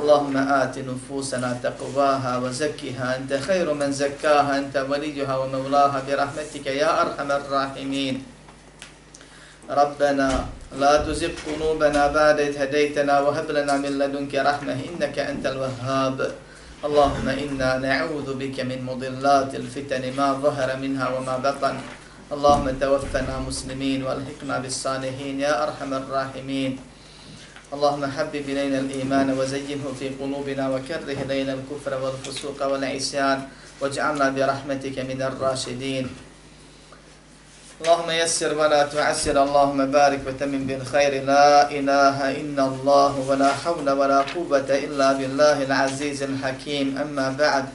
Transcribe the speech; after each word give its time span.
اللهم 0.00 0.36
آت 0.36 0.78
نفوسنا 0.78 1.50
تقواها 1.62 2.38
وزكها. 2.38 3.16
أنت 3.16 3.32
خير 3.48 3.66
من 3.74 3.92
زكاها 3.92 4.58
أنت 4.58 4.76
وليها 4.90 5.34
ومولاها. 5.36 6.02
برحمتك 6.08 6.66
يا 6.66 6.90
أرحم 7.02 7.28
الراحمين. 7.30 8.14
ربنا 9.70 10.28
لا 10.82 10.92
تزغ 11.06 11.32
قلوبنا 11.46 12.02
بعد 12.06 12.38
إذ 12.40 12.54
هديتنا 12.58 13.20
وهب 13.20 13.50
لنا 13.50 13.74
من 13.76 13.92
لدنك 13.98 14.34
رحمة 14.34 14.76
إنك 14.88 15.16
أنت 15.18 15.44
الوهاب. 15.46 16.18
اللهم 16.82 17.26
إنا 17.28 17.70
نعوذ 17.78 18.28
بك 18.34 18.60
من 18.60 18.82
مضلات 18.82 19.54
الفتن 19.54 20.02
ما 20.18 20.32
ظهر 20.32 20.76
منها 20.82 21.06
وما 21.14 21.36
بطن. 21.38 21.76
اللهم 22.32 22.66
توفنا 22.80 23.38
مسلمين 23.48 24.00
والحقنا 24.02 24.58
بالصالحين 24.58 25.40
يا 25.40 25.62
أرحم 25.62 25.94
الراحمين. 25.94 26.91
اللهم 27.73 28.05
حبب 28.05 28.45
إلينا 28.47 28.79
الإيمان 28.79 29.27
وزينه 29.39 29.83
في 29.99 30.09
قلوبنا 30.09 30.69
وكره 30.69 31.11
إلينا 31.23 31.53
الكفر 31.53 31.93
والفسوق 32.03 32.59
والعصيان 32.65 33.39
واجعلنا 33.81 34.29
برحمتك 34.29 34.99
من 34.99 35.21
الراشدين 35.21 36.05
اللهم 37.81 38.09
يسر 38.09 38.57
ولا 38.57 38.87
تعسر 38.87 39.43
اللهم 39.43 39.91
بارك 39.91 40.21
وتمن 40.27 40.67
بالخير 40.67 41.23
لا 41.23 41.71
إله 41.71 42.17
إلا 42.41 42.63
الله 42.65 43.11
ولا 43.29 43.51
حول 43.53 43.89
ولا 43.89 44.19
قوة 44.21 44.69
إلا 44.85 45.13
بالله 45.13 45.63
العزيز 45.63 46.23
الحكيم 46.23 46.97
أما 46.97 47.29
بعد 47.37 47.65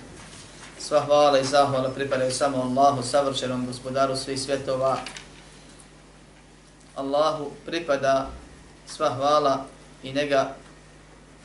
Sva 0.83 0.99
hvala 1.07 1.39
i 1.39 1.45
zahvala 1.47 1.95
pripadaju 1.95 2.33
samo 2.35 2.59
Allahu, 2.59 3.03
savršenom 3.03 3.67
gospodaru 3.67 4.17
svih 4.17 4.41
svjetova. 4.41 4.99
Allahu 6.97 7.55
pripada 7.67 8.27
sva 8.87 9.15
hvala 9.15 9.65
i 10.04 10.14
njega 10.14 10.56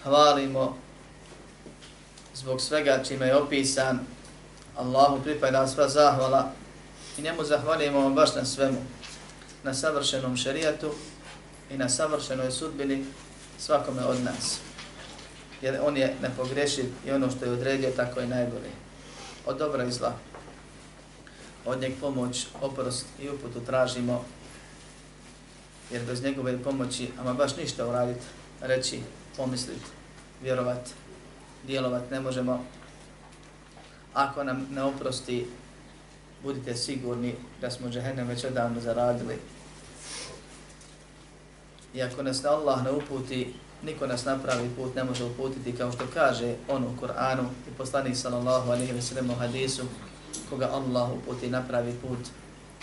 hvalimo 0.03 0.77
zbog 2.35 2.61
svega 2.61 3.03
čime 3.09 3.27
je 3.27 3.37
opisan. 3.37 3.99
Allahu 4.77 5.23
pripada 5.23 5.67
sva 5.69 5.89
zahvala 5.89 6.51
i 7.19 7.23
njemu 7.23 7.45
zahvalimo 7.45 8.11
baš 8.11 8.35
na 8.35 8.45
svemu. 8.45 8.79
Na 9.65 9.75
savršenom 9.75 10.37
šerijatu 10.37 10.91
i 11.71 11.77
na 11.77 11.89
savršenoj 11.89 12.51
sudbini 12.51 13.05
svakome 13.59 14.05
od 14.05 14.25
nas. 14.25 14.59
Jer 15.63 15.79
on 15.83 15.97
je 15.97 16.15
nepogrešiv 16.23 16.85
i 17.07 17.11
ono 17.11 17.31
što 17.31 17.45
je 17.45 17.51
odredio 17.51 17.91
tako 17.97 18.21
je 18.21 18.27
najbolje. 18.27 18.71
Od 19.47 19.59
dobra 19.59 19.85
i 19.85 19.93
zla. 19.93 20.13
Od 21.65 21.81
njeg 21.81 21.93
pomoć, 22.01 22.47
oprost 22.61 23.07
i 23.21 23.29
uputu 23.29 23.61
tražimo 23.67 24.25
jer 25.93 26.03
bez 26.07 26.23
njegove 26.23 26.63
pomoći, 26.63 27.09
ama 27.21 27.35
baš 27.35 27.57
ništa 27.57 27.89
uraditi, 27.89 28.25
reći, 28.63 29.01
pomisliti, 29.37 29.87
vjerovati, 30.43 30.91
djelovati 31.67 32.15
ne 32.15 32.21
možemo. 32.21 32.65
Ako 34.15 34.45
nam 34.45 34.67
ne 34.71 34.83
oprosti, 34.83 35.47
budite 36.43 36.75
sigurni 36.75 37.35
da 37.61 37.71
smo 37.71 37.89
džehennem 37.89 38.29
već 38.29 38.45
odavno 38.45 38.81
zaradili. 38.81 39.39
I 41.95 42.03
ako 42.03 42.23
nas 42.23 42.45
Allah 42.45 42.85
ne 42.85 42.91
uputi, 42.91 43.55
niko 43.83 44.07
nas 44.07 44.25
napravi 44.25 44.71
put 44.77 44.95
ne 44.95 45.05
može 45.05 45.25
uputiti 45.25 45.77
kao 45.77 45.93
što 45.93 46.05
kaže 46.15 46.55
on 46.69 46.85
u 46.85 47.01
Kur'anu 47.01 47.45
i 47.69 47.75
poslanik 47.79 48.17
sallallahu 48.17 48.71
alaihi 48.71 48.93
ve 48.93 49.03
sellem 49.03 49.31
u 49.31 49.35
hadisu 49.35 49.83
koga 50.51 50.69
Allah 50.73 51.11
uputi 51.11 51.51
napravi 51.51 51.93
put, 51.93 52.19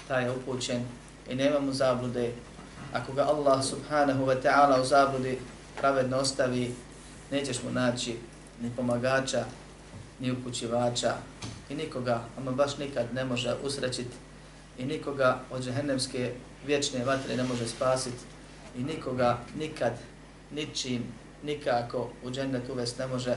taj 0.07 0.23
je 0.23 0.31
upućen 0.31 0.83
i 1.29 1.35
nema 1.35 1.59
mu 1.59 1.73
zablude 1.73 2.31
ako 2.93 3.13
ga 3.13 3.21
Allah 3.21 3.63
subhanahu 3.63 4.25
wa 4.25 4.41
ta'ala 4.41 4.81
u 4.81 4.85
zabludi 4.85 5.39
pravedno 5.79 6.17
ostavi, 6.17 6.75
nećeš 7.31 7.63
mu 7.63 7.71
naći 7.71 8.15
ni 8.61 8.71
pomagača, 8.75 9.45
ni 10.19 10.31
upućivača 10.31 11.13
i 11.69 11.75
nikoga, 11.75 12.21
ama 12.37 12.51
baš 12.51 12.77
nikad 12.77 13.05
ne 13.13 13.25
može 13.25 13.55
usrećiti 13.63 14.15
i 14.77 14.85
nikoga 14.85 15.39
od 15.51 15.63
džehennemske 15.63 16.33
vječne 16.65 17.05
vatre 17.05 17.37
ne 17.37 17.43
može 17.43 17.67
spasiti 17.67 18.23
i 18.77 18.83
nikoga 18.83 19.37
nikad, 19.57 19.93
ničim, 20.51 21.03
nikako 21.43 22.09
u 22.23 22.31
džennet 22.31 22.69
uvest 22.69 22.99
ne 22.99 23.07
može. 23.07 23.35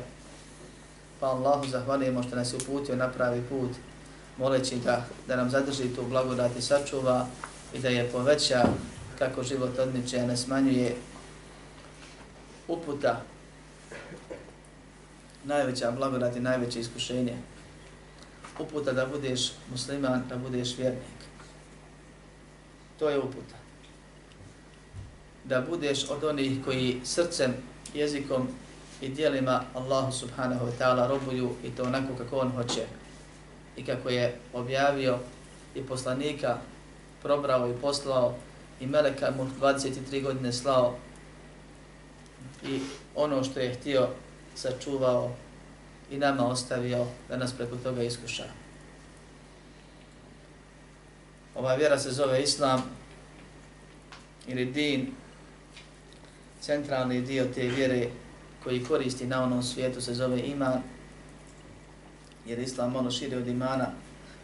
Pa 1.20 1.26
Allahu 1.26 1.66
zahvalimo 1.66 2.22
što 2.22 2.36
nas 2.36 2.52
je 2.52 2.56
uputio 2.56 2.97
na 2.97 3.08
pravi 3.08 3.42
put, 3.48 3.70
moleći 4.38 4.76
da, 4.84 5.04
da 5.28 5.36
nam 5.36 5.50
zadrži 5.50 5.94
tu 5.94 6.02
blagodat 6.02 6.56
i 6.58 6.62
sačuva 6.62 7.26
i 7.75 7.78
da 7.78 7.88
je 7.88 8.10
poveća 8.12 8.64
kako 9.19 9.42
život 9.42 9.78
odmiče, 9.78 10.19
a 10.19 10.26
ne 10.26 10.36
smanjuje 10.36 10.97
uputa, 12.69 13.23
najveća 15.45 15.91
blagodat 15.91 16.37
i 16.37 16.41
najveće 16.41 16.81
iskušenje. 16.81 17.37
Uputa 18.59 18.93
da 18.93 19.06
budeš 19.06 19.53
musliman, 19.71 20.23
da 20.28 20.37
budeš 20.37 20.78
vjernik. 20.78 21.23
To 22.99 23.09
je 23.09 23.19
uputa. 23.19 23.56
Da 25.45 25.61
budeš 25.61 26.11
od 26.11 26.25
onih 26.25 26.65
koji 26.65 27.00
srcem, 27.05 27.55
jezikom 27.95 28.49
i 29.00 29.09
dijelima 29.09 29.62
Allahu 29.75 30.12
subhanahu 30.12 30.67
wa 30.67 30.73
ta'ala 30.79 31.09
robuju 31.09 31.50
i 31.65 31.71
to 31.71 31.83
onako 31.83 32.15
kako 32.19 32.37
on 32.37 32.50
hoće 32.50 32.87
i 33.77 33.84
kako 33.84 34.09
je 34.09 34.39
objavio 34.53 35.19
i 35.75 35.83
poslanika 35.83 36.59
probrao 37.23 37.71
i 37.71 37.81
poslao 37.81 38.34
i 38.81 38.87
Meleka 38.87 39.31
mu 39.37 39.47
23 39.61 40.23
godine 40.23 40.53
slao 40.53 40.97
i 42.65 42.81
ono 43.15 43.45
što 43.45 43.61
je 43.61 43.75
htio 43.75 44.09
sačuvao 44.55 45.31
i 46.11 46.19
nama 46.19 46.47
ostavio 46.47 47.06
da 47.28 47.37
nas 47.37 47.53
preko 47.53 47.77
toga 47.77 48.03
iskuša. 48.03 48.45
Ova 51.55 51.75
vjera 51.75 51.99
se 51.99 52.11
zove 52.11 52.43
Islam 52.43 52.83
ili 54.47 54.65
din, 54.65 55.12
centralni 56.61 57.21
dio 57.21 57.45
te 57.55 57.62
vjere 57.62 58.09
koji 58.65 58.84
koristi 58.84 59.27
na 59.27 59.43
onom 59.43 59.62
svijetu 59.62 60.00
se 60.00 60.15
zove 60.15 60.41
iman, 60.41 60.83
jer 62.47 62.59
Islam 62.59 62.97
ono 62.97 63.11
širi 63.11 63.37
od 63.37 63.49
imana 63.49 63.87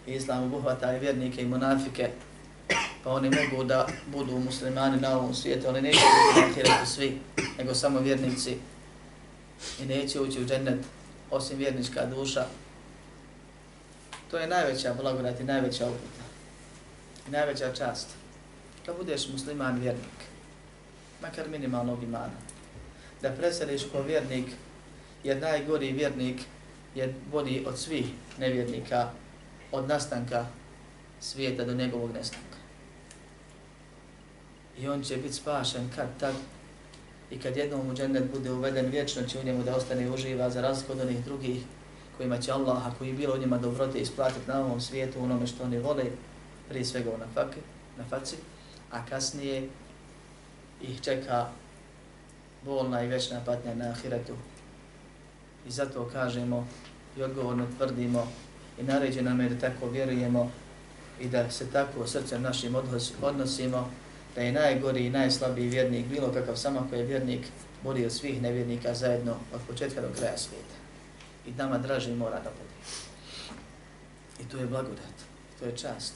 i 0.07 0.13
Islam 0.13 0.45
obuhvata 0.45 0.97
i 0.97 1.01
vjernike 1.01 1.43
i 1.43 1.49
munafike, 1.49 2.11
pa 3.09 3.15
oni 3.15 3.31
mogu 3.31 3.65
da 3.65 3.87
budu 4.07 4.39
muslimani 4.39 5.01
na 5.01 5.19
ovom 5.19 5.35
svijetu, 5.35 5.69
ali 5.69 5.83
neće 5.83 5.99
biti 5.99 6.41
na 6.41 6.47
ahiretu 6.47 6.87
svi, 6.87 7.19
nego 7.59 7.75
samo 7.75 8.01
vjernici 8.01 8.57
i 9.81 9.87
neće 9.87 10.21
ući 10.21 10.43
u 10.43 10.47
džennet 10.47 10.79
osim 11.31 11.59
vjernička 11.59 12.07
duša. 12.07 12.45
To 14.31 14.39
je 14.39 14.47
najveća 14.47 14.95
blagodat 14.95 15.41
i 15.41 15.45
najveća 15.45 15.87
uputa 15.87 16.25
i 17.29 17.31
najveća 17.31 17.73
čast. 17.73 18.09
Da 18.87 18.93
budeš 18.93 19.29
musliman 19.29 19.81
vjernik, 19.81 20.19
makar 21.23 21.49
minimalnog 21.49 22.03
imana. 22.03 22.37
Da 23.23 23.31
preseliš 23.31 23.83
ko 23.93 24.03
vjernik, 24.03 24.47
jer 25.25 25.41
najgori 25.41 25.93
vjernik 25.93 26.41
je 26.95 27.15
bolji 27.33 27.65
od 27.67 27.79
svih 27.79 28.07
nevjernika, 28.39 29.11
od 29.73 29.89
nastanka 29.89 30.47
svijeta 31.21 31.65
do 31.65 31.75
njegovog 31.75 32.13
nestanka 32.13 32.49
i 34.81 34.89
on 34.89 35.03
će 35.03 35.17
biti 35.17 35.35
spašen 35.35 35.91
kad 35.97 36.07
tad 36.21 36.35
i 37.31 37.39
kad 37.39 37.57
jednom 37.57 37.91
u 37.91 37.95
džennet 37.95 38.25
bude 38.35 38.53
uveden 38.53 38.87
vječno 38.87 39.23
će 39.23 39.39
u 39.39 39.45
njemu 39.45 39.63
da 39.63 39.77
ostane 39.77 40.11
uživa 40.11 40.51
za 40.51 40.61
razliku 40.61 40.93
od 40.93 41.01
onih 41.01 41.25
drugih 41.25 41.63
kojima 42.17 42.39
će 42.39 42.53
Allah, 42.53 42.87
ako 42.87 43.05
je 43.05 43.13
bilo 43.13 43.39
njima 43.39 43.59
dobrote, 43.59 43.99
isplatiti 43.99 44.49
na 44.51 44.61
ovom 44.61 44.81
svijetu 44.81 45.23
onome 45.23 45.47
što 45.47 45.65
oni 45.65 45.79
vole, 45.79 46.05
prije 46.69 46.85
svega 46.85 47.11
na, 47.11 47.27
fake, 47.35 47.61
na 47.99 48.05
faci, 48.05 48.37
a 48.91 49.07
kasnije 49.07 49.69
ih 50.83 51.01
čeka 51.01 51.47
bolna 52.65 53.03
i 53.03 53.09
večna 53.09 53.41
patnja 53.47 53.75
na 53.75 53.91
ahiretu. 53.91 54.35
I 55.69 55.71
zato 55.71 56.11
kažemo 56.13 56.67
i 57.17 57.23
odgovorno 57.23 57.67
tvrdimo 57.77 58.29
i 58.81 58.83
naređeno 58.83 59.31
nam 59.31 59.41
je 59.41 59.49
da 59.49 59.61
tako 59.61 59.89
vjerujemo 59.89 60.51
i 61.21 61.29
da 61.29 61.51
se 61.51 61.71
tako 61.73 62.07
srcem 62.07 62.43
našim 62.43 62.75
odnosimo, 63.23 63.91
da 64.39 64.45
je 64.45 64.53
najgori 64.53 65.07
i 65.07 65.11
najslabiji 65.11 65.69
vjernik, 65.69 66.07
bilo 66.07 66.33
kakav 66.33 66.57
samo 66.57 66.87
koji 66.91 66.99
je 66.99 67.07
vjernik, 67.07 67.47
bolji 67.85 68.07
od 68.07 68.13
svih 68.13 68.43
nevjernika 68.43 68.95
zajedno 68.95 69.37
od 69.55 69.61
početka 69.69 70.01
do 70.01 70.09
kraja 70.19 70.39
svijeta. 70.39 70.75
I 71.47 71.53
nama 71.53 71.79
draži 71.79 72.15
mora 72.15 72.41
da 72.41 72.51
bude. 72.51 72.75
I 74.41 74.51
to 74.51 74.59
je 74.59 74.67
blagodat, 74.67 75.17
to 75.59 75.65
je 75.65 75.77
čast. 75.77 76.15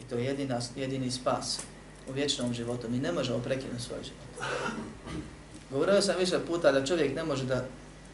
I 0.00 0.08
to 0.08 0.18
je 0.18 0.24
jedina, 0.24 0.60
jedini 0.76 1.10
spas 1.10 1.60
u 2.08 2.12
vječnom 2.12 2.54
životu. 2.54 2.90
Mi 2.90 2.98
ne 2.98 3.12
možemo 3.12 3.38
prekinuti 3.38 3.82
svoj 3.82 4.02
život. 4.02 4.48
Govorio 5.70 6.02
sam 6.02 6.14
više 6.18 6.38
puta 6.46 6.72
da 6.72 6.86
čovjek 6.86 7.16
ne 7.16 7.24
može 7.24 7.44
da, 7.44 7.64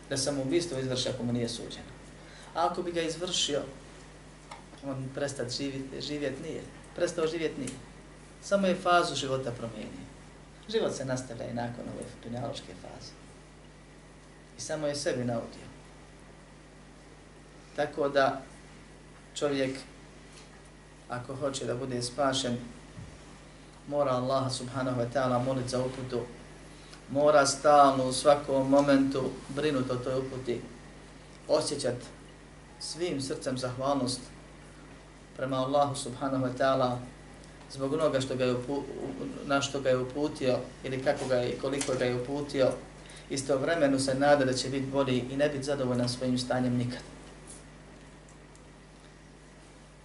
da 0.09 0.17
samoubistvo 0.17 0.79
izvrši 0.79 1.09
ako 1.09 1.23
mu 1.23 1.33
nije 1.33 1.49
suđeno. 1.49 1.91
A 2.55 2.67
ako 2.67 2.83
bi 2.83 2.93
ga 2.93 3.03
izvršio, 3.03 3.63
on 4.85 5.09
prestao 5.15 5.49
živjeti, 5.49 6.01
živjet 6.01 6.43
nije. 6.43 6.63
Prestao 6.97 7.27
živjet 7.27 7.59
nije. 7.59 7.90
Samo 8.43 8.67
je 8.67 8.75
fazu 8.83 9.15
života 9.15 9.51
promijenio. 9.51 10.07
Život 10.69 10.95
se 10.95 11.05
nastavlja 11.05 11.47
i 11.47 11.55
nakon 11.55 11.85
ove 11.95 12.05
dunjaločke 12.25 12.73
faze. 12.83 13.13
I 14.59 14.61
samo 14.61 14.87
je 14.87 14.95
sebi 14.95 15.25
naudio. 15.25 15.71
Tako 17.77 18.09
da 18.09 18.43
čovjek, 19.35 19.79
ako 21.09 21.35
hoće 21.35 21.65
da 21.65 21.75
bude 21.75 22.03
spašen, 22.03 22.57
mora 23.89 24.11
Allah 24.11 24.53
subhanahu 24.53 25.01
wa 25.01 25.07
ta'ala 25.15 25.45
moliti 25.45 25.69
za 25.69 25.85
uputu, 25.85 26.21
mora 27.11 27.47
stalno 27.47 28.05
u 28.05 28.13
svakom 28.13 28.71
momentu 28.71 29.31
brinuti 29.49 29.93
o 29.93 29.97
toj 29.97 30.19
uputi, 30.19 30.61
osjećati 31.49 32.07
svim 32.79 33.21
srcem 33.21 33.59
zahvalnost 33.59 34.21
prema 35.37 35.57
Allahu 35.57 35.95
subhanahu 35.95 36.45
wa 36.45 36.53
ta'ala 36.59 36.97
zbog 37.73 37.93
onoga 37.93 38.21
što 38.21 38.37
ga 38.37 38.45
je 38.45 38.55
upu, 38.55 38.83
na 39.47 39.61
što 39.61 39.81
ga 39.81 39.89
je 39.89 39.99
uputio 39.99 40.57
ili 40.85 41.03
kako 41.05 41.27
ga 41.27 41.35
je 41.35 41.51
i 41.51 41.59
koliko 41.59 41.93
ga 41.99 42.05
je 42.05 42.17
uputio, 42.17 42.69
isto 43.31 43.59
vremenu 43.59 43.99
se 43.99 44.15
nada 44.15 44.45
da 44.45 44.53
će 44.53 44.69
biti 44.69 44.87
bolji 44.87 45.25
i 45.31 45.37
ne 45.37 45.49
biti 45.49 45.65
zadovoljan 45.65 46.09
svojim 46.09 46.39
stanjem 46.39 46.77
nikad. 46.77 47.01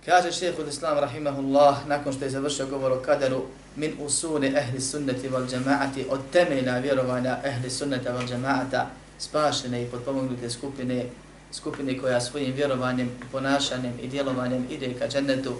Kaže 0.06 0.32
šehehu 0.32 0.62
Islam 0.70 1.00
rahimahullah, 1.00 1.88
nakon 1.88 2.14
što 2.14 2.26
je 2.26 2.30
završio 2.30 2.68
govor 2.68 2.92
o 2.92 3.02
kaderu, 3.06 3.42
min 3.76 3.94
usuli 4.00 4.48
ehli 4.48 4.82
sunneti 4.82 5.30
wal 5.30 5.50
džemaati, 5.50 6.06
od 6.10 6.20
temelja 6.32 6.78
vjerovanja 6.78 7.40
ehli 7.44 7.70
sunneta 7.70 8.14
wal 8.14 8.28
džemaata, 8.28 8.90
spašene 9.20 9.84
i 9.84 9.86
potpomognute 9.86 10.50
skupine, 10.50 11.06
skupine 11.52 11.98
koja 11.98 12.22
svojim 12.22 12.54
vjerovanjem, 12.54 13.12
ponašanjem 13.32 13.94
i 14.02 14.08
djelovanjem 14.08 14.68
ide 14.70 14.94
ka 15.00 15.08
džennetu, 15.08 15.54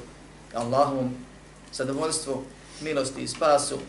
ka 0.52 0.60
Allahovom 0.60 1.16
zadovoljstvu, 1.74 2.44
milosti 2.82 3.22
i 3.24 3.28
spasu 3.28 3.80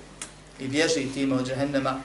i 0.61 0.69
bježi 0.69 1.13
time 1.15 1.35
od 1.35 1.47
džehennema. 1.47 2.01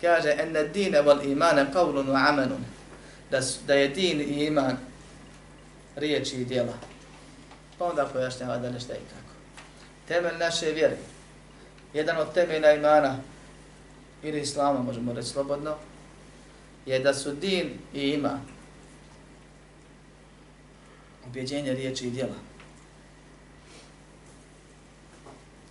Kaže, 0.00 0.36
enne 0.38 0.68
dine 0.68 1.02
wal 1.02 1.32
imane 1.32 1.66
qavlun 1.74 2.06
wa 2.06 2.28
amanun, 2.28 2.64
da, 3.30 3.40
da 3.66 3.74
je 3.74 3.88
din 3.88 4.20
i 4.20 4.46
iman 4.46 4.76
riječi 5.96 6.36
i 6.36 6.44
djela. 6.44 6.74
Pa 7.78 7.84
onda 7.84 8.04
pojašnjava 8.12 8.58
da 8.58 8.70
nešto 8.70 8.92
i 8.92 8.96
kako. 8.96 9.34
Temelj 10.08 10.38
naše 10.38 10.66
vjere, 10.66 10.96
jedan 11.94 12.16
od 12.16 12.34
temelja 12.34 12.72
imana 12.72 13.16
ili 14.22 14.40
islama, 14.40 14.82
možemo 14.82 15.12
reći 15.12 15.28
slobodno, 15.28 15.74
je 16.86 16.98
da 16.98 17.14
su 17.14 17.32
din 17.32 17.70
i 17.94 18.00
iman 18.00 18.40
ubjeđenje 21.26 21.72
riječi 21.74 22.06
i 22.06 22.10
djela. 22.10 22.49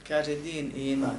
Kaže 0.10 0.36
din 0.36 0.72
i 0.76 0.92
iman. 0.92 1.18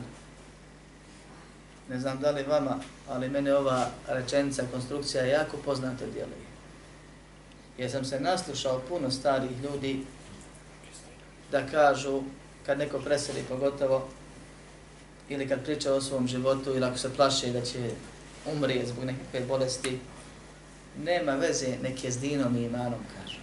Ne 1.88 2.00
znam 2.00 2.20
da 2.20 2.30
li 2.30 2.42
vama, 2.42 2.78
ali 3.08 3.28
mene 3.28 3.54
ova 3.54 3.90
rečenica, 4.08 4.62
konstrukcija 4.72 5.24
jako 5.24 5.56
poznata 5.56 6.06
djeluje. 6.06 6.50
Jer 7.78 7.90
sam 7.90 8.04
se 8.04 8.20
naslušao 8.20 8.82
puno 8.88 9.10
starih 9.10 9.50
ljudi 9.62 10.04
da 11.50 11.66
kažu, 11.66 12.22
kad 12.66 12.78
neko 12.78 12.98
preseli 12.98 13.44
pogotovo, 13.48 14.08
ili 15.28 15.48
kad 15.48 15.64
priča 15.64 15.94
o 15.94 16.00
svom 16.00 16.28
životu, 16.28 16.70
ili 16.70 16.84
ako 16.84 16.98
se 16.98 17.14
plaše 17.14 17.52
da 17.52 17.60
će 17.60 17.90
umrije 18.52 18.86
zbog 18.86 19.04
nekakve 19.04 19.40
bolesti, 19.40 19.98
nema 21.04 21.32
veze 21.32 21.76
neke 21.82 22.10
s 22.10 22.18
dinom 22.18 22.56
i 22.56 22.64
imanom, 22.64 23.00
kažu. 23.16 23.38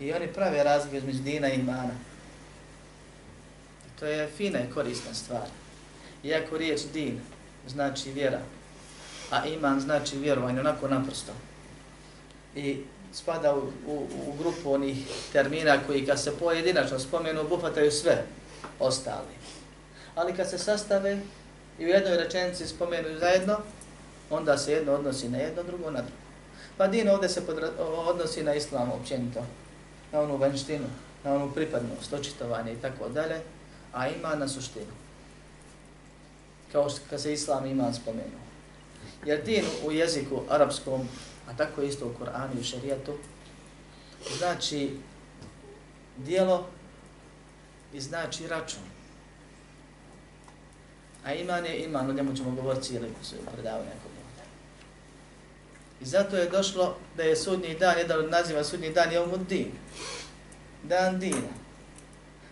I 0.00 0.12
oni 0.12 0.32
prave 0.32 0.64
razlike 0.64 0.96
između 0.96 1.18
dina 1.18 1.52
i 1.52 1.58
imana. 1.58 2.07
To 3.98 4.06
je 4.06 4.28
fina 4.36 4.58
i 4.58 4.72
korisna 4.74 5.14
stvar. 5.14 5.46
Iako 6.24 6.58
riječ 6.58 6.80
din 6.92 7.20
znači 7.68 8.12
vjera, 8.12 8.40
a 9.30 9.46
iman 9.46 9.80
znači 9.80 10.18
vjerovanje, 10.18 10.60
onako 10.60 10.88
naprosto. 10.88 11.32
I 12.54 12.82
spada 13.12 13.54
u, 13.54 13.58
u, 13.86 14.06
u 14.26 14.32
grupu 14.38 14.72
onih 14.72 14.96
termina 15.32 15.78
koji 15.86 16.06
kad 16.06 16.22
se 16.22 16.38
pojedinačno 16.38 16.98
spomenu, 16.98 17.40
obuhvataju 17.40 17.90
sve 17.90 18.24
ostali. 18.78 19.34
Ali 20.14 20.34
kad 20.34 20.50
se 20.50 20.58
sastave 20.58 21.20
i 21.78 21.84
u 21.84 21.88
jednoj 21.88 22.16
rečenici 22.16 22.66
spomenu 22.66 23.18
zajedno, 23.18 23.58
onda 24.30 24.58
se 24.58 24.72
jedno 24.72 24.92
odnosi 24.92 25.28
na 25.28 25.38
jedno, 25.38 25.62
drugo 25.62 25.90
na 25.90 26.00
drugo. 26.00 26.22
Pa 26.76 26.86
din 26.86 27.08
ovdje 27.08 27.28
se 27.28 27.46
podra, 27.46 27.68
odnosi 28.06 28.42
na 28.42 28.54
islam 28.54 28.90
općenito, 28.90 29.44
na 30.12 30.20
onu 30.20 30.36
vanštinu, 30.36 30.86
na 31.24 31.34
onu 31.34 31.52
pripadnost, 31.52 32.12
očitovanje 32.12 32.72
i 32.72 32.76
tako 32.76 33.08
dalje, 33.08 33.40
a 33.92 34.08
ima 34.08 34.34
na 34.34 34.48
suštinu. 34.48 34.92
Kao 36.72 36.90
što 36.90 37.00
kad 37.10 37.22
se 37.22 37.32
islam 37.32 37.66
ima 37.66 37.92
spomenuo. 37.92 38.40
Jer 39.24 39.44
din 39.44 39.64
u 39.86 39.92
jeziku 39.92 40.42
arapskom, 40.48 41.08
a 41.48 41.56
tako 41.56 41.82
isto 41.82 42.06
u 42.06 42.14
Koranu 42.18 42.54
i 42.56 42.60
u 42.60 42.64
šarijetu, 42.64 43.12
znači 44.38 44.96
dijelo 46.16 46.66
i 47.92 48.00
znači 48.00 48.46
račun. 48.46 48.82
A 51.24 51.34
iman 51.34 51.64
je 51.66 51.84
iman, 51.84 52.10
o 52.10 52.12
njemu 52.12 52.36
ćemo 52.36 52.50
govoriti 52.50 52.86
cijeli 52.86 53.08
predavanje 53.54 53.90
ako 53.90 54.08
I 56.00 56.06
zato 56.06 56.36
je 56.36 56.48
došlo 56.48 56.96
da 57.16 57.22
je 57.22 57.36
sudnji 57.36 57.74
dan, 57.74 57.98
jedan 57.98 58.18
od 58.18 58.30
naziva 58.30 58.64
sudnji 58.64 58.92
dan 58.92 59.12
je 59.12 59.20
umud 59.20 59.40
din. 59.48 59.72
Dan 60.82 61.18
dina. 61.20 61.67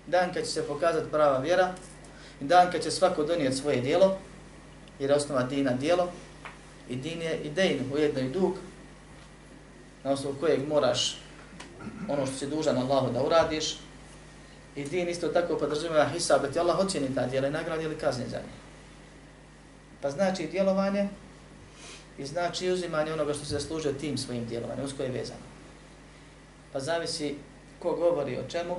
Dan 0.06 0.32
kad 0.34 0.44
će 0.44 0.50
se 0.50 0.66
pokazati 0.66 1.10
prava 1.10 1.38
vjera 1.38 1.74
i 2.40 2.44
dan 2.44 2.72
kad 2.72 2.82
će 2.82 2.90
svako 2.90 3.24
donijeti 3.24 3.56
svoje 3.56 3.80
dijelo, 3.80 4.18
jer 4.98 5.10
je 5.10 5.16
osnova 5.16 5.42
dina 5.42 5.72
dijelo, 5.72 6.08
i 6.88 6.96
din 6.96 7.22
je 7.22 7.38
i 7.38 7.50
dejn, 7.50 7.80
ujedno 7.94 8.20
i 8.20 8.28
dug, 8.28 8.54
na 10.04 10.10
osnovu 10.10 10.36
kojeg 10.40 10.68
moraš 10.68 11.18
ono 12.08 12.26
što 12.26 12.36
si 12.36 12.46
dužan 12.46 12.78
Allahu 12.78 13.12
da 13.12 13.22
uradiš, 13.22 13.76
i 14.76 14.84
din 14.84 15.08
isto 15.08 15.28
tako 15.28 15.56
podržava 15.56 16.08
hisab, 16.08 16.42
da 16.42 16.50
ti 16.50 16.58
Allah 16.58 16.78
ocjeni 16.78 17.14
ta 17.14 17.26
dijela 17.26 17.48
i 17.48 17.50
nagradi 17.50 17.84
ili 17.84 17.98
kazni 17.98 18.24
za 18.30 18.36
nje. 18.36 18.56
Pa 20.00 20.10
znači 20.10 20.46
djelovanje 20.46 21.08
i 22.18 22.26
znači 22.26 22.70
uzimanje 22.70 23.12
onoga 23.12 23.34
što 23.34 23.44
se 23.44 23.50
zaslužuje 23.50 23.98
tim 23.98 24.18
svojim 24.18 24.46
djelovanjem, 24.46 24.84
usko 24.84 25.02
je 25.02 25.10
vezano. 25.10 25.40
Pa 26.72 26.80
zavisi 26.80 27.34
ko 27.78 27.96
govori 27.96 28.38
o 28.38 28.48
čemu, 28.48 28.76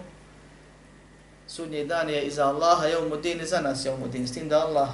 sudnji 1.47 1.85
dan 1.85 2.09
je 2.09 2.23
iza 2.27 2.45
Allaha, 2.45 2.85
je 2.85 2.97
umudin 2.97 3.41
i 3.41 3.45
za 3.45 3.61
nas 3.61 3.85
je 3.85 3.91
umudin, 3.91 4.27
s 4.27 4.33
tim 4.33 4.49
da 4.49 4.59
Allah 4.59 4.89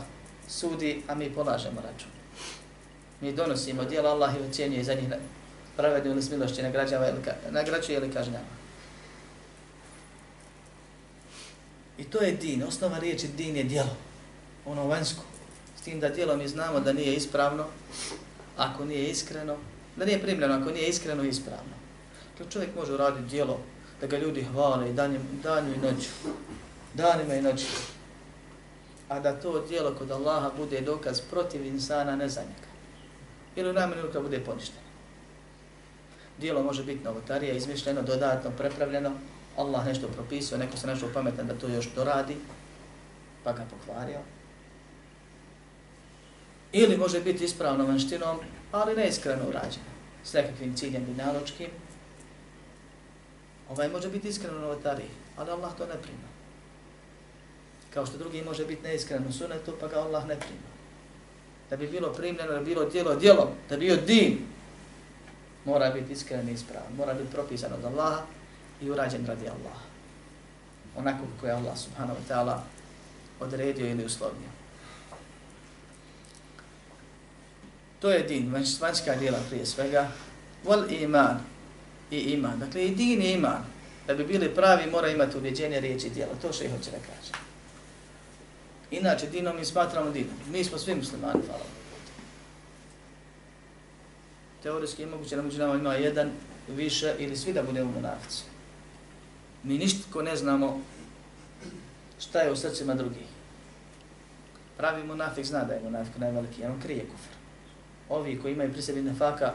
sudi, 0.48 1.04
a 1.08 1.16
mi 1.16 1.34
polažemo 1.34 1.82
račun. 1.82 2.12
Mi 3.22 3.34
donosimo 3.34 3.84
djela 3.84 4.10
Allah 4.10 4.36
i 4.36 4.50
ocjenjuje 4.50 4.84
za 4.84 4.94
njih 4.94 5.08
pravednu 5.78 6.12
ili 6.12 6.22
smilošće, 6.22 6.64
nagrađava 6.64 7.08
ili, 7.08 7.20
nagrađuje 7.52 7.98
ili 7.98 8.12
kažnjava. 8.12 8.46
I 11.98 12.04
to 12.04 12.22
je 12.22 12.32
din, 12.32 12.64
osnova 12.64 13.00
riječi 13.00 13.28
din 13.28 13.56
je 13.56 13.64
djelo, 13.64 13.96
ono 14.66 14.88
vanjsko. 14.88 15.24
S 15.78 15.82
tim 15.82 16.00
da 16.00 16.10
dijelo 16.10 16.38
mi 16.38 16.48
znamo 16.48 16.80
da 16.80 16.94
nije 16.94 17.16
ispravno, 17.16 17.66
ako 18.58 18.86
nije 18.86 19.10
iskreno, 19.10 19.58
da 19.96 20.06
nije 20.06 20.22
primljeno 20.22 20.54
ako 20.54 20.72
nije 20.72 20.90
iskreno 20.90 21.24
i 21.24 21.30
ispravno. 21.30 21.74
To 22.38 22.44
čovjek 22.50 22.76
može 22.76 22.94
uraditi 22.94 23.30
djelo 23.30 23.60
da 24.04 24.08
ga 24.08 24.18
ljudi 24.18 24.44
hvale 24.44 24.90
i 24.90 24.94
danju, 24.94 25.20
danju 25.44 25.74
i 25.74 25.78
noću, 25.78 26.10
danima 26.94 27.34
i 27.34 27.42
noću. 27.42 27.66
A 29.10 29.20
da 29.20 29.40
to 29.40 29.66
djelo 29.68 29.96
kod 29.96 30.12
Allaha 30.12 30.52
bude 30.58 30.82
dokaz 30.82 31.22
protiv 31.22 31.66
insana, 31.66 32.16
ne 32.16 32.30
za 32.30 32.42
njega. 32.42 32.68
Ili 33.56 33.70
u 33.70 33.74
najmanju 33.74 34.02
ruka 34.02 34.20
bude 34.20 34.40
poništeno. 34.40 34.88
Djelo 36.38 36.64
može 36.64 36.84
biti 36.84 37.04
novotarija, 37.04 37.54
izmišljeno, 37.54 38.02
dodatno, 38.02 38.52
prepravljeno. 38.58 39.12
Allah 39.58 39.86
nešto 39.86 40.08
propisao, 40.08 40.58
neko 40.58 40.78
se 40.78 40.88
našao 40.88 41.10
pametan 41.14 41.48
da 41.48 41.54
to 41.54 41.68
još 41.68 41.90
doradi, 41.96 42.36
pa 43.44 43.54
ga 43.54 43.66
pokvario. 43.70 44.20
Ili 46.72 46.98
može 46.98 47.22
biti 47.22 47.44
ispravno 47.46 47.86
vanštinom, 47.86 48.40
ali 48.72 48.96
neiskreno 48.96 49.44
urađeno, 49.44 49.94
s 50.24 50.34
nekakvim 50.34 50.76
ciljem 50.76 51.06
dinaločkim. 51.06 51.83
Ovaj 53.70 53.90
može 53.90 54.10
biti 54.10 54.28
iskreno 54.28 54.60
novotariji, 54.60 55.10
ali 55.38 55.52
Allah 55.52 55.72
to 55.78 55.86
ne 55.86 56.02
prima. 56.02 56.28
Kao 57.94 58.06
što 58.06 58.18
drugi 58.18 58.42
može 58.42 58.66
biti 58.66 58.84
neiskren 58.84 59.28
u 59.30 59.32
sunetu, 59.32 59.74
pa 59.80 59.88
ga 59.88 60.00
Allah 60.00 60.28
ne 60.28 60.40
prima. 60.40 60.74
Da 61.70 61.78
bi 61.78 61.88
bilo 61.88 62.14
primljeno, 62.14 62.52
da 62.52 62.60
bi 62.60 62.66
bilo 62.66 62.90
djelo 62.90 63.16
djelom, 63.16 63.48
da 63.70 63.78
bi 63.78 63.86
bio 63.86 63.96
din, 63.96 64.40
mora 65.66 65.90
biti 65.90 66.14
iskren 66.14 66.50
i 66.50 66.52
ispravan, 66.52 66.96
mora 66.98 67.14
biti 67.14 67.32
propisan 67.32 67.74
od 67.74 67.86
Allaha 67.86 68.22
i 68.82 68.90
urađen 68.90 69.26
radi 69.26 69.48
Allaha. 69.48 69.84
Onako 70.98 71.24
kako 71.36 71.48
je 71.48 71.54
Allah 71.54 71.78
subhanahu 71.78 72.20
wa 72.20 72.34
ta'ala 72.34 72.58
odredio 73.40 73.88
ili 73.88 74.06
uslovnio. 74.06 74.50
To 78.00 78.12
je 78.12 78.24
din, 78.24 78.54
vanjska 78.82 79.16
djela 79.16 79.40
prije 79.50 79.66
svega. 79.66 80.12
Wal 80.66 81.02
iman 81.04 81.40
i 82.14 82.34
iman. 82.34 82.60
Dakle, 82.60 82.86
i 82.86 82.96
din 82.96 83.22
i 83.22 83.32
iman. 83.32 83.66
Da 84.08 84.16
bi 84.16 84.24
bili 84.24 84.56
pravi, 84.56 84.92
mora 84.92 85.10
imati 85.10 85.38
ubjeđenje 85.38 85.80
riječi 85.80 86.08
i 86.08 86.10
djela. 86.10 86.32
To 86.42 86.54
što 86.54 86.64
je 86.64 86.70
hoće 86.70 86.92
da 86.92 86.98
kaže. 86.98 87.32
Inače, 88.92 89.28
dinom 89.28 89.56
mi 89.56 89.66
smatramo 89.66 90.12
dinom. 90.12 90.36
Mi 90.52 90.64
smo 90.64 90.78
svi 90.78 90.96
muslimani, 90.96 91.42
hvala. 91.48 91.66
Teorijski 94.64 95.02
je 95.02 95.08
moguće, 95.08 95.36
nemoguće 95.36 95.60
nama 95.60 95.76
ima 95.76 95.94
jedan, 95.94 96.32
više 96.68 97.16
ili 97.20 97.38
svi 97.38 97.54
da 97.54 97.64
budemo 97.64 97.92
munafici. 97.92 98.44
Mi 99.64 99.78
ništa 99.78 100.22
ne 100.22 100.36
znamo 100.36 100.82
šta 102.20 102.40
je 102.40 102.52
u 102.52 102.56
srcima 102.56 102.96
drugih. 102.96 103.28
Pravi 104.78 105.04
monafik 105.04 105.46
zna 105.46 105.64
da 105.64 105.74
je 105.74 105.84
monafik 105.84 106.18
najveliki, 106.18 106.66
on 106.66 106.82
krije 106.82 107.06
kufr. 107.12 107.34
Ovi 108.10 108.40
koji 108.42 108.54
imaju 108.54 108.74
pri 108.74 108.82
sebi 108.82 109.02
nefaka, 109.02 109.54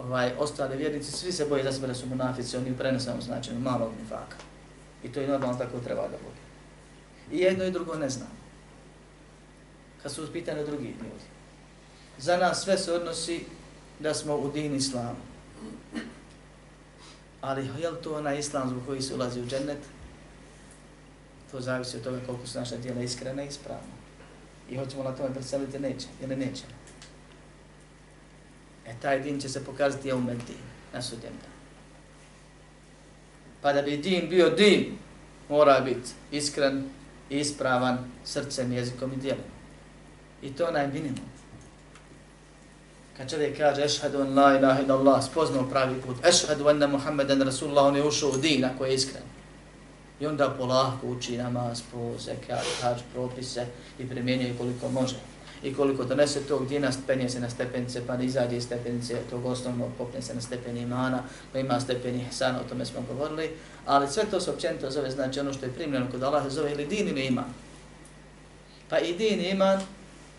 ovaj, 0.00 0.32
ostale 0.38 0.76
vjernici, 0.76 1.12
svi 1.12 1.32
se 1.32 1.46
boje 1.46 1.64
za 1.64 1.72
sebe 1.72 1.86
da 1.86 1.94
su 1.94 2.06
munafici, 2.06 2.56
oni 2.56 2.70
u 2.70 2.76
prenesenom 2.76 3.22
značenju 3.22 3.60
malog 3.60 3.92
nifaka. 4.02 4.36
I 5.04 5.12
to 5.12 5.20
je 5.20 5.28
normalno 5.28 5.58
tako 5.58 5.78
treba 5.78 6.02
da 6.02 6.08
bude. 6.08 6.42
I 7.30 7.38
jedno 7.38 7.64
i 7.64 7.70
drugo 7.70 7.94
ne 7.94 8.08
znam. 8.08 8.28
Kad 10.02 10.12
su 10.12 10.32
pitani 10.32 10.66
drugi 10.66 10.86
ljudi. 10.86 11.24
Za 12.18 12.36
nas 12.36 12.64
sve 12.64 12.78
se 12.78 12.92
odnosi 12.92 13.44
da 13.98 14.14
smo 14.14 14.36
u 14.36 14.50
din 14.50 14.74
islamu. 14.74 15.16
Ali 17.40 17.68
je 17.78 17.90
li 17.90 18.02
to 18.02 18.14
onaj 18.14 18.38
islam 18.38 18.68
zbog 18.68 18.82
koji 18.86 19.02
se 19.02 19.14
ulazi 19.14 19.40
u 19.40 19.46
džennet? 19.46 19.78
To 21.50 21.60
zavisi 21.60 21.96
od 21.96 22.02
toga 22.02 22.20
koliko 22.26 22.46
su 22.46 22.58
naše 22.58 22.78
djela 22.78 23.02
iskrene 23.02 23.44
i 23.44 23.48
ispravne. 23.48 23.92
I 24.70 24.76
hoćemo 24.76 25.02
na 25.02 25.12
tome 25.12 25.34
preseliti 25.34 25.78
neće, 25.78 26.06
ili 26.22 26.36
nećemo. 26.36 26.72
E 28.92 29.00
taj 29.02 29.20
din 29.20 29.40
će 29.40 29.48
se 29.48 29.64
pokazati 29.64 30.08
je 30.08 30.14
umet 30.14 30.36
din, 30.46 30.62
na 30.92 31.02
sudjem 31.02 31.32
Pa 33.62 33.72
da 33.72 33.82
bi 33.82 33.96
din 33.96 34.28
bio 34.28 34.50
din, 34.50 34.98
mora 35.48 35.80
biti 35.80 36.10
iskren, 36.30 36.84
ispravan 37.30 37.98
srcem, 38.24 38.72
jezikom 38.72 39.12
i 39.12 39.16
dijelom. 39.16 39.44
I 40.42 40.52
to 40.52 40.66
onaj 40.66 40.86
minimum. 40.86 41.32
Kad 43.16 43.30
čovjek 43.30 43.58
kaže 43.58 43.84
ešhadu 43.84 44.20
an 44.20 44.34
la 44.34 44.58
ilaha 44.58 44.82
ila 44.82 44.94
Allah, 44.94 45.24
spoznao 45.24 45.68
pravi 45.70 46.00
put, 46.00 46.16
ešhadu 46.24 46.68
anna 46.68 46.86
Muhammeden 46.86 47.42
Rasulullah, 47.42 47.84
on 47.84 47.96
je 47.96 48.06
ušao 48.06 48.30
u 48.30 48.36
din 48.36 48.64
ako 48.64 48.84
je 48.84 48.94
iskren. 48.94 49.22
I 50.20 50.26
onda 50.26 50.54
polako 50.58 51.06
uči 51.06 51.36
namaz, 51.36 51.82
po 51.92 52.14
zekat, 52.18 52.66
hađ, 52.80 52.98
propise 53.12 53.66
i 53.98 54.08
primjenjuje 54.08 54.54
koliko 54.58 54.88
može. 54.88 55.31
I 55.62 55.74
koliko 55.74 56.04
donese 56.04 56.40
tog 56.40 56.68
dina, 56.68 56.90
penje 57.06 57.28
se 57.28 57.40
na 57.40 57.50
stepenice, 57.50 58.06
pa 58.06 58.16
ne 58.16 58.24
izađe 58.24 58.56
iz 58.56 58.64
stepenice 58.64 59.16
tog 59.30 59.46
osnovnog, 59.46 59.90
popne 59.98 60.22
se 60.22 60.34
na 60.34 60.40
stepeni 60.40 60.80
imana, 60.80 61.22
pa 61.52 61.58
ima 61.58 61.80
stepeni 61.80 62.26
ihsana, 62.30 62.60
o 62.60 62.68
tome 62.68 62.84
smo 62.84 63.00
govorili. 63.08 63.50
Ali 63.86 64.08
sve 64.08 64.24
to 64.30 64.40
se 64.40 64.50
općenito 64.50 64.90
zove, 64.90 65.10
znači 65.10 65.40
ono 65.40 65.52
što 65.52 65.66
je 65.66 65.72
primljeno 65.72 66.10
kod 66.10 66.22
Allaha 66.22 66.48
zove 66.48 66.72
ili 66.72 66.86
din 66.86 67.08
ili 67.08 67.26
iman. 67.26 67.44
Pa 68.88 68.98
i 68.98 69.12
din 69.12 69.40
i 69.40 69.50
iman 69.50 69.80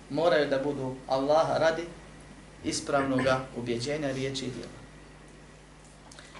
moraju 0.09 0.49
da 0.49 0.59
budu 0.59 0.95
Allaha 1.07 1.57
radi 1.57 1.83
ispravnog 2.63 3.21
ubjeđenja 3.57 4.11
riječi 4.11 4.45
i 4.45 4.51
djela. 4.51 4.83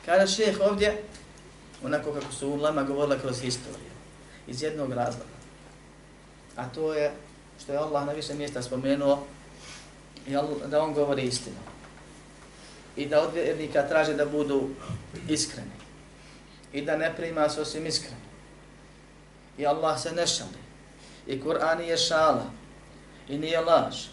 Kada 0.06 0.28
šeheh 0.28 0.58
ovdje, 0.62 1.02
onako 1.84 2.12
kako 2.12 2.34
su 2.34 2.50
ulema 2.50 2.84
govorila 2.84 3.20
kroz 3.20 3.42
historiju, 3.42 3.94
iz 4.48 4.62
jednog 4.62 4.94
razloga, 4.94 5.34
a 6.56 6.70
to 6.70 6.94
je 6.94 7.12
što 7.62 7.72
je 7.72 7.78
Allah 7.78 8.06
na 8.06 8.12
više 8.12 8.34
mjesta 8.34 8.62
spomenuo, 8.62 9.24
da 10.66 10.84
on 10.84 10.94
govori 10.94 11.22
istinu. 11.22 11.56
I 12.96 13.06
da 13.06 13.22
od 13.22 13.34
vjernika 13.34 13.88
traže 13.88 14.14
da 14.14 14.26
budu 14.26 14.70
iskreni. 15.30 15.72
I 16.74 16.82
da 16.82 16.98
ne 16.98 17.16
prima 17.16 17.50
se 17.50 17.62
osim 17.62 17.86
iskreni. 17.86 18.22
I 19.58 19.66
Allah 19.66 20.02
se 20.02 20.12
ne 20.12 20.28
šali. 20.28 20.64
I 21.28 21.42
Kur'an 21.42 21.82
je 21.82 21.98
šala. 21.98 22.46
I 23.30 23.38
nije 23.38 23.60
laž. 23.60 24.06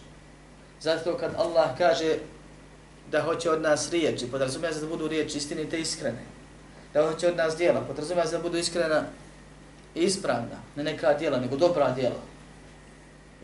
Zato 0.81 1.17
kad 1.17 1.31
Allah 1.37 1.77
kaže 1.77 2.17
da 3.11 3.21
hoće 3.21 3.49
od 3.51 3.61
nas 3.61 3.91
riječi, 3.91 4.31
podrazumija 4.31 4.73
se 4.73 4.79
da 4.81 4.87
budu 4.87 5.07
riječi 5.07 5.37
istinite 5.37 5.77
i 5.77 5.81
iskrene. 5.81 6.23
Da 6.93 7.07
hoće 7.07 7.27
od 7.27 7.37
nas 7.37 7.57
dijela, 7.57 7.81
podrazumija 7.81 8.25
se 8.25 8.37
da 8.37 8.43
budu 8.43 8.57
iskrena 8.57 9.03
i 9.95 10.03
ispravna. 10.03 10.57
Ne 10.75 10.83
neka 10.83 11.13
dijela, 11.13 11.39
nego 11.39 11.55
dobra 11.55 11.91
dijela. 11.91 12.30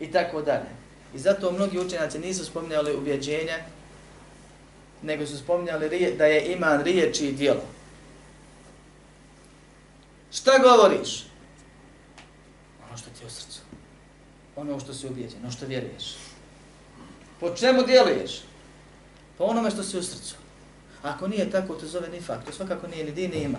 I 0.00 0.12
tako 0.12 0.42
dalje. 0.42 0.70
I 1.14 1.18
zato 1.18 1.52
mnogi 1.52 1.78
učenjaci 1.78 2.18
nisu 2.18 2.44
spominjali 2.44 2.96
ubjeđenje, 2.96 3.58
nego 5.02 5.26
su 5.26 5.38
spominjali 5.38 6.14
da 6.18 6.26
je 6.26 6.52
iman 6.52 6.82
riječi 6.82 7.26
i 7.26 7.32
dijelo. 7.32 7.62
Šta 10.32 10.58
govoriš? 10.58 11.24
Ono 12.88 12.96
što 12.96 13.10
ti 13.10 13.22
je 13.22 13.26
u 13.26 13.30
srcu. 13.30 13.60
Ono 14.56 14.80
što 14.80 14.94
si 14.94 15.06
ubjeđen, 15.06 15.38
ono 15.42 15.50
što 15.52 15.66
vjeruješ. 15.66 16.16
Po 17.40 17.54
čemu 17.54 17.82
djeluješ? 17.82 18.42
Po 19.38 19.44
onome 19.44 19.70
što 19.70 19.82
si 19.82 19.98
u 19.98 20.02
srcu. 20.02 20.34
Ako 21.02 21.28
nije 21.28 21.50
tako, 21.50 21.74
to 21.74 21.86
zove 21.86 22.08
ni 22.08 22.20
fakt. 22.20 22.46
To 22.46 22.52
svakako 22.52 22.86
nije 22.86 23.04
ni 23.04 23.12
din, 23.12 23.30
ni 23.30 23.42
ima. 23.42 23.58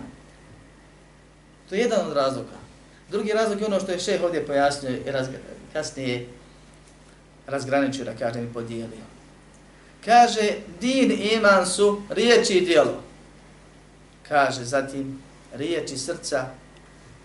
To 1.69 1.75
je 1.75 1.81
jedan 1.81 2.08
od 2.08 2.13
razloga. 2.13 2.58
Drugi 3.10 3.31
razlog 3.31 3.60
je 3.60 3.67
ono 3.67 3.79
što 3.79 3.91
je 3.91 4.00
šeh 4.00 4.24
ovdje 4.24 4.46
pojasnio 4.46 4.91
i 4.91 5.12
razg 5.12 5.31
kasnije 5.73 6.27
razgraničio, 7.47 8.05
da 8.05 8.15
kažem, 8.15 8.45
i 8.45 8.53
podijelio. 8.53 9.05
Kaže, 10.05 10.51
din 10.81 11.11
i 11.11 11.33
iman 11.33 11.65
su 11.65 12.01
riječi 12.09 12.53
i 12.53 12.65
dijelo. 12.65 13.03
Kaže, 14.27 14.63
zatim, 14.63 15.21
riječi 15.53 15.97
srca 15.97 16.45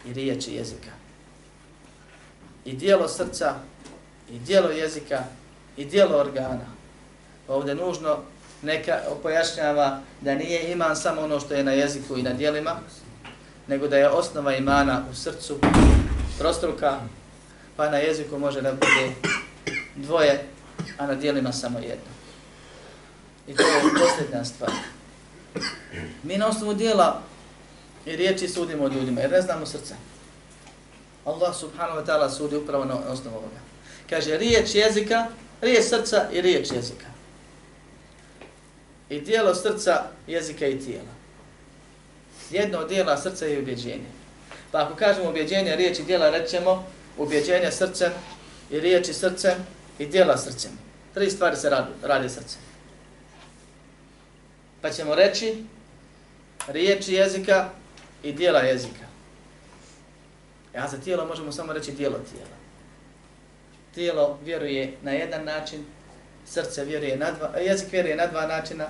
i 0.06 0.12
riječi 0.12 0.54
jezika. 0.54 0.90
I 2.64 2.72
dijelo 2.72 3.08
srca, 3.08 3.54
i 4.30 4.38
dijelo 4.38 4.70
jezika, 4.70 5.24
i 5.76 5.84
dijelo 5.84 6.18
organa. 6.18 6.66
Ovdje 7.48 7.74
nužno 7.74 8.18
neka 8.62 8.98
pojašnjava 9.22 10.00
da 10.20 10.34
nije 10.34 10.72
iman 10.72 10.96
samo 10.96 11.20
ono 11.20 11.40
što 11.40 11.54
je 11.54 11.64
na 11.64 11.72
jeziku 11.72 12.18
i 12.18 12.22
na 12.22 12.32
dijelima, 12.32 12.76
nego 13.66 13.88
da 13.88 13.96
je 13.96 14.10
osnova 14.10 14.56
imana 14.56 15.04
u 15.10 15.14
srcu, 15.14 15.58
trostruka, 16.38 17.00
pa 17.76 17.90
na 17.90 17.96
jeziku 17.96 18.38
može 18.38 18.62
da 18.62 18.72
bude 18.72 19.12
dvoje, 19.96 20.44
a 20.98 21.06
na 21.06 21.14
dijelima 21.14 21.52
samo 21.52 21.78
jedno. 21.78 22.14
I 23.48 23.54
to 23.54 23.62
je 23.62 23.82
posljedna 24.00 24.44
stvar. 24.44 24.72
Mi 26.22 26.38
na 26.38 26.46
osnovu 26.46 26.74
dijela 26.74 27.22
i 28.06 28.16
riječi 28.16 28.48
sudimo 28.48 28.88
ljudima, 28.88 29.20
jer 29.20 29.30
ne 29.30 29.42
znamo 29.42 29.66
srca. 29.66 29.94
Allah 31.24 31.56
subhanahu 31.56 31.98
wa 31.98 32.06
ta'ala 32.06 32.30
sudi 32.30 32.56
upravo 32.56 32.84
na 32.84 32.94
osnovu 32.94 33.36
ovoga. 33.36 33.60
Kaže, 34.10 34.36
riječ 34.36 34.74
jezika 34.74 35.26
riječ 35.60 35.84
srca 35.84 36.28
i 36.32 36.40
riječ 36.40 36.72
jezika. 36.72 37.06
I 39.10 39.20
dijelo 39.20 39.54
srca, 39.54 40.02
jezika 40.26 40.66
i 40.66 40.80
tijela. 40.80 41.14
Jedno 42.50 42.78
od 42.78 42.88
dijela 42.88 43.16
srca 43.16 43.46
je 43.46 43.58
ubjeđenje. 43.58 44.06
Pa 44.72 44.82
ako 44.82 44.94
kažemo 44.94 45.30
ubjeđenje 45.30 45.76
riječi 45.76 46.02
dijela, 46.02 46.30
rećemo 46.30 46.86
ubjeđenje 47.18 47.70
srcem 47.70 48.12
i 48.70 48.80
riječi 48.80 49.12
srcem 49.14 49.54
i 49.98 50.06
dijela 50.06 50.38
srcem. 50.38 50.70
Tri 51.14 51.30
stvari 51.30 51.56
se 51.56 51.70
radi, 51.70 51.90
radi 52.02 52.28
srcem. 52.28 52.60
Pa 54.80 54.90
ćemo 54.90 55.14
reći 55.14 55.64
riječi 56.68 57.14
jezika 57.14 57.68
i 58.22 58.32
dijela 58.32 58.60
jezika. 58.60 59.06
E, 60.74 60.78
a 60.78 60.88
za 60.88 60.98
tijelo 60.98 61.26
možemo 61.26 61.52
samo 61.52 61.72
reći 61.72 61.92
dijelo 61.92 62.18
tijela 62.18 62.64
tijelo 63.94 64.38
vjeruje 64.44 64.96
na 65.02 65.10
jedan 65.10 65.44
način, 65.44 65.84
srce 66.46 66.84
vjeruje 66.84 67.16
na 67.16 67.30
dva, 67.30 67.58
jezik 67.58 67.92
vjeruje 67.92 68.16
na 68.16 68.26
dva 68.26 68.46
načina, 68.46 68.86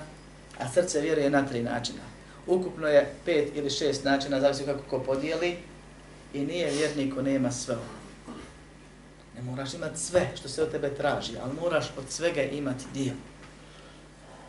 a 0.59 0.71
srce 0.71 1.01
vjeruje 1.01 1.29
na 1.29 1.45
tri 1.45 1.63
načina. 1.63 2.01
Ukupno 2.47 2.87
je 2.87 3.13
pet 3.25 3.51
ili 3.55 3.69
šest 3.69 4.03
načina, 4.03 4.41
zavisi 4.41 4.65
kako 4.65 4.83
ko 4.89 4.99
podijeli, 4.99 5.57
i 6.33 6.39
nije 6.39 6.71
vjernik 6.71 7.15
ko 7.15 7.21
nema 7.21 7.51
sve 7.51 7.75
Ne 9.35 9.41
moraš 9.41 9.73
imati 9.73 9.99
sve 9.99 10.31
što 10.35 10.49
se 10.49 10.63
od 10.63 10.71
tebe 10.71 10.95
traži, 10.95 11.37
ali 11.43 11.53
moraš 11.61 11.85
od 11.97 12.03
svega 12.09 12.41
imati 12.41 12.85
dio. 12.93 13.13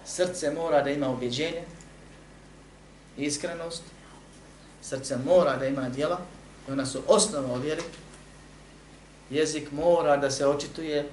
Srce 0.04 0.50
mora 0.50 0.82
da 0.82 0.90
ima 0.90 1.08
objeđenje, 1.08 1.64
iskrenost, 3.16 3.82
srce 4.82 5.16
mora 5.26 5.56
da 5.56 5.66
ima 5.66 5.88
djela, 5.88 6.20
i 6.68 6.72
ona 6.72 6.86
su 6.86 7.02
osnova 7.06 7.54
o 7.54 7.58
vjeri, 7.58 7.82
Jezik 9.30 9.72
mora 9.72 10.16
da 10.16 10.30
se 10.30 10.46
očituje 10.46 11.08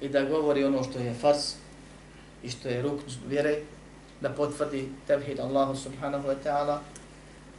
i 0.00 0.08
da 0.08 0.24
govori 0.24 0.64
ono 0.64 0.84
što 0.84 0.98
je 0.98 1.14
fars 1.14 1.54
i 2.42 2.50
što 2.50 2.68
je 2.68 2.82
ruk 2.82 3.00
vjere, 3.26 3.58
da 4.20 4.30
potvrdi 4.30 4.88
tevhid 5.06 5.40
Allahu 5.40 5.76
subhanahu 5.76 6.28
wa 6.28 6.34
ta'ala, 6.44 6.78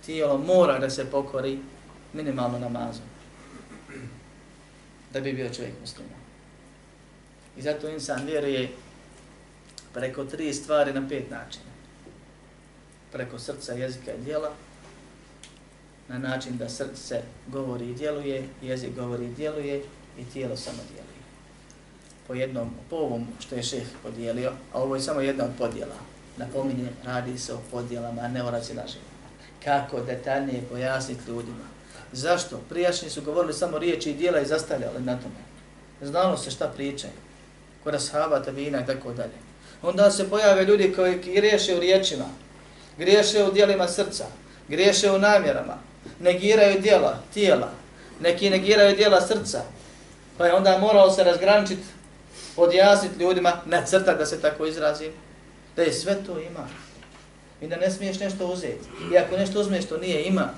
tijelo 0.05 0.37
mora 0.37 0.79
da 0.79 0.89
se 0.89 1.11
pokori 1.11 1.59
minimalno 2.13 2.59
namazom 2.59 3.05
da 5.13 5.19
bi 5.19 5.33
bio 5.33 5.49
čovjek 5.49 5.73
musliman. 5.81 6.19
I 7.57 7.61
zato 7.61 7.89
insan 7.89 8.25
vjeruje 8.25 8.69
preko 9.93 10.25
tri 10.25 10.53
stvari 10.53 10.93
na 10.93 11.07
pet 11.09 11.31
načina. 11.31 11.69
Preko 13.11 13.39
srca, 13.39 13.73
jezika 13.73 14.13
i 14.13 14.23
dijela, 14.23 14.51
na 16.07 16.17
način 16.17 16.57
da 16.57 16.69
srce 16.69 17.21
govori 17.47 17.89
i 17.89 17.93
djeluje, 17.93 18.47
jezik 18.61 18.95
govori 18.95 19.25
i 19.25 19.33
djeluje 19.33 19.83
i 20.19 20.25
tijelo 20.33 20.57
samo 20.57 20.77
djeluje. 20.77 21.19
Po 22.27 22.33
jednom, 22.33 22.69
po 22.89 22.95
ovom 22.95 23.27
što 23.39 23.55
je 23.55 23.63
šeh 23.63 23.87
podijelio, 24.03 24.51
a 24.73 24.81
ovo 24.81 24.95
je 24.95 25.01
samo 25.01 25.21
jedna 25.21 25.43
od 25.43 25.51
podjela. 25.57 25.95
Napominje, 26.37 26.89
radi 27.03 27.37
se 27.37 27.53
o 27.53 27.61
podjelama, 27.71 28.21
a 28.21 28.27
ne 28.27 28.43
o 28.43 28.51
razilaženju. 28.51 29.03
Kako 29.63 30.01
detaljnije 30.01 30.61
pojasniti 30.69 31.21
ljudima. 31.27 31.78
Zašto? 32.11 32.61
Prijašnji 32.69 33.09
su 33.09 33.21
govorili 33.21 33.53
samo 33.53 33.77
riječi 33.77 34.09
i 34.09 34.13
dijela 34.13 34.39
i 34.39 34.45
zastavljali 34.45 35.01
na 35.01 35.17
tome. 35.17 35.49
Znalo 36.01 36.37
se 36.37 36.51
šta 36.51 36.67
pričaju. 36.67 37.13
Kod 37.83 37.95
ashaba, 37.95 38.43
tabina 38.43 38.81
i 38.81 38.85
tako 38.85 39.13
dalje. 39.13 39.37
Onda 39.81 40.11
se 40.11 40.29
pojave 40.29 40.65
ljudi 40.65 40.93
koji 40.95 41.19
griješe 41.19 41.75
u 41.75 41.79
riječima, 41.79 42.25
griješe 42.97 43.43
u 43.43 43.51
dijelima 43.51 43.87
srca, 43.87 44.25
griješe 44.67 45.11
u 45.11 45.19
namjerama, 45.19 45.77
negiraju 46.19 46.81
dijela, 46.81 47.17
tijela, 47.33 47.71
neki 48.21 48.49
negiraju 48.49 48.95
dijela 48.95 49.21
srca, 49.21 49.61
pa 50.37 50.45
je 50.45 50.53
onda 50.53 50.77
moralo 50.77 51.11
se 51.11 51.23
razgraničiti, 51.23 51.83
odjasniti 52.57 53.23
ljudima, 53.23 53.61
na 53.65 53.85
crta 53.85 54.13
da 54.13 54.25
se 54.25 54.41
tako 54.41 54.65
izrazim, 54.65 55.11
da 55.75 55.81
je 55.81 55.93
sve 55.93 56.23
to 56.25 56.39
ima. 56.39 56.67
I 57.61 57.67
da 57.67 57.75
ne 57.75 57.91
smiješ 57.91 58.19
nešto 58.19 58.47
uzeti. 58.47 58.89
I 59.13 59.17
ako 59.17 59.37
nešto 59.37 59.59
uzmeš, 59.59 59.85
to 59.85 59.97
nije 59.97 60.23
ima. 60.23 60.49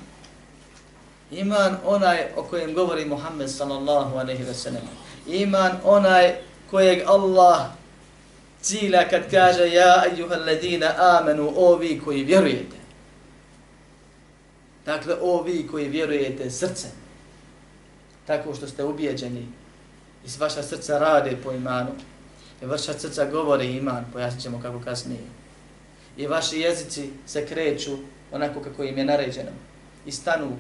Iman 1.32 1.78
onaj 1.86 2.18
o 2.36 2.44
kojem 2.44 2.74
govori 2.74 3.06
Muhammed 3.06 3.50
sallallahu 3.50 4.18
alaihi 4.18 4.44
ve 4.44 4.54
sellem. 4.54 4.84
Iman 5.28 5.72
onaj 5.84 6.36
kojeg 6.72 7.04
Allah 7.08 7.72
cilja 8.62 9.10
kad 9.10 9.32
kaže 9.32 9.72
ja 9.72 10.04
ejuhal 10.14 10.46
ladina 10.46 10.94
amenu, 10.98 11.54
o 11.56 11.76
vi 11.76 12.02
koji 12.06 12.24
vjerujete. 12.24 12.76
Dakle, 14.86 15.16
o 15.22 15.44
vi 15.44 15.68
koji 15.68 15.90
vjerujete 15.90 16.50
srce, 16.50 16.88
tako 18.26 18.54
što 18.56 18.68
ste 18.68 18.84
ubijeđeni, 18.84 19.48
iz 20.26 20.40
vaša 20.40 20.64
srca 20.64 20.98
rade 20.98 21.38
po 21.44 21.52
imanu, 21.52 21.92
i 22.62 22.66
vaša 22.66 22.94
srca 22.94 23.26
govori 23.26 23.78
iman, 23.78 24.06
pojasnit 24.14 24.44
ćemo 24.44 24.62
kako 24.62 24.80
kasnije. 24.80 25.22
I 26.18 26.28
vaši 26.28 26.60
jezici 26.60 27.10
se 27.26 27.48
kreću 27.48 27.98
onako 28.32 28.60
kako 28.62 28.84
im 28.84 28.98
je 28.98 29.06
naređeno, 29.06 29.52
i 30.06 30.12
stanu, 30.12 30.58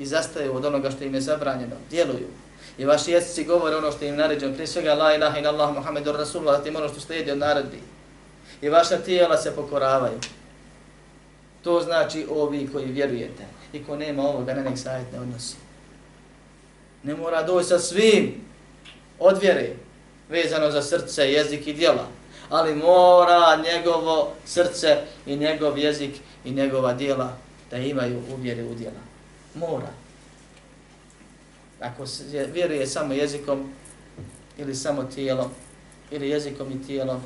i 0.00 0.06
zastaju 0.06 0.56
od 0.56 0.64
onoga 0.64 0.90
što 0.90 1.04
im 1.04 1.14
je 1.14 1.20
zabranjeno, 1.20 1.76
djeluju. 1.90 2.26
I 2.78 2.84
vaši 2.84 3.10
jezici 3.10 3.44
govore 3.44 3.76
ono 3.76 3.92
što 3.92 4.04
im 4.04 4.16
naređeno, 4.16 4.52
prije 4.52 4.66
svega 4.66 4.94
la 4.94 5.14
ilaha 5.14 5.38
in 5.38 5.46
Allah 5.46 5.74
Muhammedur 5.74 6.16
Rasulullah, 6.16 6.58
zatim 6.58 6.76
ono 6.76 6.88
što 6.88 7.00
slijedi 7.00 7.30
od 7.30 7.38
naredbi. 7.38 7.78
I 8.62 8.68
vaša 8.68 8.96
tijela 8.96 9.36
se 9.36 9.56
pokoravaju. 9.56 10.18
To 11.62 11.80
znači 11.80 12.26
ovi 12.30 12.68
koji 12.72 12.86
vjerujete 12.86 13.44
i 13.72 13.84
ko 13.84 13.96
nema 13.96 14.22
ovoga, 14.22 14.54
ne 14.54 14.62
nek 14.62 14.78
savjet 14.78 15.12
ne 15.12 15.20
odnosi. 15.20 15.56
Ne 17.02 17.14
mora 17.14 17.42
doći 17.42 17.68
sa 17.68 17.78
svim 17.78 18.34
od 19.18 19.38
vjere, 19.40 19.70
vezano 20.28 20.70
za 20.70 20.82
srce, 20.82 21.32
jezik 21.32 21.66
i 21.66 21.72
djela, 21.72 22.06
ali 22.48 22.74
mora 22.74 23.62
njegovo 23.64 24.32
srce 24.44 24.96
i 25.26 25.36
njegov 25.36 25.78
jezik 25.78 26.14
i 26.44 26.50
njegova 26.50 26.92
djela 26.92 27.36
da 27.70 27.76
imaju 27.76 28.22
uvjere 28.36 28.64
u 28.64 28.74
djela. 28.74 29.09
Mora. 29.54 29.90
Ako 31.80 32.06
se 32.06 32.46
vjeruje 32.52 32.86
samo 32.86 33.12
jezikom 33.12 33.72
ili 34.58 34.74
samo 34.74 35.02
tijelom, 35.02 35.50
ili 36.10 36.28
jezikom 36.28 36.72
i 36.72 36.86
tijelom, 36.86 37.20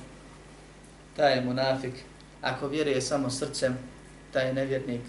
taj 1.16 1.34
je 1.34 1.40
munafik. 1.40 1.94
Ako 2.42 2.68
vjeruje 2.68 3.00
samo 3.00 3.30
srcem, 3.30 3.78
taj 4.32 4.46
je 4.46 4.54
nevjernik 4.54 5.00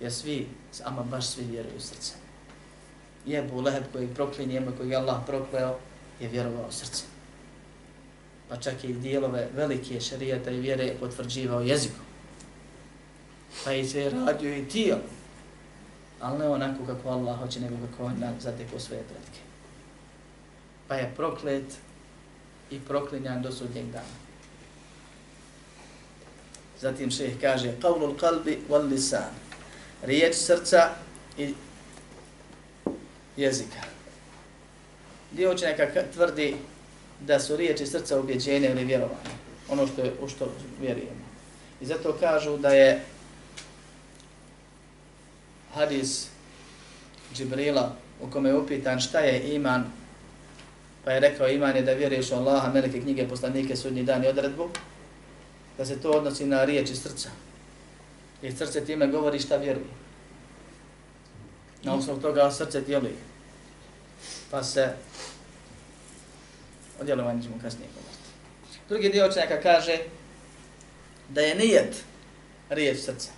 jer 0.00 0.12
svi, 0.12 0.46
ama 0.84 1.02
baš 1.02 1.26
svi 1.26 1.44
vjeruju 1.44 1.80
srcem. 1.80 2.16
Jebu 3.26 3.60
Leheb 3.60 3.84
koji 3.92 4.14
proklinjemo, 4.14 4.72
koji 4.76 4.90
je 4.90 4.96
Allah 4.96 5.16
prokleo, 5.26 5.78
je 6.20 6.28
vjerovao 6.28 6.72
srcem. 6.72 7.06
Pa 8.48 8.56
čak 8.56 8.84
i 8.84 8.92
dijelove 8.92 9.48
velike 9.54 10.00
šarijata 10.00 10.50
i 10.50 10.60
vjere 10.60 10.84
je 10.84 10.98
potvrđivao 11.00 11.60
jezikom. 11.60 12.04
Pa 13.64 13.72
i 13.72 13.88
sve 13.88 14.10
radio 14.10 14.56
i 14.56 14.68
tijelo. 14.68 15.00
Ali 16.24 16.38
ne 16.38 16.48
onako 16.48 16.86
kako 16.86 17.08
Allah 17.08 17.38
hoće, 17.38 17.60
nego 17.60 17.76
kako 17.86 18.04
on 18.04 18.14
zateko 18.40 18.80
svoje 18.80 19.02
predke. 19.02 19.40
Pa 20.88 20.94
je 20.94 21.12
proklet 21.16 21.64
i 22.70 22.80
proklinjan 22.80 23.42
do 23.42 23.52
sudnjeg 23.52 23.86
dana. 23.86 24.14
Zatim 26.80 27.10
šeheh 27.10 27.40
kaže, 27.40 27.74
qavlul 27.80 28.16
qalbi 28.16 28.56
wal 28.68 28.88
lisan 28.88 29.34
riječ 30.02 30.34
srca 30.34 30.90
i 31.38 31.54
jezika. 33.36 33.80
Dio 35.32 35.52
učenjaka 35.52 36.02
tvrdi 36.14 36.56
da 37.20 37.40
su 37.40 37.56
riječi 37.56 37.86
srca 37.86 38.20
ubjeđenje 38.20 38.70
ili 38.70 38.84
vjerovanje, 38.84 39.34
ono 39.68 39.86
što 39.86 40.02
je, 40.02 40.12
u 40.22 40.28
što 40.28 40.52
vjerujemo. 40.80 41.24
I 41.80 41.86
zato 41.86 42.16
kažu 42.20 42.56
da 42.56 42.68
je 42.68 43.04
hadis 45.74 46.28
Džibrila 47.34 47.96
u 48.20 48.30
kome 48.30 48.48
je 48.48 48.58
upitan 48.58 49.00
šta 49.00 49.18
je 49.18 49.54
iman, 49.54 49.84
pa 51.04 51.10
je 51.10 51.20
rekao 51.20 51.48
iman 51.48 51.76
je 51.76 51.82
da 51.82 51.92
vjeruješ 51.92 52.30
u 52.30 52.34
Allaha, 52.34 52.72
meleke 52.72 53.00
knjige, 53.00 53.28
poslanike, 53.28 53.76
sudnji 53.76 54.02
dan 54.02 54.24
i 54.24 54.28
odredbu, 54.28 54.68
da 55.78 55.86
se 55.86 56.00
to 56.00 56.10
odnosi 56.10 56.46
na 56.46 56.64
riječi 56.64 56.96
srca. 56.96 57.30
I 58.42 58.52
srce 58.52 58.84
time 58.84 59.06
govori 59.06 59.40
šta 59.40 59.56
vjeruje. 59.56 59.86
Na 61.82 61.94
osnovu 61.94 62.20
toga 62.20 62.50
srce 62.50 62.80
djeluje. 62.80 63.16
Pa 64.50 64.62
se 64.62 64.92
o 67.00 67.04
djelovanju 67.04 67.42
ćemo 67.42 67.54
kasnije 67.62 67.88
govoriti. 67.88 68.28
Drugi 68.88 69.08
dio 69.08 69.28
učenjaka 69.28 69.60
kaže 69.60 69.98
da 71.28 71.40
je 71.40 71.54
nijet 71.54 72.04
riječ 72.70 72.98
srca. 72.98 73.30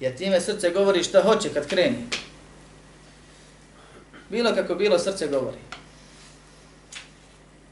Jer 0.00 0.16
time 0.16 0.40
srce 0.40 0.70
govori 0.70 1.02
šta 1.02 1.22
hoće 1.22 1.48
kad 1.54 1.66
kreni. 1.66 2.06
Bilo 4.30 4.54
kako 4.54 4.74
bilo 4.74 4.98
srce 4.98 5.28
govori. 5.28 5.58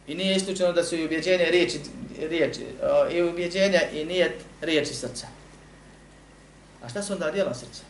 I 0.07 0.15
nije 0.15 0.37
isključeno 0.37 0.73
da 0.73 0.85
su 0.85 0.97
i 0.97 1.05
ubjeđenja 1.05 1.45
riječi, 1.45 1.81
riječi 2.19 2.67
i 3.13 3.23
ubjeđenja 3.23 3.81
i 3.93 4.05
nije 4.05 4.39
riječi 4.61 4.95
srca. 4.95 5.27
A 6.83 6.89
šta 6.89 7.03
su 7.03 7.13
onda 7.13 7.31
djela 7.31 7.55
srca? 7.55 7.83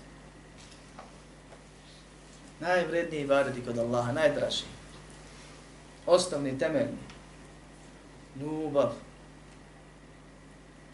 Najvredniji 2.60 3.20
ibadeti 3.20 3.64
kod 3.64 3.78
Allaha, 3.78 4.12
najdraži. 4.12 4.62
Osnovni, 6.06 6.58
temeljni. 6.58 6.98
Ljubav 8.40 8.92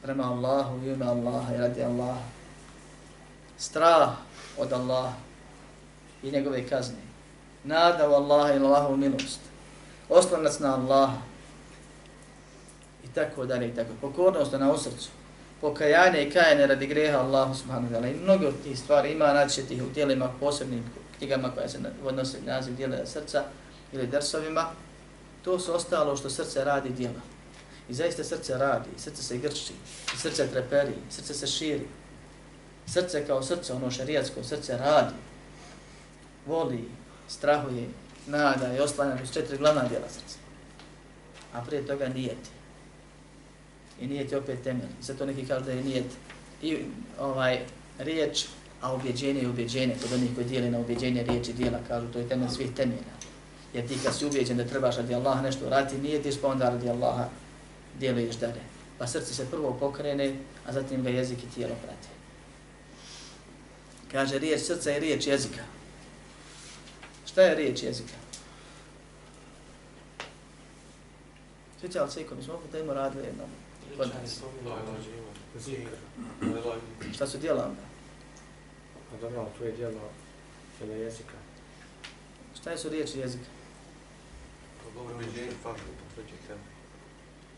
prema 0.02 0.32
Allahu 0.32 0.86
i 0.86 0.90
ime 0.90 1.06
Allaha 1.06 1.54
i 1.54 1.58
radi 1.58 1.82
Allaha. 1.82 2.39
Strah 3.60 4.10
od 4.58 4.72
Allaha 4.72 5.12
i 6.22 6.30
njegove 6.30 6.68
kazne. 6.68 6.96
Nada 7.64 8.08
u 8.08 8.12
Allaha 8.12 8.52
i 8.52 8.56
Allahovu 8.56 8.96
milost. 8.96 9.40
Oslonac 10.08 10.58
na 10.58 10.74
Allaha 10.74 11.16
i 13.04 13.08
tako 13.14 13.46
dalje 13.46 13.68
i 13.68 13.74
tako. 13.74 13.90
Pokornost 14.00 14.52
na 14.52 14.72
usrcu, 14.72 15.08
pokajanje 15.60 16.22
i 16.22 16.30
kajanje 16.30 16.66
radi 16.66 16.86
greha 16.86 17.18
Allahu 17.18 17.54
subhanahu 17.54 17.94
wa 17.94 17.98
ta'ala. 17.98 18.10
I 18.10 18.22
mnogo 18.22 18.52
tih 18.62 18.78
stvari 18.78 19.12
ima, 19.12 19.32
naći 19.32 19.66
tih 19.66 19.82
u 19.82 19.94
tijelima 19.94 20.28
posebnim 20.40 20.84
knjigama 21.18 21.50
koja 21.50 21.68
se 21.68 21.78
odnose 22.04 22.38
naziv 22.46 22.76
dijela 22.76 23.06
srca 23.06 23.44
ili 23.92 24.06
dersovima. 24.06 24.66
To 25.44 25.58
su 25.58 25.74
ostalo 25.74 26.16
što 26.16 26.30
srce 26.30 26.64
radi 26.64 26.90
dijela. 26.90 27.20
I 27.88 27.94
zaista 27.94 28.24
srce 28.24 28.58
radi, 28.58 28.88
srce 28.96 29.22
se 29.22 29.38
grči, 29.38 29.72
srce 30.16 30.46
treperi, 30.46 30.94
srce 31.10 31.34
se 31.34 31.46
širi. 31.46 31.86
Srce 32.86 33.26
kao 33.26 33.42
srce, 33.42 33.72
ono 33.72 33.90
šarijatsko 33.90 34.44
srce 34.44 34.76
radi, 34.76 35.14
voli, 36.46 36.84
strahuje, 37.28 37.88
nada 38.26 38.74
i 38.76 38.80
oslanja, 38.80 39.16
to 39.16 39.32
četiri 39.32 39.58
glavna 39.58 39.88
djela 39.88 40.08
srca. 40.08 40.38
A 41.52 41.60
prije 41.60 41.86
toga 41.86 42.08
nijeti 42.08 42.50
i 44.00 44.06
nijet 44.06 44.32
je 44.32 44.38
opet 44.38 44.62
temelj. 44.62 44.90
I 45.00 45.02
zato 45.02 45.26
neki 45.26 45.46
kažu 45.46 45.64
da 45.64 45.72
je 45.72 45.84
nijet 45.84 46.06
i 46.62 46.78
ovaj 47.18 47.60
riječ 47.98 48.46
A 48.80 48.94
ubjeđenje 48.94 49.40
je 49.40 49.48
ubjeđenje, 49.48 49.94
kod 50.02 50.12
onih 50.12 50.30
koji 50.34 50.46
dijeli 50.46 50.70
na 50.70 50.78
ubjeđenje 50.78 51.22
riječi 51.22 51.52
dijela, 51.52 51.78
kažu 51.88 52.06
to 52.12 52.18
je 52.18 52.28
temelj 52.28 52.48
svih 52.48 52.70
temelja. 52.76 53.14
Jer 53.74 53.88
ti 53.88 53.98
kad 54.04 54.16
si 54.16 54.26
ubjeđen 54.26 54.56
da 54.56 54.64
trebaš 54.64 54.96
radi 54.96 55.14
Allah 55.14 55.42
nešto 55.42 55.68
raditi, 55.68 56.02
nije 56.02 56.22
ti 56.22 56.30
pa 56.42 56.48
onda 56.48 56.70
radi 56.70 56.88
Allaha 56.88 57.28
djeluješ 57.98 58.36
dalje. 58.36 58.60
Pa 58.98 59.06
srce 59.06 59.34
se 59.34 59.50
prvo 59.50 59.76
pokrene, 59.80 60.36
a 60.66 60.72
zatim 60.72 61.02
ga 61.02 61.10
jezik 61.10 61.38
i 61.38 61.54
tijelo 61.54 61.74
prati. 61.82 62.08
Kaže 64.12 64.38
riječ 64.38 64.60
srca 64.60 64.90
je 64.90 65.00
riječ 65.00 65.26
jezika. 65.26 65.64
Šta 67.26 67.42
je 67.42 67.54
riječ 67.54 67.82
jezika? 67.82 68.14
Sjećali 71.80 72.10
se 72.10 72.20
iko, 72.20 72.34
mi 72.34 72.42
smo 72.42 72.54
ovdje 72.54 72.70
temu 72.70 72.94
radili 72.94 73.26
jednom 73.26 73.50
kod 73.96 74.10
nas. 74.22 74.40
Šta 77.14 77.26
su 77.26 77.38
dijela 77.38 77.64
onda? 77.64 77.82
A 79.12 79.20
dobro, 79.20 79.46
tu 79.58 79.64
je 79.64 79.72
dijelo 79.72 80.00
djelo 80.78 80.94
jezika. 80.94 81.34
Šta 82.60 82.70
je 82.70 82.78
su 82.78 82.88
riječi 82.88 83.18
jezika? 83.18 83.44
To 84.82 85.00
govori 85.00 85.28
o 85.28 85.32
djelu 85.32 85.52
faktu, 85.62 85.82
potvrđi 86.08 86.36
temu. 86.46 86.60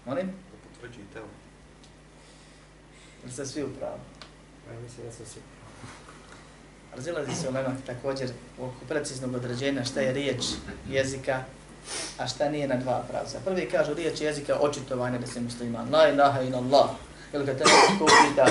Molim? 0.07 0.27
Da 0.27 0.69
potvrđi 0.69 1.01
temu. 1.13 1.29
Ili 3.23 3.33
ste 3.33 3.47
svi 3.47 3.63
u 3.63 3.75
pravu? 3.79 4.01
Ja 4.69 4.81
mislim 4.81 5.07
da 5.07 5.13
sam 5.13 5.27
svi. 5.27 5.41
Razilazi 6.97 7.35
se 7.35 7.49
ulema 7.49 7.77
također 7.87 8.31
oko 8.61 8.85
preciznog 8.89 9.35
određenja 9.35 9.85
šta 9.85 10.01
je 10.01 10.13
riječ 10.13 10.45
jezika, 10.91 11.45
a 12.19 12.29
šta 12.29 12.49
nije 12.49 12.69
na 12.69 12.77
dva 12.77 13.05
pravca. 13.11 13.39
Prvi 13.45 13.69
kažu 13.71 13.95
riječ 13.95 14.21
jezika 14.21 14.57
očitovanje 14.61 15.19
da 15.19 15.27
se 15.27 15.41
musliman. 15.41 15.93
La 15.93 16.09
ilaha 16.09 16.41
in 16.41 16.55
Allah. 16.55 16.91
Ili 17.33 17.47
kad 17.47 17.59
te 17.59 17.65
neko 17.65 18.05
pita 18.05 18.47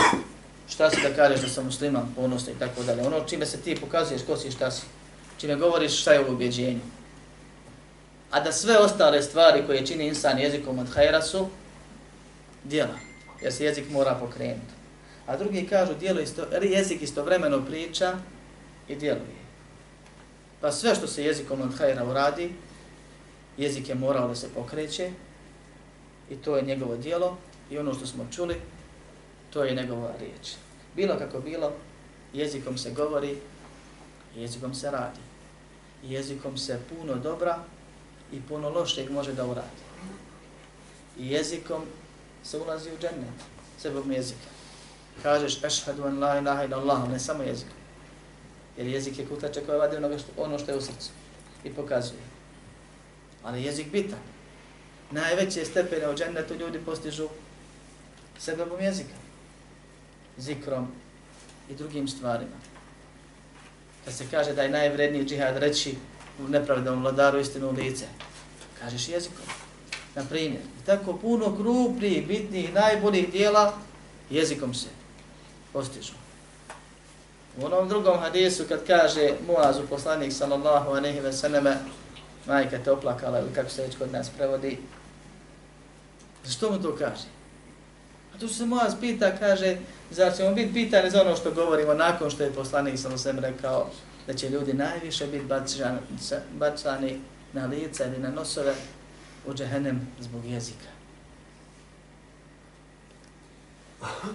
šta 0.69 0.89
si 0.89 1.01
da 1.01 1.15
kažeš 1.15 1.41
da 1.41 1.49
sam 1.49 1.65
musliman, 1.65 2.13
ponosno 2.15 2.53
i 2.53 2.59
tako 2.59 2.83
dalje. 2.83 3.07
Ono 3.07 3.23
čime 3.23 3.45
se 3.45 3.57
ti 3.57 3.75
pokazuješ 3.81 4.21
ko 4.27 4.37
si 4.37 4.47
i 4.47 4.51
šta 4.51 4.71
si. 4.71 4.81
Čime 5.37 5.55
govoriš 5.55 6.01
šta 6.01 6.13
je 6.13 6.25
u 6.25 6.33
ubjeđenju. 6.33 6.81
A 8.31 8.39
da 8.39 8.51
sve 8.51 8.77
ostale 8.77 9.21
stvari 9.21 9.63
koje 9.67 9.85
čini 9.85 10.07
insan 10.07 10.39
jezikom 10.39 10.79
od 10.79 10.89
hajra 10.89 11.21
su 11.21 11.47
djela. 12.63 12.95
Jer 13.41 13.53
se 13.53 13.65
jezik 13.65 13.89
mora 13.89 14.17
pokrenuti. 14.19 14.80
A 15.31 15.37
drugi 15.37 15.67
kažu 15.67 15.93
dijelo 15.93 16.19
isto, 16.19 16.45
jezik 16.61 17.01
istovremeno 17.01 17.65
priča 17.65 18.13
i 18.87 18.95
djeluje. 18.95 19.41
Pa 20.61 20.71
sve 20.71 20.95
što 20.95 21.07
se 21.07 21.23
jezikom 21.23 21.61
od 21.61 21.77
hajra 21.77 22.05
uradi, 22.05 22.53
jezik 23.57 23.89
je 23.89 23.95
morao 23.95 24.27
da 24.27 24.35
se 24.35 24.49
pokreće 24.55 25.11
i 26.29 26.35
to 26.35 26.57
je 26.57 26.63
njegovo 26.63 26.97
dijelo 26.97 27.37
i 27.69 27.77
ono 27.77 27.93
što 27.93 28.05
smo 28.05 28.27
čuli, 28.31 28.55
to 29.49 29.63
je 29.63 29.75
njegova 29.75 30.11
riječ. 30.19 30.55
Bilo 30.95 31.17
kako 31.17 31.39
bilo, 31.39 31.71
jezikom 32.33 32.77
se 32.77 32.91
govori, 32.91 33.37
jezikom 34.35 34.73
se 34.75 34.91
radi. 34.91 35.19
Jezikom 36.03 36.57
se 36.57 36.79
puno 36.89 37.15
dobra 37.15 37.59
i 38.31 38.41
puno 38.41 38.69
lošeg 38.69 39.11
može 39.11 39.33
da 39.33 39.45
uradi. 39.45 39.81
I 41.19 41.31
jezikom 41.31 41.83
se 42.43 42.57
ulazi 42.57 42.89
u 42.89 42.97
džennet, 43.01 43.39
sebom 43.77 44.11
jezika. 44.11 44.60
Kažeš 45.23 45.63
ešhedu 45.63 46.03
an 46.03 46.19
la 46.19 46.39
ilaha 46.39 46.63
ila 46.63 46.77
Allah, 46.77 47.09
ne 47.09 47.19
samo 47.19 47.43
jezik. 47.43 47.67
Jer 48.77 48.87
jezik 48.87 49.19
je 49.19 49.25
kutača 49.25 49.61
koja 49.65 49.77
vadi 49.77 49.97
ono 49.97 50.19
što, 50.19 50.31
ono 50.37 50.59
što 50.59 50.71
je 50.71 50.77
u 50.77 50.81
srcu 50.81 51.09
i 51.63 51.69
pokazuje. 51.69 52.21
Ali 53.43 53.63
jezik 53.63 53.91
bitan. 53.91 54.19
Najveće 55.11 55.65
stepene 55.65 56.09
u 56.09 56.15
džennetu 56.15 56.53
ljudi 56.53 56.79
postižu 56.79 57.27
sebebom 58.39 58.81
jezika. 58.81 59.13
Zikrom 60.37 60.87
i 61.69 61.75
drugim 61.75 62.07
stvarima. 62.07 62.57
Kad 64.05 64.13
se 64.13 64.25
kaže 64.31 64.53
da 64.53 64.63
je 64.63 64.69
najvredniji 64.69 65.25
džihad 65.25 65.57
reći 65.57 65.95
u 66.39 66.47
nepravednom 66.47 67.01
vladaru 67.01 67.39
istinu 67.39 67.69
u 67.69 67.71
lice, 67.71 68.05
kažeš 68.79 69.09
jezikom. 69.09 69.45
Na 70.15 70.23
primjer, 70.29 70.61
tako 70.85 71.13
puno 71.13 71.55
krupnijih, 71.55 72.27
bitnijih, 72.27 72.73
najboljih 72.73 73.31
dijela 73.31 73.77
jezikom 74.29 74.73
se 74.73 75.00
postižu. 75.73 76.13
U 77.57 77.65
onom 77.65 77.89
drugom 77.89 78.19
hadisu 78.19 78.63
kad 78.67 78.87
kaže 78.87 79.33
Muazu 79.47 79.81
poslanik 79.89 80.33
sallallahu 80.33 80.91
alejhi 80.91 81.19
ve 81.19 81.33
selleme 81.33 81.77
majka 82.47 82.77
te 82.83 82.91
oplakala 82.91 83.39
ili 83.39 83.53
kako 83.53 83.69
se 83.69 83.81
već 83.81 83.97
kod 83.97 84.11
nas 84.11 84.29
prevodi. 84.29 84.77
Zašto 86.45 86.71
mu 86.71 86.81
to 86.81 86.95
kaže? 86.95 87.27
A 88.35 88.39
tu 88.39 88.47
se 88.47 88.65
Muaz 88.65 88.93
pita, 89.01 89.37
kaže, 89.39 89.77
zar 90.11 90.35
ćemo 90.37 90.55
biti 90.55 90.73
pitani 90.73 91.09
za 91.09 91.21
ono 91.21 91.35
što 91.35 91.51
govorimo 91.51 91.93
nakon 91.93 92.29
što 92.29 92.43
je 92.43 92.53
poslanik 92.53 92.99
sallallahu 92.99 93.29
alejhi 93.29 93.41
ve 93.41 93.51
rekao 93.51 93.89
da 94.27 94.33
će 94.33 94.49
ljudi 94.49 94.73
najviše 94.73 95.27
biti 95.27 95.45
bacani 96.59 97.19
na 97.53 97.65
lica 97.65 98.05
ili 98.05 98.19
na 98.19 98.29
nosove 98.29 98.73
u 99.45 99.53
džehennem 99.53 100.07
zbog 100.19 100.45
jezika. 100.45 100.87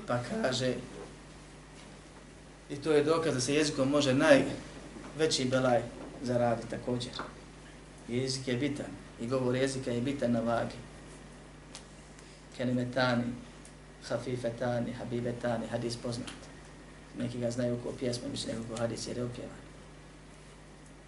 Pa 0.06 0.18
kaže, 0.42 0.74
I 2.70 2.76
to 2.76 2.92
je 2.92 3.04
dokaz 3.04 3.34
da 3.34 3.40
se 3.40 3.54
jezikom 3.54 3.88
može 3.88 4.14
najveći 4.14 5.44
belaj 5.44 5.82
zaraditi 6.22 6.70
također. 6.70 7.12
Jezik 8.08 8.48
je 8.48 8.56
bitan 8.56 8.90
i 9.20 9.26
govor 9.26 9.56
jezika 9.56 9.90
je 9.90 10.00
bitan 10.00 10.32
na 10.32 10.40
vagi. 10.40 10.74
Kelimetani, 12.56 13.24
hafifetani, 14.08 14.92
habibetani, 14.92 15.66
hadis 15.66 15.96
poznat. 15.96 16.30
Neki 17.18 17.38
ga 17.38 17.50
znaju 17.50 17.74
oko 17.74 17.92
pjesme, 17.98 18.28
mislim 18.28 18.56
nekako 18.56 18.80
hadis 18.80 19.06
jer 19.08 19.16
je 19.16 19.24
opjevan. 19.24 19.58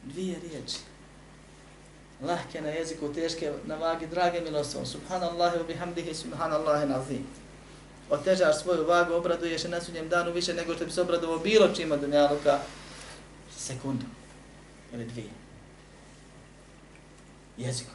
Dvije 0.04 0.38
riječi. 0.40 0.78
Lahke 2.22 2.60
na 2.60 2.68
jeziku, 2.68 3.12
teške 3.12 3.52
na 3.66 3.74
vagi, 3.74 4.06
drage 4.06 4.40
milosom. 4.40 4.86
Subhanallahi 4.86 5.58
wa 5.58 5.66
bihamdihi, 5.66 6.14
subhanallahi 6.14 6.88
nazim 6.88 7.26
otežaš 8.10 8.62
svoju 8.62 8.86
vagu, 8.86 9.14
obraduješ 9.14 9.62
se 9.62 9.68
na 9.68 9.80
sudnjem 9.80 10.08
danu 10.08 10.32
više 10.32 10.54
nego 10.54 10.74
što 10.74 10.84
bi 10.84 10.90
se 10.90 11.00
obradovao 11.00 11.38
bilo 11.38 11.68
čima 11.76 11.96
dunjaluka 11.96 12.58
sekundu 13.56 14.04
ili 14.92 15.04
dvije. 15.04 15.30
Jezikom. 17.56 17.94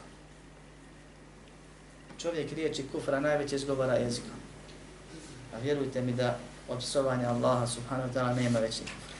Čovjek 2.18 2.52
riječi 2.52 2.84
kufra 2.92 3.20
najveće 3.20 3.56
izgovara 3.56 3.94
jezikom. 3.94 4.30
A 5.54 5.58
vjerujte 5.58 6.02
mi 6.02 6.12
da 6.12 6.38
od 6.68 6.78
psovanja 6.78 7.28
Allaha 7.28 7.66
subhanahu 7.66 8.08
wa 8.08 8.14
ta'ala 8.14 8.42
nema 8.42 8.58
veći 8.58 8.80
kufra. 8.80 9.14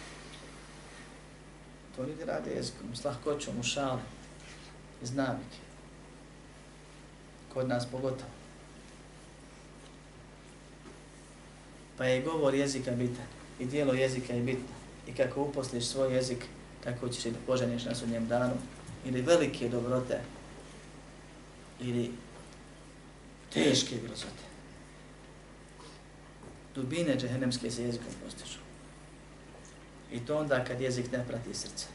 To 1.96 2.02
ljudi 2.02 2.24
rade 2.24 2.50
jezikom, 2.50 2.96
s 2.96 3.04
lahkoćom, 3.04 3.60
u 3.60 3.62
šale, 3.62 4.00
iz 5.02 5.14
navike. 5.14 5.58
Kod 7.54 7.68
nas 7.68 7.86
pogotovo. 7.90 8.43
Pa 11.98 12.04
je 12.04 12.22
govor 12.22 12.54
jezika 12.54 12.90
bitan 12.90 13.26
i 13.58 13.66
dijelo 13.66 13.92
jezika 13.92 14.32
je 14.32 14.42
bitno. 14.42 14.74
I 15.08 15.12
kako 15.12 15.42
uposliš 15.42 15.86
svoj 15.86 16.14
jezik, 16.14 16.44
tako 16.84 17.08
ćeš 17.08 17.26
i 17.26 17.30
da 17.30 17.38
poženiš 17.46 17.84
na 17.84 17.94
sudnjem 17.94 18.26
danu. 18.26 18.54
Ili 19.04 19.22
velike 19.22 19.68
dobrote, 19.68 20.20
ili 21.80 22.10
teške 23.52 23.96
grozote. 24.06 24.44
Dubine 26.74 27.16
džehennemske 27.16 27.70
se 27.70 27.82
jezikom 27.82 28.12
postižu. 28.24 28.58
I 30.12 30.20
to 30.20 30.38
onda 30.38 30.64
kad 30.64 30.80
jezik 30.80 31.12
ne 31.12 31.24
prati 31.28 31.54
srce. 31.54 31.86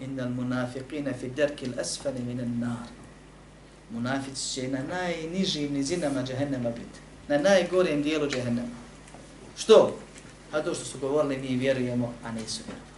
Innal 0.00 0.28
munafiqina 0.28 1.12
fi 1.20 1.30
derkil 1.30 1.80
asfali 1.80 2.22
minan 2.22 2.58
nar. 2.58 2.88
Munafici 3.90 4.54
će 4.54 4.68
na 4.68 4.82
najnižim 4.82 5.72
nizinama 5.72 6.22
džehennema 6.22 6.70
biti 6.70 7.03
na 7.28 7.38
najgorijem 7.38 8.02
dijelu 8.02 8.28
džehennema. 8.28 8.68
Što? 9.56 9.98
A 10.52 10.60
to 10.60 10.74
što 10.74 10.84
su 10.84 10.98
govorili, 10.98 11.36
mi 11.36 11.56
vjerujemo, 11.56 12.14
a 12.24 12.32
nisu 12.32 12.62
vjerovali. 12.66 12.94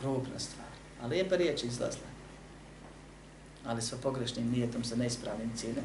Krupna 0.00 0.38
stvar. 0.38 0.68
A 1.02 1.06
lijepa 1.06 1.36
riječ 1.36 1.62
izlazla. 1.62 2.08
Ali 3.66 3.82
sa 3.82 3.96
pogrešnim 4.02 4.50
nijetom, 4.50 4.84
sa 4.84 4.96
neispravnim 4.96 5.52
ciljem. 5.56 5.84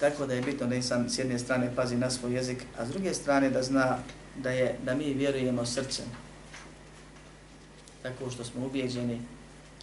Tako 0.00 0.26
da 0.26 0.34
je 0.34 0.42
bitno 0.42 0.66
da 0.66 0.74
insan 0.74 1.10
s 1.10 1.18
jedne 1.18 1.38
strane 1.38 1.72
pazi 1.76 1.96
na 1.96 2.10
svoj 2.10 2.34
jezik, 2.34 2.64
a 2.78 2.86
s 2.86 2.88
druge 2.88 3.14
strane 3.14 3.50
da 3.50 3.62
zna 3.62 3.98
da 4.36 4.50
je 4.50 4.78
da 4.84 4.94
mi 4.94 5.14
vjerujemo 5.14 5.66
srcem. 5.66 6.06
Tako 8.02 8.30
što 8.30 8.44
smo 8.44 8.66
ubijeđeni 8.66 9.20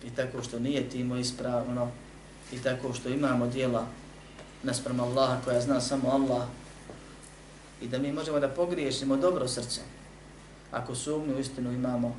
i 0.03 0.09
tako 0.09 0.43
što 0.43 0.59
nije 0.59 0.89
timo 0.89 1.15
ispravno. 1.15 1.91
I 2.51 2.59
tako 2.59 2.93
što 2.93 3.09
imamo 3.09 3.47
dijela 3.47 3.85
nasprem 4.63 4.99
Allaha 4.99 5.41
koja 5.45 5.61
zna 5.61 5.81
samo 5.81 6.09
Allah. 6.09 6.47
I 7.81 7.87
da 7.87 7.97
mi 7.97 8.11
možemo 8.11 8.39
da 8.39 8.49
pogriješimo 8.49 9.17
dobro 9.17 9.47
srce. 9.47 9.81
Ako 10.71 10.95
sumnju 10.95 11.39
istinu 11.39 11.71
imamo. 11.71 12.15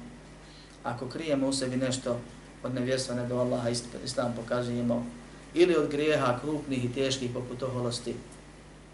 Ako 0.84 1.08
krijemo 1.08 1.48
u 1.48 1.52
sebi 1.52 1.76
nešto 1.76 2.20
od 2.62 2.74
nevjerstva 2.74 3.14
ne 3.14 3.26
do 3.26 3.36
Allaha 3.36 3.68
islam 4.04 4.34
pokazujemo. 4.36 5.06
Ili 5.54 5.76
od 5.76 5.90
grijeha 5.90 6.38
krupnih 6.40 6.84
i 6.84 6.92
teških 6.92 7.30
poput 7.34 7.62
oholosti 7.62 8.14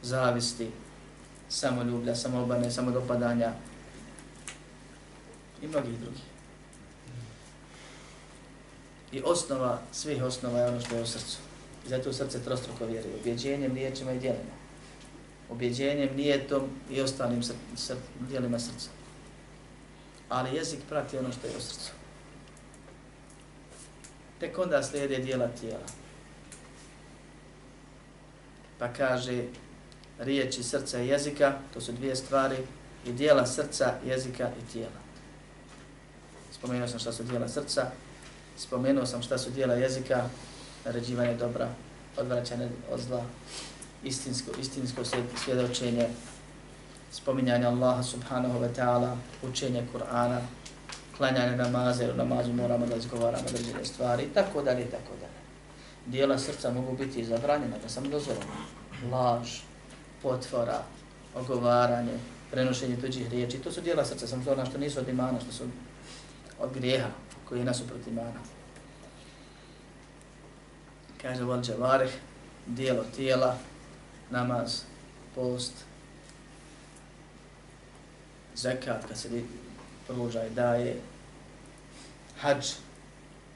zavisti, 0.03 0.70
samoljublja, 1.48 2.14
samoobane, 2.14 2.70
samodopadanja 2.70 3.53
i 5.62 5.66
mnogih 5.66 5.98
drugih. 5.98 6.22
I 9.12 9.23
osnova 9.25 9.81
svih 9.92 10.23
osnova 10.23 10.59
je 10.59 10.68
ono 10.68 10.81
što 10.81 10.94
je 10.94 11.03
u 11.03 11.07
srcu. 11.07 11.38
I 11.87 11.88
zato 11.88 12.11
u 12.11 12.12
srce 12.12 12.44
trostruko 12.44 12.87
vjeruje. 12.87 13.14
Objeđenjem, 13.21 13.75
riječima 13.75 14.12
i 14.12 14.18
djelima. 14.18 14.59
Objeđenjem, 15.51 16.16
nijetom 16.16 16.62
i 16.90 17.01
ostalim 17.01 17.42
sr 17.42 17.55
sr 17.77 17.97
djelima 18.21 18.59
srca. 18.59 18.90
Ali 20.29 20.57
jezik 20.57 20.81
prati 20.88 21.18
ono 21.18 21.33
što 21.33 21.47
je 21.47 21.57
u 21.57 21.61
srcu. 21.61 21.90
Tek 24.40 24.59
onda 24.59 24.83
slijede 24.83 25.18
dijela 25.18 25.49
tijela. 25.61 25.87
Pa 28.79 28.92
kaže 28.92 29.44
riječi 30.18 30.62
srca 30.62 31.03
i 31.03 31.09
jezika, 31.09 31.59
to 31.75 31.81
su 31.81 31.92
dvije 31.92 32.16
stvari, 32.16 32.57
i 33.07 33.12
dijela 33.12 33.47
srca, 33.47 33.94
jezika 34.07 34.51
i 34.62 34.73
tijela. 34.73 35.01
Spomenuo 36.53 36.88
sam 36.88 36.99
šta 36.99 37.12
su 37.12 37.23
dijela 37.23 37.49
srca, 37.49 37.90
spomenuo 38.59 39.07
sam 39.07 39.23
šta 39.23 39.38
su 39.38 39.51
dijela 39.51 39.75
jezika, 39.75 40.25
naređivanje 40.85 41.35
dobra, 41.35 41.68
odvraćanje 42.16 42.68
od 42.92 43.01
zla, 43.01 43.25
istinsko, 44.05 44.51
istinsko 44.61 45.03
svjedočenje, 45.44 46.09
spominjanje 47.12 47.66
Allaha 47.66 48.03
subhanahu 48.03 48.59
wa 48.59 48.68
ta'ala, 48.77 49.16
učenje 49.42 49.87
Kur'ana, 49.94 50.40
klanjanje 51.16 51.57
namaze, 51.57 52.05
jer 52.05 52.14
u 52.14 52.16
namazu 52.16 52.53
moramo 52.53 52.87
da 52.87 52.97
izgovaramo 52.97 53.44
određene 53.49 53.85
stvari, 53.85 54.23
i 54.23 54.35
tako 54.35 54.62
dalje, 54.62 54.83
i 54.83 54.90
tako 54.90 55.14
dalje. 55.21 55.38
Dijela 56.07 56.38
srca 56.38 56.71
mogu 56.71 56.97
biti 56.97 57.25
zabranjena, 57.25 57.77
da 57.83 57.88
sam 57.88 58.11
dozvoljena. 58.11 58.47
Laž, 59.12 59.49
potvora, 60.23 60.83
ogovaranje, 61.35 62.12
prenošenje 62.51 62.97
tuđih 63.01 63.31
riječi, 63.31 63.59
to 63.59 63.73
su 63.73 63.81
dijela 63.81 64.05
srca, 64.05 64.27
sam 64.27 64.44
to 64.44 64.64
što 64.66 64.79
nisu 64.79 65.01
od 65.01 65.09
imana, 65.09 65.40
što 65.40 65.53
su 65.53 65.64
od 66.61 66.73
grijeha 66.75 67.09
koji 67.48 67.58
je 67.58 67.64
nasuprot 67.64 68.06
imana. 68.06 68.40
Kaže 71.22 71.44
Val 71.44 71.62
Džavarih, 71.62 72.18
dijelo 72.66 73.04
tijela, 73.16 73.56
namaz, 74.30 74.82
post, 75.34 75.72
zekat 78.56 79.04
kad 79.08 79.18
se 79.18 79.42
pruža 80.08 80.46
i 80.46 80.50
daje, 80.50 80.96
hađ, 82.40 82.66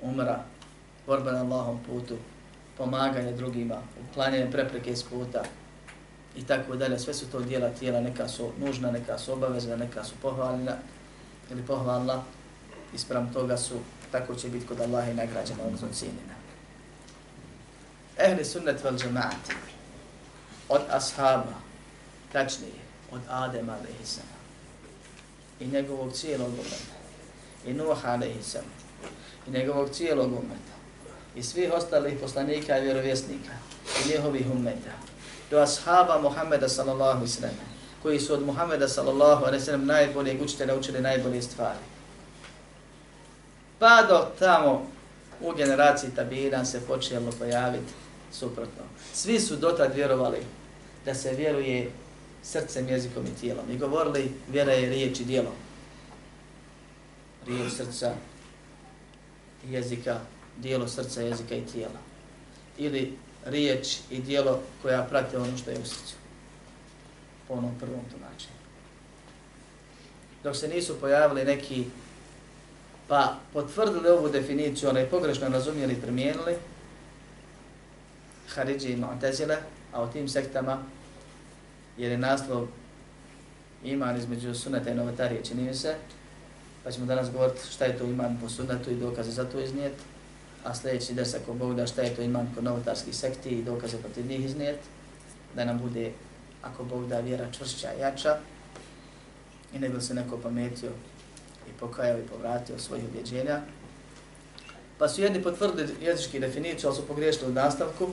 umra, 0.03 0.45
borba 1.07 1.33
na 1.33 1.41
Allahom 1.41 1.79
putu, 1.87 2.17
pomaganje 2.79 3.33
drugima, 3.33 3.83
uklanjanje 4.11 4.51
prepreke 4.51 4.91
iz 4.91 5.03
puta 5.03 5.43
i 6.37 6.45
tako 6.45 6.77
dalje. 6.77 6.99
Sve 6.99 7.15
su 7.15 7.31
to 7.31 7.41
dijela 7.41 7.69
tijela, 7.69 8.01
neka 8.01 8.29
su 8.29 8.51
nužna, 8.59 8.91
neka 8.91 9.19
su 9.19 9.33
obavezna, 9.33 9.77
neka 9.77 10.05
su 10.05 10.15
pohvalna 10.23 10.77
ili 11.51 11.63
pohvalna 11.63 12.23
ispram 12.95 13.33
toga 13.33 13.57
su, 13.57 13.75
tako 14.13 14.35
će 14.35 14.49
biti 14.49 14.67
kod 14.67 14.81
Allaha 14.81 15.11
i 15.11 15.15
nagrađena, 15.15 15.65
odnosno 15.65 15.89
cijenjena. 15.93 16.35
Ehli 18.19 18.45
sunnet 18.45 18.85
vel 18.85 18.99
džemaati, 18.99 19.55
od 20.69 20.83
ashaba, 20.91 21.55
tačnije, 22.33 22.83
od 23.13 23.21
Adema 23.29 23.73
alaihissalam, 23.73 24.43
i 25.61 25.67
njegovog 25.67 26.13
cijelog 26.13 26.49
umeta, 26.49 26.97
i 27.67 27.73
Nuh 27.73 28.05
alaihissalam, 28.05 28.71
i 29.47 29.51
njegovog 29.51 29.91
cijelog 29.91 30.33
umeta, 30.33 30.73
i 31.37 31.43
svih 31.43 31.73
ostalih 31.73 32.19
poslanika 32.21 32.79
i 32.79 32.83
vjerovjesnika, 32.83 33.53
i 34.05 34.09
njihovih 34.09 34.47
umeta, 34.53 34.93
do 35.51 35.59
ashaba 35.59 36.21
Muhammeda 36.21 36.69
sallallahu 36.69 37.17
alaihi 37.17 37.33
sallam, 37.33 37.57
koji 38.03 38.21
su 38.21 38.35
od 38.35 38.47
Muhammeda 38.47 38.89
sallallahu 38.89 39.45
alaihi 39.45 39.65
sallam 39.65 39.87
najboljeg 39.87 40.43
učitelja 40.43 40.77
učili 40.77 41.01
najbolje 41.01 41.43
stvari. 41.43 41.92
Pa 43.83 44.03
do 44.09 44.27
tamo 44.39 44.87
u 45.41 45.53
generaciji 45.53 46.11
tabina 46.11 46.65
se 46.65 46.81
počelo 46.87 47.31
pojaviti 47.39 47.93
suprotno. 48.33 48.83
Svi 49.15 49.41
su 49.41 49.57
dotad 49.57 49.95
vjerovali 49.95 50.39
da 51.05 51.15
se 51.15 51.35
vjeruje 51.35 51.91
srcem, 52.43 52.89
jezikom 52.89 53.27
i 53.27 53.41
tijelom. 53.41 53.71
I 53.71 53.79
govorili 53.79 54.33
vjera 54.49 54.73
je 54.73 54.91
riječ 54.91 55.21
i 55.21 55.25
dijelo. 55.25 55.53
Riječ 57.47 57.73
srca, 57.73 58.15
jezika, 59.69 60.21
dijelo 60.57 60.89
srca, 60.89 61.23
jezika 61.23 61.55
i 61.55 61.67
tijela. 61.67 62.01
Ili 62.79 63.19
riječ 63.45 63.97
i 64.11 64.21
dijelo 64.21 64.61
koja 64.83 65.03
prate 65.03 65.39
ono 65.39 65.57
što 65.57 65.71
je 65.71 65.79
u 65.79 65.85
srcu. 65.85 66.15
Po 67.49 67.55
onom 67.55 67.79
prvom 67.79 68.05
tumačenju. 68.11 68.63
Dok 70.43 70.57
se 70.57 70.69
nisu 70.69 71.01
pojavili 71.01 71.45
neki 71.45 71.85
pa 73.13 73.37
potvrdili 73.53 74.09
ovu 74.09 74.29
definiciju, 74.29 74.89
ali 74.89 75.07
pogrešno 75.11 75.49
razumijeli 75.49 75.93
i 75.93 76.01
primijenili, 76.01 76.55
Haridži 78.49 78.93
i 78.93 78.97
Mu'tazile, 78.97 79.57
a 79.93 80.03
u 80.03 80.13
tim 80.13 80.29
sektama, 80.29 80.79
jer 81.99 82.13
je 82.13 82.19
naslov 82.19 82.67
iman 83.85 84.17
između 84.17 84.55
suneta 84.55 84.91
i 84.91 84.95
novatarije, 84.95 85.45
čini 85.45 85.63
mi 85.63 85.75
se, 85.75 85.95
pa 86.85 86.91
ćemo 86.91 87.07
danas 87.07 87.31
govoriti 87.31 87.61
šta 87.71 87.85
je 87.85 87.99
to 87.99 88.05
iman 88.05 88.39
po 88.41 88.49
sunetu 88.49 88.91
i 88.91 89.01
dokaze 89.01 89.31
za 89.31 89.45
to 89.45 89.61
iznijet, 89.61 89.95
a 90.65 90.75
sljedeći 90.75 91.15
des 91.15 91.35
ako 91.35 91.53
Bog 91.53 91.77
da 91.77 91.87
šta 91.87 92.03
je 92.03 92.15
to 92.15 92.23
iman 92.23 92.49
kod 92.55 92.65
novotarskih 92.65 93.17
sekti 93.17 93.49
i 93.49 93.65
dokaze 93.65 93.97
protiv 93.97 94.27
njih 94.27 94.45
iznijet, 94.45 94.81
da 95.57 95.65
nam 95.65 95.79
bude, 95.79 96.13
ako 96.63 96.85
Bog 96.85 97.09
da 97.09 97.21
vjera 97.21 97.53
čvršća 97.53 97.95
i 97.95 98.01
jača, 98.01 98.39
i 99.75 99.79
ne 99.79 99.89
bi 99.89 100.01
se 100.01 100.15
neko 100.15 100.37
pametio 100.37 100.91
i 101.69 101.81
pokajao 101.81 102.19
i 102.19 102.27
povratio 102.27 102.79
svojih 102.79 103.05
objeđenja. 103.05 103.61
Pa 104.99 105.09
su 105.09 105.23
jedni 105.23 105.43
potvrdili 105.43 105.95
jezički 106.01 106.41
definiciju, 106.41 106.89
ali 106.89 106.97
su 106.97 107.07
pogriješili 107.07 107.51
u 107.51 107.55
nastavku, 107.55 108.09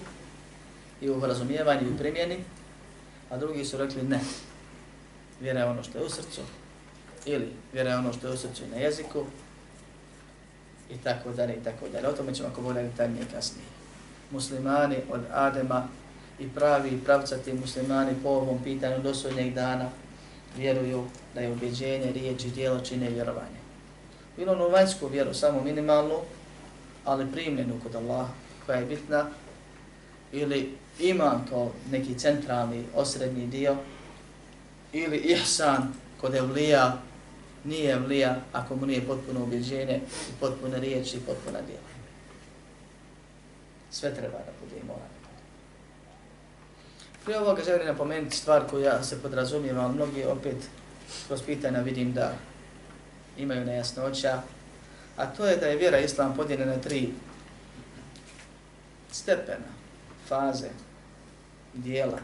i 1.02 1.10
u 1.10 1.20
razumijevanju 1.20 1.82
i 1.82 1.98
primjeni, 1.98 2.44
a 3.30 3.38
drugi 3.38 3.66
su 3.66 3.78
rekli 3.78 4.04
ne. 4.04 4.20
Vjera 5.42 5.60
je 5.60 5.66
ono 5.66 5.84
što 5.84 5.98
je 5.98 6.06
u 6.06 6.10
srcu, 6.10 6.42
ili 7.26 7.48
vjera 7.74 7.90
je 7.90 7.98
ono 7.98 8.14
što 8.14 8.28
je 8.28 8.34
u 8.34 8.38
srcu 8.38 8.64
i 8.64 8.70
na 8.70 8.78
jeziku, 8.78 9.26
i 10.90 10.98
tako 10.98 11.32
dalje, 11.32 11.54
i 11.54 11.64
tako 11.64 11.90
dalje. 11.90 12.08
O 12.08 12.14
tome 12.14 12.34
ćemo 12.34 12.50
ako 12.50 12.62
bolje 12.62 12.84
detaljnije 12.84 13.26
kasnije. 13.34 13.66
Muslimani 14.32 14.98
od 15.12 15.22
Adema 15.32 15.88
i 16.40 16.50
pravi 16.50 16.90
i 16.90 17.00
pravcati 17.06 17.54
muslimani 17.54 18.16
po 18.24 18.30
ovom 18.30 18.64
pitanju 18.64 19.04
do 19.04 19.14
sudnjeg 19.14 19.54
dana 19.54 19.90
vjeruju 20.58 21.04
da 21.34 21.42
je 21.42 21.52
ubjeđenje, 21.52 22.12
riječ 22.12 22.46
i 22.46 22.50
dijelo 22.50 22.80
čine 22.80 23.10
vjerovanje. 23.10 23.60
Bilo 24.38 24.52
ono 24.52 24.68
vanjsku 24.68 25.08
vjeru, 25.08 25.34
samo 25.34 25.64
minimalnu, 25.64 26.16
ali 27.06 27.32
primljenu 27.32 27.80
kod 27.84 27.96
Allaha, 27.96 28.34
koja 28.66 28.78
je 28.78 28.86
bitna, 28.86 29.26
ili 30.32 30.78
iman 31.00 31.46
kao 31.50 31.72
neki 31.92 32.20
centralni, 32.20 32.84
osrednji 32.96 33.48
dio, 33.48 33.76
ili 34.94 35.18
ihsan 35.18 35.94
kod 36.22 36.36
evlija, 36.36 36.98
nije 37.64 37.92
evlija 37.92 38.42
ako 38.54 38.76
mu 38.76 38.86
nije 38.86 39.08
potpuno 39.08 39.44
ubjeđenje 39.44 40.02
i 40.30 40.34
potpuna 40.40 40.78
riječi 40.78 41.18
i 41.18 41.20
potpuna 41.20 41.60
djela. 41.62 41.90
Sve 43.92 44.16
treba 44.16 44.38
da 44.38 44.52
bude 44.62 44.80
i 44.82 44.88
morano. 44.88 45.19
Prije 47.24 47.40
ovoga 47.40 47.64
želim 47.64 47.88
napomenuti 47.88 48.38
stvar 48.38 48.70
koja 48.70 49.04
se 49.04 49.22
podrazumijeva, 49.22 49.84
ali 49.84 49.96
mnogi 49.96 50.24
opet 50.24 50.56
kroz 51.28 51.42
pitanja 51.46 51.80
vidim 51.80 52.14
da 52.14 52.34
imaju 53.38 53.66
nejasnoća, 53.66 54.42
a 55.18 55.26
to 55.26 55.46
je 55.46 55.58
da 55.58 55.66
je 55.66 55.78
vjera 55.78 56.00
islam 56.00 56.36
podijeljena 56.36 56.72
na 56.72 56.82
tri 56.82 57.10
stepena, 59.12 59.68
faze, 60.28 60.70
dijela. 61.74 62.20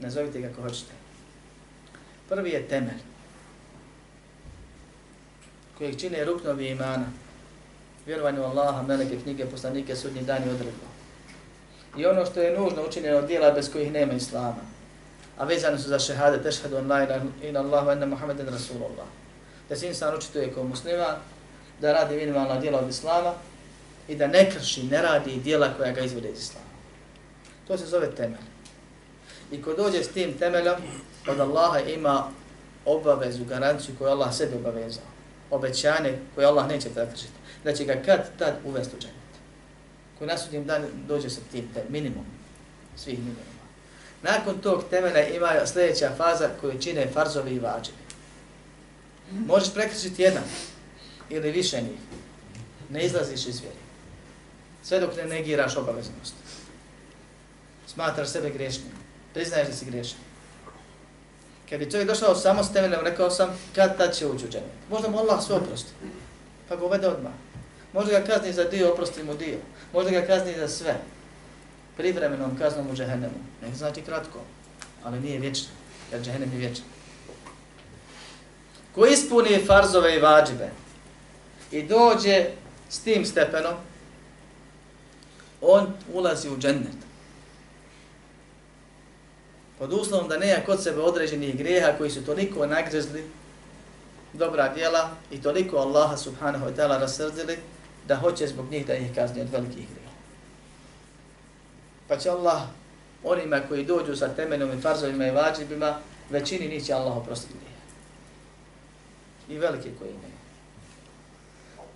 Nazovite 0.00 0.42
kako 0.42 0.62
hoćete. 0.62 0.92
Prvi 2.28 2.50
je 2.50 2.68
temelj 2.68 3.00
kojeg 5.78 6.00
čine 6.00 6.24
ruknovi 6.24 6.68
imana, 6.68 7.06
vjerovanju 8.06 8.42
Allaha, 8.42 8.82
meleke, 8.82 9.20
knjige, 9.22 9.46
poslanike, 9.46 9.96
sudnji 9.96 10.22
dan 10.22 10.42
i 10.44 10.50
odredbo. 10.50 10.89
I 11.96 12.06
ono 12.06 12.26
što 12.26 12.40
je 12.40 12.58
nužno 12.58 12.86
učinjeno 12.88 13.18
od 13.18 13.26
dijela 13.26 13.50
bez 13.50 13.72
kojih 13.72 13.92
nema 13.92 14.12
Islama, 14.12 14.62
a 15.38 15.44
vezane 15.44 15.78
su 15.78 15.88
za 15.88 15.98
šehade, 15.98 16.42
tešhadu 16.42 16.76
an 16.76 16.90
la 16.90 17.20
ila 17.42 17.60
Allahu 17.60 17.90
enna 17.90 18.06
Muhammeden 18.06 18.48
Rasulullah. 18.48 19.06
Da 19.68 19.76
se 19.76 19.86
insan 19.86 20.16
učituje 20.16 20.52
kao 20.54 20.64
muslima, 20.64 21.16
da 21.80 21.92
radi 21.92 22.16
minimalna 22.16 22.60
dijela 22.60 22.78
od 22.78 22.88
Islama 22.88 23.32
i 24.08 24.16
da 24.16 24.26
ne 24.26 24.50
krši, 24.50 24.82
ne 24.82 25.02
radi 25.02 25.36
dijela 25.36 25.68
koja 25.76 25.92
ga 25.92 26.00
izvode 26.00 26.30
iz 26.30 26.38
Islama. 26.38 26.66
To 27.68 27.78
se 27.78 27.86
zove 27.86 28.10
temelj. 28.14 28.50
I 29.52 29.62
ko 29.62 29.74
dođe 29.74 30.02
s 30.04 30.08
tim 30.08 30.38
temeljom, 30.38 30.76
od 31.28 31.40
Allaha 31.40 31.80
ima 31.80 32.24
obavezu, 32.84 33.44
garanciju 33.44 33.94
koju 33.98 34.10
Allah 34.10 34.34
sebi 34.34 34.56
obavezao. 34.56 35.04
Obećanje 35.50 36.18
koje 36.34 36.46
Allah 36.46 36.68
neće 36.68 36.90
prekršiti. 36.90 37.32
Da 37.64 37.72
će 37.72 37.84
ga 37.84 38.02
kad 38.06 38.38
tad 38.38 38.54
uvesti 38.64 38.96
u 38.96 39.00
džene. 39.00 39.19
Koji 40.20 40.28
nasudnjem 40.28 40.64
danu 40.64 40.86
dođe 41.08 41.30
sa 41.30 41.40
tim 41.52 41.68
te 41.74 41.84
minimum 41.88 42.24
svih 42.96 43.18
minimuma. 43.18 43.60
Nakon 44.22 44.58
tog 44.58 44.84
temena 44.90 45.26
ima 45.26 45.66
sljedeća 45.66 46.10
faza 46.16 46.48
koju 46.60 46.80
čine 46.80 47.10
farzovi 47.12 47.54
i 47.54 47.58
vađe. 47.58 47.90
Možeš 49.30 49.74
prekršiti 49.74 50.22
jedan 50.22 50.42
ili 51.30 51.50
više 51.50 51.76
njih. 51.82 52.00
Ne 52.90 53.04
izlaziš 53.04 53.46
iz 53.46 53.60
vjeri. 53.60 53.76
Sve 54.82 55.00
dok 55.00 55.16
ne 55.16 55.24
negiraš 55.24 55.76
obaveznost. 55.76 56.34
Smatraš 57.86 58.28
sebe 58.28 58.50
grešnim. 58.50 58.92
Priznaješ 59.34 59.68
da 59.68 59.74
si 59.74 59.84
grešan. 59.84 60.18
Kad 61.70 61.78
bi 61.78 61.90
čovjek 61.90 62.08
došao 62.08 62.34
samo 62.34 62.64
s 62.64 62.72
temeljem, 62.72 63.00
rekao 63.00 63.30
sam, 63.30 63.58
kad 63.74 63.96
tad 63.96 64.14
će 64.14 64.26
ući 64.26 64.44
u 64.44 64.48
džennet. 64.48 64.70
Možda 64.90 65.08
mu 65.08 65.18
Allah 65.18 65.44
sve 65.44 65.54
oprosti. 65.54 65.92
Pa 66.68 66.76
ga 66.76 66.84
uvede 66.84 67.08
odmah. 67.08 67.32
Možda 67.92 68.18
ga 68.18 68.26
kazni 68.26 68.52
za 68.52 68.64
dio, 68.64 68.92
oprosti 68.92 69.22
mu 69.22 69.34
dio. 69.34 69.58
Možda 69.92 70.10
ga 70.10 70.26
kazni 70.26 70.54
za 70.58 70.68
sve. 70.68 70.94
Privremenom 71.96 72.58
kaznom 72.58 72.90
u 72.90 72.94
džehennemu. 72.94 73.38
Ne 73.62 73.74
znači 73.74 74.02
kratko, 74.02 74.38
ali 75.04 75.20
nije 75.20 75.38
vječno. 75.38 75.68
Jer 76.12 76.22
džehennem 76.22 76.52
je 76.52 76.58
vječan. 76.58 76.84
Ko 78.94 79.06
ispuni 79.06 79.64
farzove 79.66 80.16
i 80.16 80.20
vađibe 80.20 80.70
i 81.70 81.82
dođe 81.82 82.46
s 82.88 82.98
tim 82.98 83.24
stepenom, 83.24 83.74
on 85.60 85.92
ulazi 86.12 86.48
u 86.48 86.58
džennet. 86.58 86.96
Pod 89.78 89.92
uslovom 89.92 90.28
da 90.28 90.38
nema 90.38 90.64
kod 90.66 90.82
sebe 90.82 91.00
određenih 91.00 91.56
grijeha 91.56 91.92
koji 91.98 92.10
su 92.10 92.24
toliko 92.24 92.66
nagrezli 92.66 93.24
dobra 94.32 94.74
djela 94.74 95.10
i 95.30 95.42
toliko 95.42 95.76
Allaha 95.76 96.16
subhanahu 96.16 96.66
wa 96.66 96.76
ta'ala 96.76 97.00
rasrdili 97.00 97.58
da 98.08 98.16
hoće 98.16 98.46
zbog 98.46 98.70
njih 98.70 98.86
da 98.86 98.94
ih 98.94 99.14
kazni 99.14 99.40
od 99.40 99.50
velikih 99.50 99.86
grijeha. 99.90 100.10
Pa 102.08 102.16
će 102.16 102.30
Allah 102.30 102.62
onima 103.24 103.60
koji 103.68 103.84
dođu 103.84 104.16
sa 104.16 104.28
temeljom 104.28 104.78
i 104.78 104.80
farzovima 104.80 105.26
i 105.26 105.30
vađibima, 105.30 105.98
većini 106.30 106.68
niće 106.68 106.92
Allah 106.92 107.16
oprostiti 107.16 107.54
grijeha. 107.54 107.80
I 109.48 109.58
velike 109.58 109.90
koji 109.98 110.10
imaju. 110.10 110.40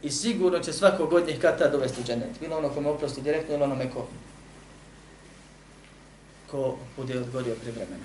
I 0.02 0.10
sigurno 0.10 0.58
će 0.58 0.72
svakog 0.72 1.12
od 1.12 1.26
njih 1.26 1.40
kata 1.40 1.68
dovesti 1.68 2.00
u 2.00 2.04
dženet. 2.04 2.40
Bilo 2.40 2.56
ono 2.58 2.68
kome 2.68 2.88
oprosti 2.88 3.22
direktno 3.22 3.54
ili 3.54 3.64
onome 3.64 3.90
ko, 3.90 4.06
ko 6.50 6.76
bude 6.96 7.18
odgodio 7.18 7.54
privremeno. 7.54 8.04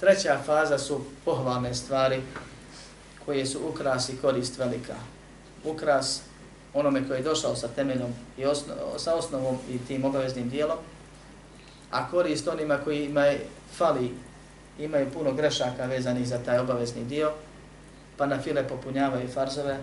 Treća 0.00 0.38
faza 0.46 0.78
su 0.78 1.00
pohvalne 1.24 1.74
stvari 1.74 2.22
koje 3.24 3.46
su 3.46 3.60
ukras 3.68 4.08
i 4.08 4.16
korist 4.16 4.58
velika. 4.58 4.94
Ukras 5.64 6.20
onome 6.74 7.08
koji 7.08 7.18
je 7.18 7.22
došao 7.22 7.56
sa 7.56 7.68
temeljom 7.68 8.10
i 8.38 8.44
osno, 8.44 8.74
sa 8.96 9.14
osnovom 9.14 9.58
i 9.70 9.78
tim 9.78 10.04
obaveznim 10.04 10.48
dijelom, 10.48 10.78
a 11.90 12.10
korist 12.10 12.48
onima 12.48 12.78
koji 12.78 13.04
imaju 13.04 13.38
fali, 13.76 14.14
imaju 14.78 15.10
puno 15.10 15.32
grešaka 15.32 15.86
vezanih 15.86 16.28
za 16.28 16.38
taj 16.38 16.58
obavezni 16.58 17.04
dio, 17.04 17.32
pa 18.16 18.26
na 18.26 18.42
file 18.42 18.68
popunjavaju 18.68 19.28
farzove 19.28 19.78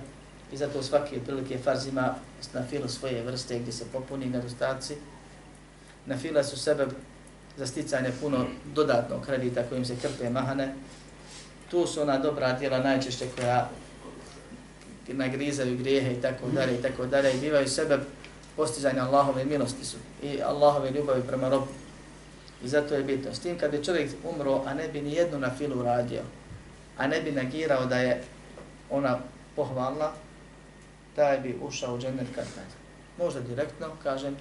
i 0.51 0.57
zato 0.57 0.83
svaki 0.83 1.19
prilike 1.19 1.57
farz 1.57 1.87
ima 1.87 2.15
na 2.53 2.63
filu 2.69 2.87
svoje 2.87 3.23
vrste 3.23 3.59
gdje 3.59 3.71
se 3.71 3.85
popuni 3.93 4.25
nedostaci. 4.25 4.95
Na 6.05 6.17
file 6.17 6.43
su 6.43 6.59
sebe 6.59 6.87
za 7.57 7.67
sticanje 7.67 8.11
puno 8.21 8.45
dodatnog 8.73 9.25
kredita 9.25 9.63
kojim 9.63 9.85
se 9.85 9.95
krpe 9.95 10.29
mahane. 10.29 10.73
Tu 11.71 11.87
su 11.87 12.01
ona 12.01 12.17
dobra 12.17 12.53
djela 12.53 12.79
najčešće 12.79 13.25
koja 13.35 13.69
nagrizaju 15.13 15.77
grijehe 15.77 16.11
i 16.13 16.21
tako 16.21 16.47
dalje 16.53 16.79
i 16.79 16.81
tako 16.81 17.05
dalje 17.05 17.33
i 17.33 17.39
bivaju 17.39 17.67
sebe 17.67 17.99
postizanja 18.55 19.03
Allahove 19.03 19.45
milosti 19.45 19.85
su 19.85 19.97
i 20.23 20.41
Allahove 20.41 20.91
ljubavi 20.91 21.21
prema 21.27 21.49
robu. 21.49 21.67
I 22.63 22.67
zato 22.67 22.95
je 22.95 23.03
bitno. 23.03 23.33
S 23.33 23.39
tim 23.39 23.57
kad 23.57 23.71
bi 23.71 23.83
čovjek 23.83 24.11
umro, 24.23 24.63
a 24.65 24.73
ne 24.73 24.87
bi 24.87 25.01
ni 25.01 25.13
jednu 25.13 25.39
na 25.39 25.49
filu 25.57 25.83
radio, 25.83 26.21
a 26.97 27.07
ne 27.07 27.21
bi 27.21 27.31
nagirao 27.31 27.85
da 27.85 27.97
je 27.97 28.23
ona 28.89 29.19
pohvalna, 29.55 30.11
taj 31.15 31.39
bi 31.39 31.57
ušao 31.61 31.95
u 31.95 31.99
džennet 31.99 32.27
kad 32.35 32.45
kad. 32.55 32.63
Možda 33.17 33.39
direktno, 33.39 33.87
kažem, 34.03 34.37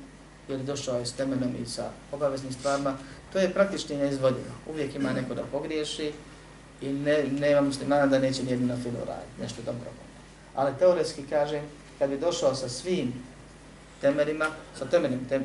jer 0.48 0.60
došao 0.60 0.98
je 0.98 1.06
s 1.06 1.12
temenom 1.12 1.54
i 1.62 1.66
sa 1.66 1.90
obaveznim 2.12 2.52
stvarima, 2.52 2.96
to 3.32 3.38
je 3.38 3.52
praktički 3.54 3.96
neizvodljivo. 3.96 4.54
Uvijek 4.70 4.94
ima 4.94 5.12
neko 5.12 5.34
da 5.34 5.42
pogriješi 5.42 6.12
i 6.82 6.92
ne, 6.92 7.24
nema 7.40 7.60
muslimana 7.60 8.06
da 8.06 8.18
neće 8.18 8.42
nijednu 8.42 8.66
na 8.66 8.76
filu 8.76 8.98
raditi, 9.06 9.42
nešto 9.42 9.62
dobro. 9.66 10.09
Ali 10.54 10.78
teoretski 10.78 11.22
kažem, 11.30 11.64
kad 11.98 12.10
bi 12.10 12.18
došao 12.18 12.54
sa 12.54 12.68
svim 12.68 13.12
temeljima, 14.00 14.46
sa 14.78 14.84
temeljnim 14.84 15.28
tem, 15.28 15.44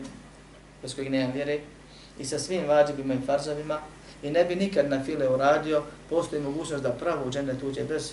bez 0.81 0.95
kojeg 0.95 1.11
nema 1.11 1.33
vjere, 1.33 1.59
i 2.19 2.25
sa 2.25 2.39
svim 2.39 2.67
vađibima 2.67 3.13
i 3.13 3.25
farzovima, 3.25 3.79
i 4.23 4.31
ne 4.31 4.45
bi 4.45 4.55
nikad 4.55 4.89
na 4.89 5.03
file 5.03 5.29
uradio, 5.29 5.83
postoji 6.09 6.41
mogućnost 6.41 6.83
da 6.83 6.91
pravo 6.91 7.25
u 7.27 7.31
džennet 7.31 7.63
uđe 7.63 7.83
bez 7.83 8.11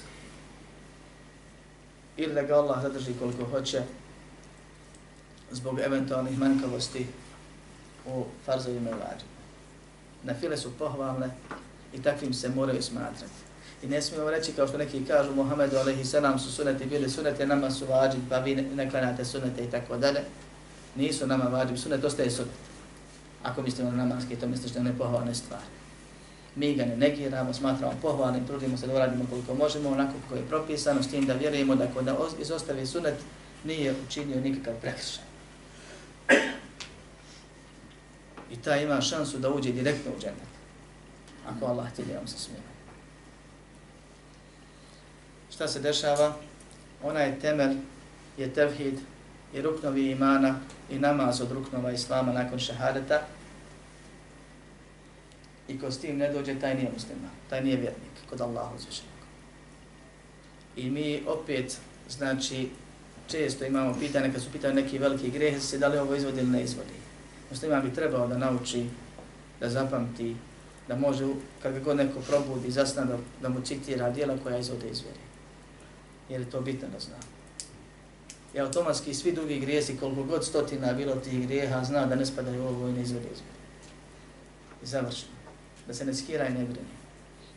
ili 2.17 2.35
da 2.35 2.43
ga 2.43 2.55
Allah 2.55 2.83
zadrži 2.83 3.13
koliko 3.19 3.45
hoće 3.45 3.83
zbog 5.51 5.81
eventualnih 5.81 6.39
manjkavosti 6.39 7.07
u 8.07 8.25
farzovima 8.45 8.91
i 8.91 8.93
vađima. 8.93 9.33
Na 10.23 10.35
file 10.35 10.57
su 10.57 10.79
pohvalne 10.79 11.31
i 11.93 12.03
takvim 12.03 12.35
se 12.35 12.49
moraju 12.49 12.83
smatrati. 12.83 13.52
I 13.83 13.87
ne 13.87 14.03
smijemo 14.03 14.31
reći 14.31 14.53
kao 14.53 14.69
što 14.69 14.79
neki 14.79 15.05
kažu 15.05 15.35
Muhammedu 15.35 15.77
alaihi 15.77 16.05
salam 16.05 16.39
su 16.39 16.53
suneti 16.53 16.87
bili 16.87 17.11
suneti, 17.11 17.47
nama 17.47 17.71
su 17.71 17.87
vađib, 17.87 18.21
pa 18.29 18.39
vi 18.39 18.55
ne 18.55 18.91
klanjate 18.91 19.25
sunete 19.25 19.65
i 19.65 19.71
tako 19.71 19.97
dalje. 19.97 20.21
Nisu 20.97 21.27
nama 21.27 21.45
vađib 21.45 21.77
sunet 21.79 22.05
ostaje 22.05 22.31
sunet. 22.31 22.53
Ako 23.43 23.63
mislimo 23.63 23.91
na 23.91 23.97
namanske, 23.97 24.37
to 24.37 24.47
misliš 24.47 24.73
da 24.73 24.83
ne 24.83 24.99
pohvalne 24.99 25.35
stvari. 25.35 25.65
Mi 26.57 26.75
ga 26.75 26.85
ne 26.85 26.97
negiramo, 26.97 27.53
smatramo 27.53 27.93
pohvalnim, 28.03 28.47
trudimo 28.47 28.77
se 28.77 28.87
da 28.87 28.95
uradimo 28.95 29.25
koliko 29.31 29.55
možemo, 29.55 29.91
onako 29.91 30.13
kako 30.23 30.35
je 30.35 30.49
propisano, 30.49 31.03
s 31.03 31.11
tim 31.11 31.27
da 31.27 31.35
vjerujemo 31.35 31.75
da 31.75 31.87
kada 31.95 32.17
izostavi 32.41 32.87
sunet 32.87 33.15
nije 33.65 33.95
učinio 34.07 34.41
nikakav 34.41 34.75
prekršaj. 34.81 35.25
I 38.51 38.57
ta 38.57 38.77
ima 38.77 39.01
šansu 39.01 39.39
da 39.39 39.51
uđe 39.51 39.73
direktno 39.73 40.13
u 40.17 40.21
džennet. 40.21 40.53
Ako 41.49 41.67
Allah 41.67 41.93
ti 41.93 42.03
da 42.03 42.27
se 42.27 42.39
smije. 42.39 42.72
Šta 45.63 45.69
se 45.69 45.81
dešava? 45.81 46.33
Onaj 47.03 47.39
temelj 47.41 47.77
je 48.37 48.55
tevhid 48.55 48.99
i 49.55 49.63
ruknovi 49.63 50.11
imana 50.11 50.59
i 50.91 50.99
namaz 50.99 51.41
od 51.41 51.53
ruknova 51.53 51.93
islama 51.93 52.33
nakon 52.33 52.59
šehadeta. 52.59 53.21
I 55.69 55.79
ko 55.79 55.91
s 55.91 55.99
tim 55.99 56.19
ne 56.19 56.33
dođe, 56.33 56.59
taj 56.61 56.75
nije 56.75 56.91
muslima, 56.95 57.29
taj 57.51 57.63
nije 57.63 57.77
vjernik 57.77 58.11
kod 58.31 58.41
Allaha 58.41 58.75
uzvišenog. 58.75 59.19
I 60.77 60.91
mi 60.91 61.23
opet, 61.27 61.79
znači, 62.11 62.69
često 63.29 63.65
imamo 63.65 63.95
pitanje, 63.99 64.33
kad 64.33 64.43
su 64.43 64.53
pitali 64.53 64.75
neki 64.75 64.99
veliki 64.99 65.31
greh, 65.31 65.63
se 65.63 65.79
da 65.79 65.89
li 65.89 65.99
ovo 65.99 66.15
izvodi 66.15 66.41
ili 66.41 66.51
ne 66.51 66.63
izvodi. 66.63 66.99
Muslima 67.51 67.81
bi 67.81 67.95
trebao 67.95 68.27
da 68.27 68.39
nauči, 68.39 68.87
da 69.61 69.71
zapamti, 69.71 70.37
da 70.89 70.97
može, 70.97 71.27
kad 71.63 71.85
god 71.85 71.97
neko 71.97 72.21
probudi, 72.21 72.71
zasna 72.71 73.05
da, 73.05 73.19
da 73.43 73.49
mu 73.49 73.61
citira 73.61 74.11
dijela 74.11 74.37
koja 74.43 74.59
izvode 74.59 74.89
iz 74.91 75.01
vjeri. 75.01 75.33
Jer 76.29 76.41
je 76.41 76.51
to 76.51 76.61
bitno 76.61 76.89
da 76.89 77.01
zna. 77.01 77.17
I 78.55 78.61
automatski 78.61 79.15
svi 79.15 79.33
drugi 79.33 79.61
grijesi, 79.61 79.97
koliko 79.97 80.23
god 80.23 80.45
stotina 80.45 80.93
bilo 80.93 81.15
tih 81.15 81.47
grijeha, 81.47 81.85
zna 81.85 82.07
da 82.07 82.15
ne 82.15 82.27
spadaju 82.27 82.65
u 82.65 82.67
ovo 82.67 82.89
i 82.89 82.93
ne 82.93 83.03
izvede 83.03 83.29
iz. 83.33 83.39
I 84.83 84.87
završeno. 84.87 85.33
Da 85.87 85.95
se 85.95 86.05
ne 86.05 86.15
skira 86.15 86.49
i 86.49 86.53
ne 86.53 86.65
brini. 86.65 86.95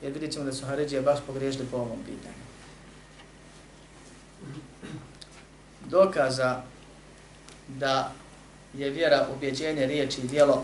Jer 0.01 0.13
vidjet 0.13 0.33
ćemo 0.33 0.45
da 0.45 0.53
su 0.53 0.65
Haridžije 0.65 1.01
baš 1.01 1.19
pogriješili 1.27 1.67
po 1.71 1.77
ovom 1.77 1.99
pitanju. 2.05 2.45
dokaza 5.89 6.61
da 7.67 8.11
je 8.73 8.89
vjera, 8.89 9.27
ubjeđenje, 9.35 9.87
riječi 9.87 10.21
i 10.21 10.27
djelo 10.27 10.63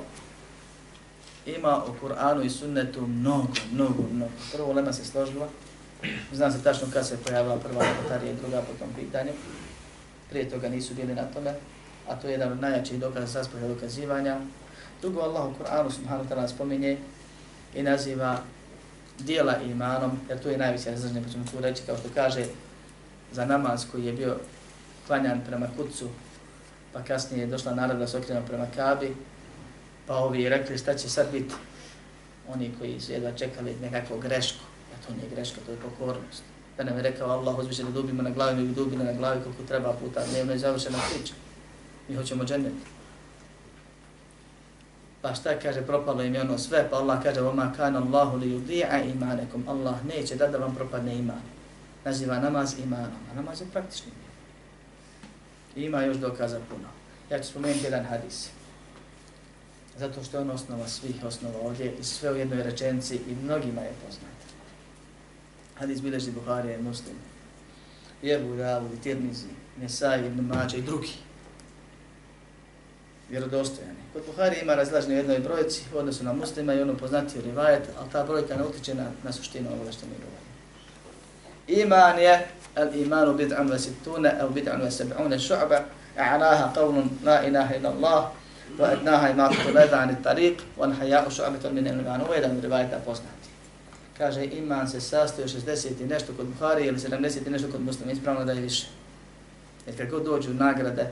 ima 1.46 1.84
u 1.86 2.06
Kur'anu 2.06 2.46
i 2.46 2.50
sunnetu 2.50 3.08
mnogo, 3.08 3.48
mnogo, 3.72 4.04
mnogo. 4.14 4.32
Prvo 4.52 4.74
Lema 4.74 4.94
se 4.94 5.06
složila, 5.06 5.48
zna 6.34 6.52
se 6.52 6.64
tačno 6.64 6.88
kada 6.94 7.06
se 7.06 7.18
pojavila 7.18 7.58
prva 7.58 7.86
novotarija 7.86 8.32
i 8.32 8.36
druga 8.36 8.62
po 8.62 8.74
tom 8.80 8.90
pitanju. 8.96 9.32
Prije 10.30 10.50
toga 10.50 10.70
nisu 10.70 10.94
bili 10.94 11.16
na 11.16 11.24
tome, 11.34 11.54
a 12.08 12.16
to 12.16 12.28
je 12.28 12.32
jedan 12.32 12.52
od 12.52 12.62
najjačih 12.62 13.00
dokaza 13.00 13.28
saspoja 13.28 13.68
dokazivanja. 13.68 14.40
Drugo, 15.02 15.22
Allah 15.22 15.46
u 15.46 15.64
Kur'anu 15.64 15.92
subhanahu 15.92 16.30
ta'ala 16.30 16.48
spominje 16.48 16.98
i 17.76 17.84
naziva 17.84 18.40
dijela 19.20 19.58
imanom, 19.58 20.12
jer 20.30 20.40
to 20.40 20.50
je 20.50 20.58
najveće 20.58 20.92
razređenje, 20.92 21.22
pa 21.26 21.32
ćemo 21.32 21.46
tu 21.52 21.62
reći, 21.62 21.84
kao 21.86 21.98
što 21.98 22.10
kaže, 22.16 22.46
za 23.32 23.46
namaz 23.46 23.86
koji 23.92 24.06
je 24.06 24.14
bio 24.14 24.38
klanjan 25.08 25.42
prema 25.48 25.68
kucu, 25.78 26.10
pa 26.94 27.04
kasnije 27.04 27.42
je 27.42 27.48
došla 27.48 27.76
naroda 27.76 28.08
se 28.08 28.18
okrenu 28.18 28.42
prema 28.48 28.68
Kabi, 28.76 29.16
pa 30.08 30.16
ovi 30.16 30.50
rekli 30.50 30.78
šta 30.78 30.94
će 30.94 31.10
sad 31.10 31.32
biti 31.32 31.54
oni 32.50 32.72
koji 32.80 33.02
su 33.02 33.12
jedva 33.12 33.32
čekali 33.32 33.76
nekakvu 33.82 34.20
grešku, 34.20 34.64
to 35.08 35.14
nije 35.14 35.30
greška, 35.30 35.62
to 35.66 35.72
je 35.72 35.78
pokornost. 35.78 36.44
Da 36.78 36.84
nam 36.84 36.98
je 36.98 37.04
rekao 37.04 37.30
Allah 37.30 37.60
uzviše 37.60 37.84
da 37.84 37.92
dubimo 37.92 38.22
na 38.22 38.30
glavi, 38.30 38.62
mi 38.62 38.68
bi 38.68 38.74
dubili 38.74 39.04
na 39.04 39.14
glavi 39.14 39.42
koliko 39.44 39.64
treba 39.64 39.94
puta, 39.94 40.26
dnevno 40.32 40.52
je 40.52 40.60
završena 40.60 40.98
priča. 41.14 41.34
Mi 42.08 42.16
hoćemo 42.16 42.44
džennet. 42.44 42.74
Pa 45.22 45.34
šta 45.34 45.60
kaže, 45.60 45.82
propalo 45.82 46.24
im 46.24 46.36
je 46.36 46.42
ono 46.42 46.58
sve, 46.58 46.88
pa 46.90 46.98
Allah 46.98 47.24
kaže, 47.24 47.42
vama 47.42 47.74
kana 47.78 48.00
Allahu 48.00 48.38
li 48.38 48.48
yudi'a 48.48 49.12
imanekum. 49.12 49.66
Allah 49.68 50.06
neće 50.06 50.36
da 50.36 50.48
da 50.48 50.58
vam 50.58 50.76
propadne 50.76 51.16
iman. 51.16 51.42
Naziva 52.06 52.40
namaz 52.40 52.76
imanom, 52.80 53.22
a 53.32 53.36
namaz 53.36 53.62
je 53.62 53.68
praktični. 53.74 54.12
Ima 55.76 56.04
još 56.04 56.18
dokaza 56.18 56.60
puno. 56.70 56.88
Ja 57.30 57.40
ću 57.40 57.50
spomenuti 57.50 57.86
jedan 57.86 58.06
hadis. 58.06 58.50
Zato 59.98 60.24
što 60.24 60.38
je 60.38 60.42
on 60.42 60.50
osnova 60.50 60.88
svih 60.88 61.16
osnova 61.24 61.60
ovdje 61.60 61.94
i 62.00 62.04
sve 62.04 62.32
u 62.32 62.36
jednoj 62.36 62.64
rečenci 62.64 63.16
i 63.16 63.36
mnogima 63.44 63.82
je 63.82 63.94
poznat. 64.06 64.41
Hadis 65.82 66.02
bileži 66.02 66.32
Buharija 66.32 66.78
i 66.78 66.82
Muslim. 66.82 67.16
Jebu 68.22 68.56
Davu 68.56 68.90
i 68.94 69.02
Tirmizi, 69.04 69.48
Nesaj, 69.82 70.28
Ibn 70.28 70.42
Mađa 70.42 70.78
i 70.78 70.82
drugi. 70.82 71.14
Vjerodostojani. 73.30 73.98
Kod 74.14 74.22
Buhari 74.26 74.56
ima 74.62 74.76
razlažne 74.76 75.14
u 75.14 75.18
jednoj 75.18 75.40
brojci 75.40 75.82
u 75.96 75.98
odnosu 75.98 76.24
na 76.24 76.34
muslima 76.34 76.74
i 76.74 76.82
ono 76.82 76.94
poznati 76.98 77.42
rivajet, 77.42 77.90
ali 78.00 78.10
ta 78.12 78.24
brojka 78.24 78.56
ne 78.56 78.64
utiče 78.64 78.96
na, 78.96 79.06
na 79.24 79.32
suštinu 79.32 79.70
ovoga 79.74 79.92
što 79.92 80.06
mi 80.06 80.12
govorimo. 80.12 80.52
Iman 81.68 82.20
je 82.20 82.48
al 82.76 82.96
imanu 82.96 83.38
bid'an 83.38 83.70
wa 83.70 83.80
sittuna 83.80 84.32
au 84.42 84.50
bid'an 84.50 84.82
wa 84.82 84.92
sab'una 84.92 85.40
šu'ba 85.40 85.80
a'naha 86.18 86.74
qavlun 86.76 87.10
la 87.26 87.48
ilaha 87.48 87.76
illa 87.76 87.90
Allah 87.90 88.32
wa 88.80 88.92
adnaha 88.92 89.30
imatu 89.30 89.74
leda 89.76 90.00
ani 90.00 90.16
tariq 90.24 90.58
wa 90.78 90.84
anhaja'u 90.84 91.32
šu'abiton 91.32 91.74
min 91.74 91.88
ilmanu. 91.88 92.24
Ovo 92.24 92.34
je 92.34 92.38
jedan 92.38 92.62
da 92.62 93.00
poznati. 93.06 93.41
Kaže, 94.18 94.46
iman 94.46 94.88
se 94.90 95.02
sastoji 95.02 95.48
60 95.48 96.02
i 96.02 96.06
nešto 96.06 96.34
kod 96.38 96.48
Buhari 96.48 96.86
ili 96.86 96.98
70 96.98 97.48
i 97.48 97.50
nešto 97.50 97.72
kod 97.72 97.82
muslima. 97.82 98.12
Ispravno 98.12 98.46
da 98.46 98.52
je 98.52 98.62
više. 98.62 98.88
Jer 99.88 99.98
kako 99.98 100.20
dođu 100.20 100.54
nagrade, 100.54 101.12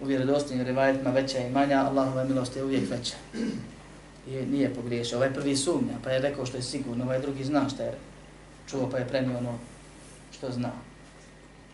u 0.00 0.04
vjerodostojnim 0.04 0.66
rivajetima 0.66 1.10
veća 1.10 1.38
i 1.38 1.50
manja, 1.50 1.84
Allahova 1.84 2.24
milost 2.24 2.56
je 2.56 2.64
uvijek 2.64 2.90
veća. 2.90 3.14
I 4.28 4.46
nije 4.46 4.74
pogriješio. 4.74 5.18
Ovaj 5.18 5.34
prvi 5.34 5.56
sumnja, 5.56 5.94
pa 6.04 6.10
je 6.10 6.18
rekao 6.18 6.46
što 6.46 6.56
je 6.56 6.62
sigurno, 6.62 7.04
ovaj 7.04 7.20
drugi 7.20 7.44
zna 7.44 7.68
što 7.68 7.82
je 7.82 7.94
čuo, 8.70 8.90
pa 8.90 8.98
je 8.98 9.08
premio 9.08 9.38
ono 9.38 9.58
što 10.32 10.50
zna. 10.50 10.72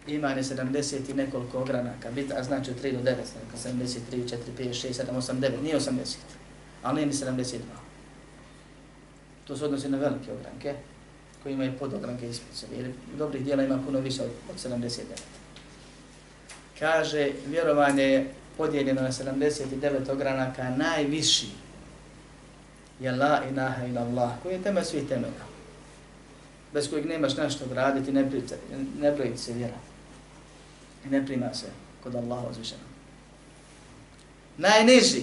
Iman 0.07 0.37
je 0.37 0.45
70 0.45 1.11
i 1.11 1.15
nekoliko 1.15 1.59
ogranaka, 1.59 2.11
bita 2.11 2.43
znači 2.43 2.71
od 2.71 2.83
3 2.83 2.93
do 2.93 3.11
9, 3.11 3.15
73, 3.65 3.97
4, 4.11 4.37
5, 4.59 4.69
6, 4.69 4.93
7, 4.93 5.17
8, 5.17 5.41
9, 5.41 5.63
nije 5.63 5.81
80, 5.81 5.91
ali 6.83 6.95
nije 6.95 7.07
ni 7.07 7.13
72. 7.13 7.84
To 9.47 9.57
se 9.57 9.65
odnosi 9.65 9.89
na 9.89 9.99
velike 9.99 10.33
ogranke, 10.33 10.75
koji 11.43 11.53
imaju 11.53 11.79
podogranke 11.79 12.29
ispod 12.29 12.57
sebe, 12.57 12.77
jer 12.77 12.93
dobrih 13.19 13.45
dijela 13.45 13.63
ima 13.63 13.79
puno 13.87 14.01
više 14.01 14.23
od, 14.23 14.31
od 14.51 14.73
79 14.73 14.91
kaže 16.79 17.31
vjerovanje 17.47 18.03
je 18.03 18.31
podijeljeno 18.57 19.03
na 19.03 19.13
79 19.13 20.11
ogranaka, 20.11 20.71
najviši 20.71 21.47
je 23.01 23.13
la 23.13 23.43
ilaha 23.51 23.87
ila 23.87 24.01
Allah, 24.01 24.31
koji 24.43 24.53
je 24.53 24.63
tema 24.63 24.85
svih 24.85 25.09
temela, 25.09 25.55
Bez 26.73 26.91
kojeg 26.91 27.07
nemaš 27.07 27.37
nešto 27.37 27.67
graditi, 27.71 28.13
ne, 28.13 28.31
ne 29.01 29.13
brojiti 29.13 29.39
se 29.39 29.53
vjera. 29.53 29.77
I 31.07 31.09
ne 31.09 31.27
prima 31.27 31.55
se 31.55 31.67
kod 32.03 32.15
Allaha 32.15 32.49
uzvišeno. 32.51 32.81
Najniži 34.57 35.23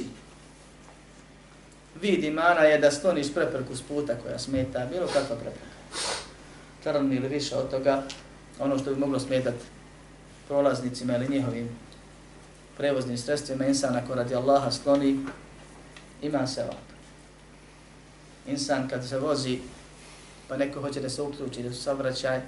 vid 2.02 2.24
imana 2.24 2.62
je 2.62 2.78
da 2.78 2.92
skloniš 2.92 3.34
prepreku 3.34 3.76
s 3.76 3.82
puta 3.82 4.16
koja 4.24 4.40
smeta, 4.40 4.88
bilo 4.92 5.08
kakva 5.08 5.36
prepreka. 5.36 5.72
Čarobni 6.84 7.16
ili 7.16 7.28
više 7.28 7.56
od 7.56 7.70
toga, 7.70 8.04
ono 8.60 8.80
što 8.80 8.94
bi 8.94 9.00
moglo 9.00 9.20
smetati 9.20 9.66
prolaznicima 10.48 11.16
ili 11.16 11.30
njihovim 11.30 11.70
prevoznim 12.78 13.18
sredstvima 13.18 13.66
insan 13.66 13.96
ako 13.96 14.16
radi 14.16 14.36
Allaha 14.36 14.72
skloni, 14.72 15.20
ima 16.22 16.48
se. 16.48 16.66
Insan 18.48 18.88
kad 18.88 19.08
se 19.08 19.20
vozi, 19.20 19.60
pa 20.48 20.58
neko 20.58 20.82
hoće 20.82 21.02
da 21.02 21.10
se 21.10 21.22
uključi, 21.22 21.64
da 21.64 21.74
se 21.74 21.82
savraćaj, 21.82 22.42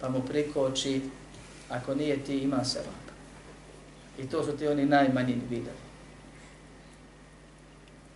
pa 0.00 0.08
mu 0.08 0.22
prikoči, 0.22 1.00
ako 1.68 1.94
nije 1.94 2.24
ti, 2.24 2.38
ima 2.38 2.64
se. 2.64 2.80
I 4.18 4.28
to 4.28 4.44
su 4.44 4.56
ti 4.56 4.68
oni 4.68 4.86
najmanji 4.86 5.40
vidovi. 5.50 5.85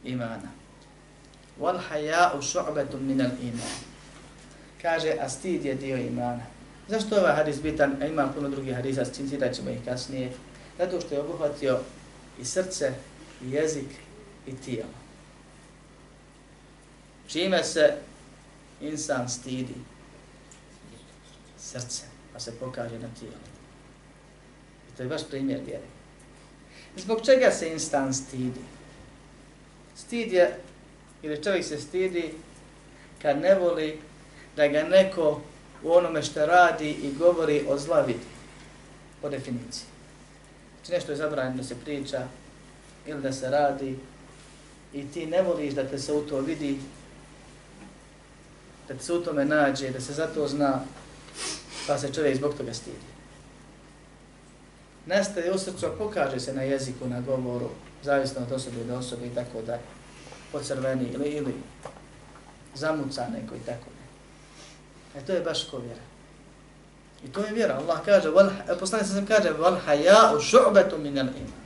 Imana. 0.04 0.50
Wal 1.60 1.78
haja'u 1.78 2.42
shu'batun 2.42 3.00
minal 3.00 3.30
iman. 3.42 3.72
Kaže, 4.82 5.16
a 5.20 5.28
stid 5.28 5.64
je 5.64 5.74
dio 5.74 5.96
imana. 5.96 6.42
Zašto 6.88 7.14
je 7.14 7.20
ovaj 7.20 7.34
hadis 7.34 7.62
bitan, 7.62 8.02
a 8.02 8.06
ima 8.06 8.32
puno 8.34 8.48
drugih 8.48 8.74
hadisa, 8.74 9.04
citirat 9.04 9.54
ćemo 9.54 9.70
ih 9.70 9.84
kasnije? 9.84 10.32
Zato 10.78 11.00
što 11.00 11.14
je 11.14 11.20
obuhvatio 11.20 11.78
i 12.40 12.44
srce, 12.44 12.92
i 13.44 13.50
jezik, 13.50 13.88
i 14.46 14.56
tijelo. 14.56 15.00
Čime 17.28 17.64
se 17.64 17.94
insan 18.80 19.28
stidi? 19.28 19.74
Srce, 21.58 22.02
pa 22.32 22.40
se 22.40 22.52
pokaže 22.60 22.98
na 22.98 23.08
tijelo. 23.20 23.36
I 24.88 24.96
to 24.96 25.02
je 25.02 25.08
baš 25.08 25.22
primjer 25.30 25.60
vjere. 25.66 25.86
Zbog 26.96 27.20
čega 27.24 27.50
se 27.50 27.72
insan 27.72 28.14
stidi? 28.14 28.60
Stid 29.96 30.32
je, 30.32 30.56
ili 31.22 31.42
čovjek 31.42 31.64
se 31.64 31.80
stidi 31.80 32.34
kad 33.22 33.40
ne 33.40 33.54
voli 33.54 33.98
da 34.56 34.68
ga 34.68 34.82
neko 34.82 35.40
u 35.82 35.92
onome 35.92 36.22
što 36.22 36.46
radi 36.46 36.90
i 36.90 37.12
govori 37.18 37.64
o 37.68 37.78
zla 37.78 38.00
vidi, 38.00 38.26
po 39.22 39.28
definiciji. 39.28 39.86
Znači 40.76 40.92
nešto 40.92 41.12
je 41.12 41.16
zabranjeno 41.16 41.56
da 41.56 41.62
se 41.62 41.74
priča 41.84 42.26
ili 43.06 43.22
da 43.22 43.32
se 43.32 43.50
radi 43.50 43.98
i 44.92 45.04
ti 45.12 45.26
ne 45.26 45.42
voliš 45.42 45.74
da 45.74 45.84
te 45.84 45.98
se 45.98 46.12
u 46.12 46.20
to 46.20 46.40
vidi, 46.40 46.78
da 48.88 48.94
te 48.94 49.04
se 49.04 49.12
u 49.12 49.24
tome 49.24 49.44
nađe, 49.44 49.90
da 49.90 50.00
se 50.00 50.12
zato 50.12 50.48
zna, 50.48 50.80
pa 51.86 51.98
se 51.98 52.12
čovjek 52.12 52.36
zbog 52.36 52.54
toga 52.54 52.74
stidi. 52.74 53.10
Nestaje 55.06 55.52
u 55.52 55.58
srcu, 55.58 55.86
pokaže 55.98 56.40
se 56.40 56.52
na 56.52 56.62
jeziku, 56.62 57.08
na 57.08 57.20
govoru, 57.20 57.70
zavisno 58.02 58.42
od 58.42 58.52
osobe 58.52 58.84
do 58.84 58.96
osobe 58.96 59.26
i 59.26 59.34
tako 59.34 59.62
dalje, 59.62 59.82
pocrveni 60.52 61.04
ili, 61.12 61.28
ili 61.28 61.54
zamuca 62.74 63.28
neko 63.28 63.54
i 63.54 63.60
tako 63.66 63.86
E 65.16 65.20
to 65.26 65.32
je 65.32 65.40
baš 65.40 65.64
ko 65.70 65.78
vjera. 65.78 66.00
I 67.24 67.28
to 67.28 67.44
je 67.44 67.52
vjera. 67.52 67.74
Allah 67.74 68.00
kaže, 68.04 68.28
e, 68.68 68.78
poslani 68.78 69.04
sam 69.04 69.26
kaže, 69.26 69.50
wal 69.58 69.76
haja'u 69.86 70.40
šu'betu 70.40 70.98
min 70.98 71.18
al 71.18 71.26
iman. 71.26 71.60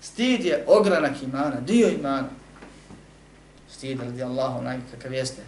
Stid 0.00 0.44
je 0.44 0.64
ogranak 0.66 1.22
imana, 1.22 1.60
dio 1.60 1.88
imana. 1.88 2.28
Stid 3.70 4.00
radi 4.00 4.22
Allahu, 4.22 4.58
onaj 4.58 4.78
kakav 4.90 5.12
jeste, 5.12 5.42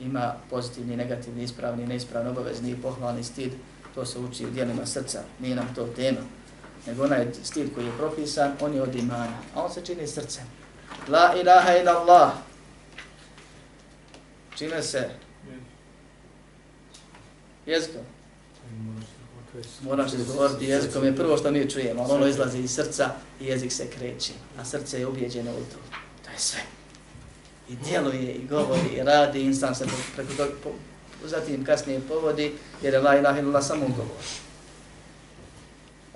ima 0.00 0.34
pozitivni, 0.50 0.96
negativni, 0.96 1.42
ispravni, 1.42 1.86
neispravni, 1.86 2.30
obavezni 2.30 2.76
pohvalni 2.82 3.24
stid. 3.24 3.52
To 3.94 4.06
se 4.06 4.18
uči 4.18 4.46
u 4.46 4.50
dijelima 4.50 4.86
srca, 4.86 5.20
nije 5.40 5.56
nam 5.56 5.74
to 5.74 5.86
tema. 5.86 6.20
Nego 6.86 7.04
onaj 7.04 7.26
stil 7.42 7.66
koji 7.74 7.86
je 7.86 7.96
propisan, 7.98 8.52
on 8.60 8.74
je 8.74 8.82
od 8.82 8.94
imana, 8.94 9.38
a 9.54 9.62
on 9.64 9.72
se 9.72 9.80
čini 9.84 10.06
srcem. 10.06 10.44
La 11.08 11.34
ilaha 11.40 11.76
ila 11.76 11.92
Allah. 11.92 12.32
Čime 14.56 14.82
se 14.82 15.08
jezikom. 17.66 18.02
Moraš 19.82 20.12
izgovoriti 20.12 20.64
jezikom, 20.64 21.04
je 21.04 21.16
prvo 21.16 21.36
što 21.36 21.50
mi 21.50 21.70
čujemo, 21.70 22.02
ali 22.02 22.12
ono 22.12 22.26
izlazi 22.26 22.58
iz 22.58 22.70
srca 22.70 23.10
i 23.40 23.46
jezik 23.46 23.72
se 23.72 23.90
kreće, 23.90 24.32
a 24.58 24.64
srce 24.64 25.00
je 25.00 25.06
ubijeđeno 25.06 25.50
u 25.50 25.54
to. 25.72 25.78
To 26.24 26.30
je 26.30 26.38
sve. 26.38 26.60
I 27.68 27.76
djeluje, 27.76 28.32
i 28.32 28.46
govori, 28.46 28.88
i 28.96 29.02
radi, 29.02 29.40
insan 29.40 29.74
se 29.74 29.86
preko 30.16 30.32
tog, 30.36 30.48
po, 30.64 30.70
zatim 31.24 31.64
kasnije 31.64 32.00
povodi, 32.08 32.52
jer 32.82 32.94
je 32.94 33.00
la 33.00 33.18
ilaha 33.18 33.38
illallah 33.38 33.64
samo 33.64 33.86
govor. 33.88 34.22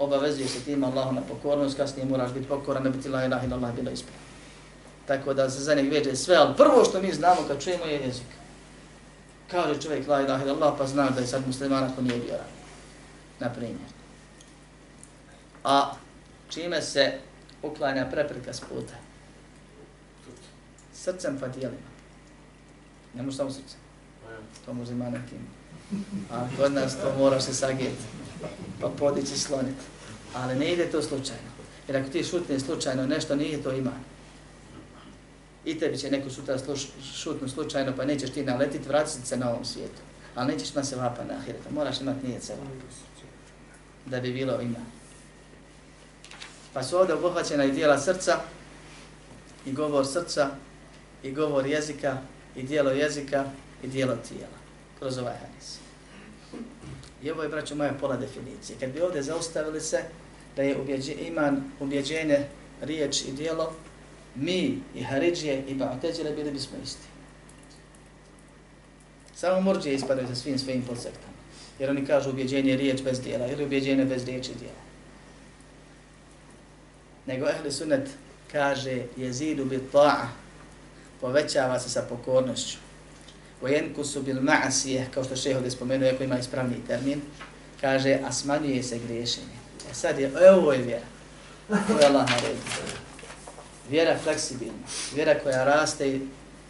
Obavezuje 0.00 0.48
se 0.48 0.60
tim 0.64 0.84
Allahu 0.84 1.14
na 1.14 1.20
pokornost, 1.20 1.76
kasnije 1.76 2.06
moraš 2.06 2.32
biti 2.32 2.48
pokoran, 2.48 2.82
da 2.82 2.90
bi 2.90 3.02
ti 3.02 3.08
la 3.08 3.24
ilaha 3.24 3.46
illallah 3.46 3.74
bilo 3.74 3.90
ispravno. 3.90 4.20
Tako 5.06 5.34
da 5.34 5.50
se 5.50 5.60
za 5.60 5.74
njeg 5.74 5.92
veđe 5.92 6.16
sve, 6.16 6.36
ali 6.36 6.56
prvo 6.56 6.84
što 6.84 7.02
mi 7.02 7.12
znamo 7.12 7.40
kad 7.48 7.62
čujemo 7.62 7.84
je 7.84 8.00
jezik 8.00 8.40
kaže 9.50 9.80
čovjek 9.80 10.08
la 10.08 10.20
ilaha 10.20 10.44
illallah 10.44 10.74
pa 10.78 10.86
zna 10.86 11.10
da 11.10 11.20
je 11.20 11.26
sad 11.26 11.46
musliman 11.46 11.84
ako 11.84 12.02
nije 12.02 12.20
vjera. 12.20 12.44
Na 13.40 13.50
primjer. 13.50 13.90
A 15.64 15.94
čime 16.48 16.82
se 16.82 17.18
uklanja 17.62 18.06
prepreka 18.10 18.52
s 18.52 18.60
puta? 18.60 18.94
Srcem 20.94 21.38
pa 21.40 21.48
dijelima. 21.48 21.90
Ne 23.14 23.22
može 23.22 23.36
samo 23.36 23.50
srcem. 23.50 23.80
To 24.64 24.72
može 24.72 24.92
ima 24.92 25.10
nekim. 25.10 25.59
A 26.32 26.48
kod 26.56 26.72
nas 26.72 26.96
to 27.00 27.14
moraš 27.18 27.42
se 27.42 27.54
sagijeti. 27.54 28.02
Pa 28.80 28.88
podići 28.88 29.38
sloniti. 29.38 29.84
Ali 30.34 30.54
ne 30.54 30.72
ide 30.72 30.90
to 30.90 31.02
slučajno. 31.02 31.50
Jer 31.88 31.96
ako 31.96 32.10
ti 32.10 32.24
šutne 32.24 32.60
slučajno 32.60 33.06
nešto, 33.06 33.36
nije 33.36 33.62
to 33.62 33.72
iman. 33.72 34.00
i 35.64 35.78
tebi 35.78 35.98
će 35.98 36.10
neko 36.10 36.30
sutra 36.30 36.58
sluš, 36.58 36.86
šutnu 37.14 37.48
slučajno, 37.48 37.92
pa 37.96 38.04
nećeš 38.04 38.30
ti 38.30 38.44
naletiti, 38.44 38.88
vratiti 38.88 39.26
se 39.26 39.36
na 39.36 39.50
ovom 39.50 39.64
svijetu. 39.64 40.00
Ali 40.34 40.52
nećeš 40.52 40.70
imati 40.70 40.88
se 40.88 40.96
vapa 40.96 41.24
na 41.24 41.34
ahireta, 41.34 41.70
moraš 41.70 42.00
imati 42.00 42.26
nije 42.26 42.40
se 42.40 42.54
da 44.06 44.20
bi 44.20 44.32
bilo 44.32 44.60
ima. 44.60 44.78
Pa 46.72 46.82
su 46.82 46.96
ovdje 46.96 47.14
obuhvaćena 47.14 47.64
i 47.64 47.72
dijela 47.72 47.98
srca, 47.98 48.40
i 49.66 49.72
govor 49.72 50.06
srca, 50.06 50.50
i 51.22 51.32
govor 51.32 51.66
jezika, 51.66 52.18
i 52.56 52.62
dijelo 52.62 52.90
jezika, 52.90 53.44
i 53.82 53.88
dijelo 53.88 54.16
tijela. 54.28 54.59
Kroz 55.00 55.18
ovaj 55.18 55.34
hadis. 55.34 55.78
I 57.22 57.30
ovo 57.30 57.42
je, 57.42 57.48
braćo 57.48 57.74
moja, 57.74 57.92
pola 58.00 58.16
definicije. 58.16 58.78
Kad 58.80 58.90
bi 58.92 59.00
ovdje 59.00 59.22
zaustavili 59.22 59.80
se 59.80 60.02
da 60.56 60.62
je 60.62 60.80
ubjeđe, 60.80 61.12
iman 61.12 61.62
ubjeđenje, 61.80 62.46
riječ 62.80 63.22
i 63.22 63.32
dijelo, 63.32 63.72
mi 64.34 64.78
i 64.94 65.02
Haridžije 65.02 65.64
i 65.68 65.74
Ba'ateđile 65.74 66.34
bili 66.36 66.50
bismo 66.50 66.78
isti. 66.84 67.06
Samo 69.34 69.60
murđije 69.60 69.94
ispadaju 69.94 70.28
sa 70.28 70.34
svim 70.34 70.58
svojim 70.58 70.82
podsektama. 70.82 71.34
Jer 71.78 71.90
oni 71.90 72.06
kažu 72.06 72.30
ubjeđenje 72.30 72.76
riječ 72.76 73.02
bez 73.02 73.20
dijela 73.20 73.46
ili 73.46 73.64
ubjeđenje 73.64 74.04
bez 74.04 74.24
riječi 74.24 74.50
dijela. 74.58 74.80
Nego 77.26 77.46
ehli 77.48 77.72
sunnet 77.72 78.08
kaže 78.52 79.02
jezidu 79.16 79.64
bil 79.64 79.80
ta'a, 79.92 80.26
povećava 81.20 81.80
se 81.80 81.90
sa 81.90 82.02
pokornošću. 82.08 82.89
وَيَنْكُسُ 83.62 84.20
bil 84.20 84.36
kao 85.14 85.24
što 85.24 85.36
šeho 85.36 85.56
ovdje 85.56 85.70
spomenuo, 85.70 86.10
ako 86.10 86.24
ima 86.24 86.38
ispravni 86.38 86.76
termin, 86.86 87.22
kaže, 87.80 88.18
a 88.24 88.32
smanjuje 88.32 88.82
se 88.82 88.98
griješenje. 88.98 89.60
E 89.90 89.94
sad 89.94 90.18
je, 90.18 90.32
e, 90.40 90.50
ovo 90.50 90.72
je 90.72 90.78
vjera. 90.78 91.06
Ovo 91.90 92.00
je 92.00 92.06
Allah 92.06 92.30
naredio. 92.30 92.60
Vjera 93.90 94.18
fleksibilna, 94.18 94.86
vjera 95.14 95.38
koja 95.42 95.64
raste 95.64 96.20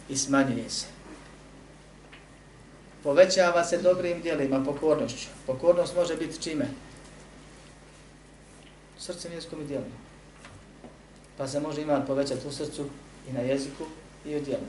i 0.09 0.17
smanjuje 0.17 0.69
se. 0.69 0.85
Povećava 3.03 3.63
se 3.63 3.77
dobrim 3.77 4.21
dijelima, 4.21 4.63
pokornošću. 4.63 5.27
Pokornost 5.47 5.95
može 5.95 6.15
biti 6.15 6.41
čime? 6.41 6.67
Srcem, 8.99 9.33
jezikom 9.33 9.61
i 9.61 9.65
dijelima. 9.65 9.95
Pa 11.37 11.47
se 11.47 11.59
može 11.59 11.81
imati 11.81 12.07
povećati 12.07 12.47
u 12.47 12.51
srcu 12.51 12.85
i 13.29 13.33
na 13.33 13.39
jeziku 13.39 13.83
i 14.25 14.35
u 14.35 14.39
dijelima. 14.39 14.67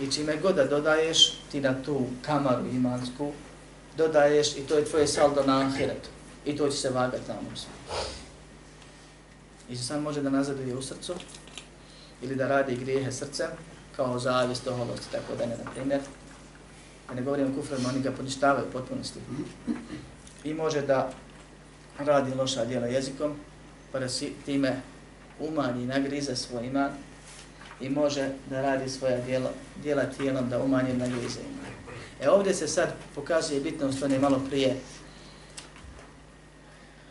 I 0.00 0.10
čime 0.12 0.36
god 0.36 0.56
da 0.56 0.64
dodaješ 0.64 1.32
ti 1.52 1.60
na 1.60 1.82
tu 1.82 2.06
kamaru 2.22 2.66
imansku, 2.66 3.32
dodaješ 3.96 4.56
i 4.56 4.60
to 4.60 4.78
je 4.78 4.84
tvoje 4.84 5.06
saldo 5.06 5.42
na 5.46 5.60
ahiretu. 5.60 6.08
I 6.44 6.56
to 6.56 6.68
će 6.68 6.76
se 6.76 6.90
vagati 6.90 7.28
na 7.28 7.34
onom 7.38 7.52
I 9.68 9.76
se 9.76 9.84
sam 9.84 10.02
može 10.02 10.22
da 10.22 10.30
nazaduje 10.30 10.76
u 10.76 10.82
srcu 10.82 11.14
ili 12.22 12.36
da 12.36 12.48
radi 12.48 12.76
grijehe 12.76 13.12
srcem 13.12 13.50
kao 13.96 14.18
zavist, 14.18 14.66
oholost, 14.66 15.10
tako 15.12 15.36
da 15.38 15.46
ne, 15.46 15.56
na 15.64 15.70
primjer. 15.70 16.00
Da 17.08 17.14
ne 17.14 17.22
govorim 17.22 17.52
o 17.52 17.54
kufrima, 17.54 17.88
oni 17.88 18.00
ga 18.00 18.12
poništavaju 18.12 18.66
u 18.68 18.72
potpunosti. 18.72 19.18
I 20.44 20.54
može 20.54 20.82
da 20.82 21.12
radi 21.98 22.34
loša 22.34 22.64
djela 22.64 22.86
jezikom, 22.86 23.34
pa 23.92 23.98
da 23.98 24.08
si 24.08 24.32
time 24.44 24.80
umanji, 25.40 25.86
nagrize 25.86 26.36
svoj 26.36 26.66
iman 26.66 26.90
i 27.80 27.88
može 27.88 28.28
da 28.50 28.62
radi 28.62 28.90
svoja 28.90 29.20
djela, 29.20 29.50
djela 29.82 30.04
tijelom 30.04 30.48
da 30.48 30.62
umanji, 30.62 30.92
ljuze 30.92 31.40
ima. 31.40 31.60
E 32.20 32.30
ovdje 32.30 32.54
se 32.54 32.68
sad 32.68 32.94
pokazuje 33.14 33.60
bitnost 33.60 34.02
one 34.02 34.18
malo 34.18 34.40
prije 34.48 34.76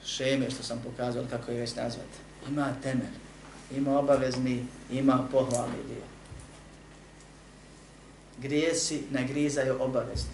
šeme 0.05 0.51
što 0.51 0.63
sam 0.63 0.81
pokazao, 0.83 1.23
kako 1.29 1.51
je 1.51 1.59
već 1.59 1.75
nazvati. 1.75 2.17
Ima 2.49 2.73
temelj, 2.83 3.15
ima 3.75 3.99
obavezni, 3.99 4.65
ima 4.91 5.27
pohvalni 5.31 5.75
dio. 5.87 6.03
Grijesi 8.37 9.03
nagrizaju 9.11 9.75
obavezni. 9.79 10.31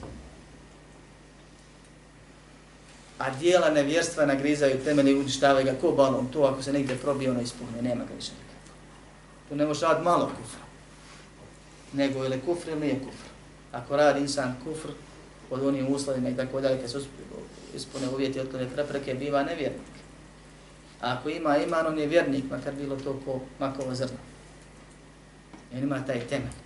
A 3.17 3.29
dijela 3.29 3.69
nevjerstva 3.69 4.25
nagrizaju 4.25 4.83
temelj 4.83 5.09
i 5.09 5.15
uništavaju 5.15 5.65
ga 5.65 5.73
ko 5.81 5.91
balon. 5.91 6.27
To 6.27 6.43
ako 6.43 6.63
se 6.63 6.73
negdje 6.73 6.97
probije, 6.97 7.31
ono 7.31 7.41
ispuhne, 7.41 7.81
nema 7.81 8.03
ga 8.03 8.13
više. 8.15 8.31
Tu 9.49 9.55
ne 9.55 9.65
može 9.65 9.85
rad 9.85 10.03
malo 10.03 10.25
kufra. 10.25 10.65
Nego 11.93 12.25
ili 12.25 12.41
kufr 12.45 12.69
ili 12.69 12.79
nije 12.79 12.99
kufr. 12.99 13.29
Ako 13.71 13.95
radi 13.95 14.19
insan 14.19 14.55
kufr, 14.63 14.89
pod 15.49 15.63
onim 15.63 15.87
uslovima 15.87 16.29
i 16.29 16.35
tako 16.35 16.61
dalje, 16.61 16.81
kad 16.81 16.91
se 16.91 16.99
ispune 17.75 18.09
uvjeti 18.09 18.39
otklone 18.39 18.69
prepreke, 18.69 19.13
biva 19.13 19.43
nevjernik. 19.43 19.95
A 21.01 21.13
ako 21.13 21.29
ima 21.29 21.57
iman, 21.57 21.87
on 21.87 21.99
je 21.99 22.07
vjernik, 22.07 22.43
makar 22.49 22.73
bilo 22.73 22.95
to 22.95 23.19
ko 23.25 23.41
makovo 23.59 23.95
zrno. 23.95 24.17
I 25.73 25.77
on 25.77 25.83
ima 25.83 26.05
taj 26.05 26.19
temelj. 26.19 26.65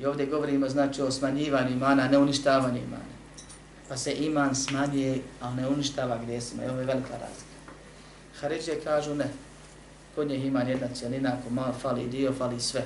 I 0.00 0.06
ovdje 0.06 0.26
govorimo 0.26 0.68
znači 0.68 1.02
o 1.02 1.10
smanjivanju 1.10 1.70
imana, 1.70 2.08
ne 2.08 2.18
uništavanju 2.18 2.78
imana. 2.78 3.18
Pa 3.88 3.96
se 3.96 4.12
iman 4.12 4.54
smanjuje, 4.54 5.20
a 5.40 5.54
ne 5.54 5.68
uništava 5.68 6.18
grijesima. 6.24 6.64
I 6.64 6.68
ovo 6.68 6.80
je 6.80 6.86
velika 6.86 7.12
razlika. 7.12 7.58
Haridžije 8.40 8.80
kažu 8.80 9.14
ne. 9.14 9.30
Kod 10.18 10.28
njih 10.28 10.46
iman 10.46 10.68
jedna 10.68 10.86
cijelina, 10.94 11.28
ako 11.28 11.50
malo 11.50 11.72
fali 11.72 12.06
dio, 12.06 12.32
fali 12.32 12.60
sve. 12.60 12.82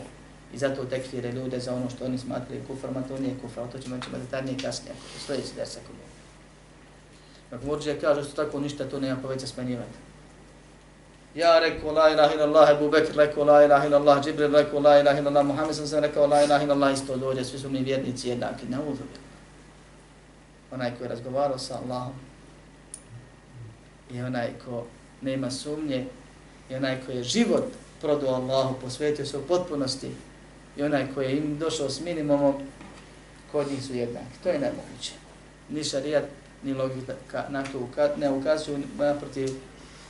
I 0.55 0.59
zato 0.59 0.85
tekfire 0.85 1.33
ljude 1.33 1.61
za 1.61 1.75
ono 1.75 1.91
što 1.91 2.05
oni 2.05 2.19
smatraju 2.19 2.63
kuframa, 2.69 3.03
to 3.09 3.19
nije 3.19 3.35
kufra, 3.43 3.67
to 3.67 3.79
ćemo 3.79 3.99
ćemo 4.05 4.19
detaljnije 4.19 4.59
kasnije, 4.63 4.93
ako 4.93 5.27
sljedeći 5.27 5.55
dersa 5.57 5.73
se 5.73 5.81
bude. 5.87 6.03
Ako 7.57 7.67
murđe 7.67 8.01
kaže 8.01 8.25
što 8.25 8.45
tako 8.45 8.61
ništa, 8.61 8.85
to 8.85 9.01
nema 9.01 9.21
poveća 9.23 9.47
smenjivati. 9.47 9.99
Ja 11.35 11.59
rekao 11.59 11.93
la 11.93 12.11
ilaha 12.11 12.35
illallah, 12.35 12.71
Abu 12.71 12.91
Bekr 12.91 13.17
rekao 13.17 13.45
la 13.45 13.65
ilaha 13.65 13.87
illallah, 13.87 14.25
Džibril 14.25 14.53
rekao 14.53 14.81
la 14.81 15.01
ilaha 15.01 15.19
illallah, 15.19 15.47
Muhammed 15.47 15.77
sam 15.77 15.87
sam 15.87 16.01
rekao 16.01 16.27
la 16.27 16.43
ilaha 16.45 16.65
illallah, 16.65 16.95
isto 16.95 17.17
dođe, 17.17 17.45
svi 17.45 17.59
su 17.59 17.71
mi 17.71 17.81
vjernici 17.83 18.29
jednaki, 18.29 18.67
ne 18.69 18.79
uzubili. 18.79 19.23
Onaj 20.71 20.97
ko 20.99 21.05
je 21.05 21.09
razgovarao 21.09 21.59
sa 21.59 21.79
Allahom 21.85 22.15
i 24.11 24.21
onaj 24.21 24.51
ko 24.65 24.85
nema 25.23 25.51
sumnje 25.51 26.07
i 26.73 26.75
onaj 26.75 27.01
ko 27.07 27.13
je 27.13 27.23
život 27.23 27.65
prodao 28.01 28.35
Allahu, 28.35 28.75
posvetio 28.81 29.27
se 29.27 29.39
u 29.39 29.43
potpunosti 29.43 30.11
i 30.77 30.83
onaj 30.83 31.07
ko 31.15 31.23
je 31.23 31.37
im 31.37 31.59
došao 31.59 31.91
s 31.91 32.01
minimumom, 32.01 32.55
kod 33.53 33.71
njih 33.71 33.85
su 33.85 33.95
jednaki. 33.95 34.39
To 34.43 34.49
je 34.49 34.59
nemoguće. 34.59 35.13
Ni 35.69 35.85
šarijat, 35.85 36.25
ni 36.63 36.75
logika 36.75 37.45
na 37.49 37.63
to 37.63 37.89
ne 38.17 38.31
ukazuju, 38.31 38.79
naprotiv, 38.99 39.49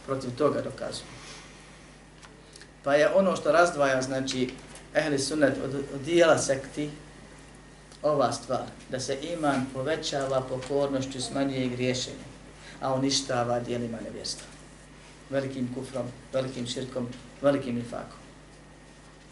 protiv 0.07 0.31
toga 0.39 0.61
dokazuju. 0.61 1.07
Pa 2.85 2.95
je 2.95 3.15
ono 3.15 3.37
što 3.37 3.53
razdvaja, 3.53 4.03
znači, 4.03 4.51
ehli 4.95 5.19
sunnet 5.19 5.55
od, 5.65 5.75
od 5.95 6.01
dijela 6.01 6.39
sekti, 6.39 6.91
ova 8.03 8.33
stvar, 8.33 8.67
da 8.91 9.01
se 9.01 9.19
iman 9.23 9.67
povećava 9.75 10.41
pokornošću, 10.41 11.23
smanjuje 11.23 11.69
griješenje, 11.69 12.27
a 12.81 12.95
uništava 12.95 13.61
dijelima 13.61 13.99
nevjestva. 14.05 14.52
Velikim 15.33 15.69
kufrom, 15.75 16.07
velikim 16.33 16.67
širkom, 16.67 17.09
velikim 17.43 17.79
ifakom. 17.79 18.19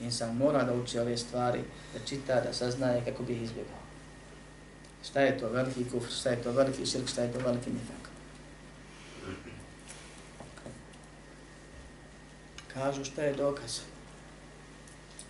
Insan 0.00 0.36
mora 0.36 0.62
da 0.64 0.74
uči 0.74 0.98
ove 0.98 1.16
stvari, 1.16 1.60
da 1.94 2.06
čita, 2.06 2.40
da 2.40 2.52
saznaje 2.52 3.02
kako 3.04 3.22
bi 3.22 3.32
ih 3.32 3.42
izbjegao. 3.42 3.80
Šta 5.04 5.20
je 5.20 5.38
to 5.38 5.48
veliki 5.48 5.84
kufr, 5.92 6.12
šta 6.12 6.30
je 6.30 6.42
to 6.42 6.52
veliki 6.52 6.86
širk, 6.86 7.08
šta 7.08 7.22
je 7.22 7.32
to 7.32 7.38
veliki 7.38 7.70
nifak. 7.70 8.10
Kažu 12.74 13.04
šta 13.04 13.22
je 13.22 13.34
dokaz. 13.34 13.80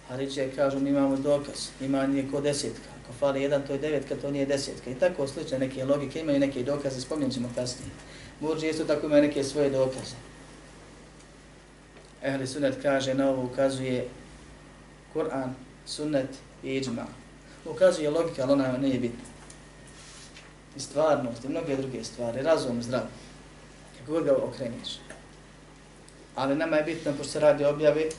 Hariće 0.08 0.50
kažu 0.56 0.80
mi 0.80 0.90
imamo 0.90 1.16
dokaz, 1.16 1.68
ima 1.80 2.06
nije 2.06 2.30
ko 2.30 2.40
desetka. 2.40 2.88
Ako 3.02 3.12
fali 3.12 3.42
jedan, 3.42 3.66
to 3.66 3.72
je 3.72 3.78
devetka, 3.78 4.14
to 4.16 4.30
nije 4.30 4.46
desetka. 4.46 4.90
I 4.90 4.94
tako 4.94 5.26
slične 5.26 5.58
neke 5.58 5.84
logike, 5.84 6.20
imaju 6.20 6.38
neke 6.38 6.62
dokaze, 6.62 7.00
spominjat 7.00 7.32
ćemo 7.32 7.50
kasnije. 7.54 7.90
Burđi 8.40 8.68
isto 8.68 8.84
tako 8.84 9.06
imaju 9.06 9.22
neke 9.22 9.44
svoje 9.44 9.70
dokaze. 9.70 10.29
Ehli 12.22 12.46
sunnet 12.46 12.82
kaže, 12.82 13.14
na 13.14 13.30
ovo 13.30 13.44
ukazuje 13.44 14.08
Kur'an, 15.14 15.54
sunnet 15.86 16.28
i 16.62 16.76
iđma. 16.76 17.06
Ukazuje 17.64 18.10
logika, 18.10 18.42
ali 18.42 18.52
ona 18.52 18.76
nije 18.76 18.98
bitna. 18.98 19.24
I 20.76 20.80
stvarnost, 20.80 21.44
i 21.44 21.48
mnoge 21.48 21.76
druge 21.76 22.04
stvari, 22.04 22.42
razum, 22.42 22.82
zdrav. 22.82 23.02
Kako 23.98 24.12
god 24.12 24.24
ga 24.24 24.36
okreniš. 24.36 24.98
Ali 26.34 26.56
nama 26.56 26.76
je 26.76 26.82
bitno, 26.82 27.12
pošto 27.12 27.32
se 27.32 27.40
radi 27.40 27.64
objavi, 27.64 28.10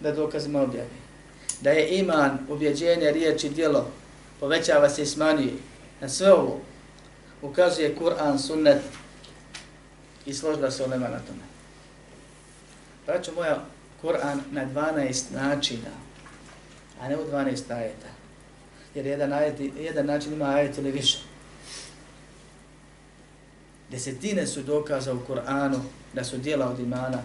da 0.00 0.12
dokazima 0.12 0.62
objavi. 0.62 0.96
Da 1.60 1.70
je 1.70 1.98
iman, 1.98 2.38
ubjeđenje, 2.48 3.12
riječ 3.12 3.44
i 3.44 3.48
djelo, 3.48 3.90
povećava 4.40 4.88
se 4.88 5.02
i 5.02 5.06
smanjuje. 5.06 5.54
Na 6.00 6.08
sve 6.08 6.32
ovo 6.32 6.60
ukazuje 7.42 7.96
Kur'an, 7.96 8.38
sunnet 8.38 8.82
i 10.26 10.34
složba 10.34 10.70
se 10.70 10.84
olema 10.84 11.08
na 11.08 11.18
tome. 11.18 11.55
Braćo 13.06 13.32
moja, 13.32 13.64
Kur'an 14.02 14.40
na 14.50 14.66
12 14.66 15.32
načina, 15.34 15.90
a 17.00 17.08
ne 17.08 17.16
u 17.16 17.30
12 17.32 17.72
ajeta. 17.74 18.08
Jer 18.94 19.06
jedan, 19.06 19.32
ajet, 19.32 19.60
jedan 19.80 20.06
način 20.06 20.32
ima 20.32 20.44
ajet 20.44 20.78
ili 20.78 20.90
više. 20.90 21.18
Desetine 23.90 24.46
su 24.46 24.62
dokaza 24.62 25.14
u 25.14 25.20
Kur'anu 25.28 25.80
da 26.12 26.24
su 26.24 26.38
dijela 26.38 26.68
od 26.68 26.78
imana, 26.78 27.18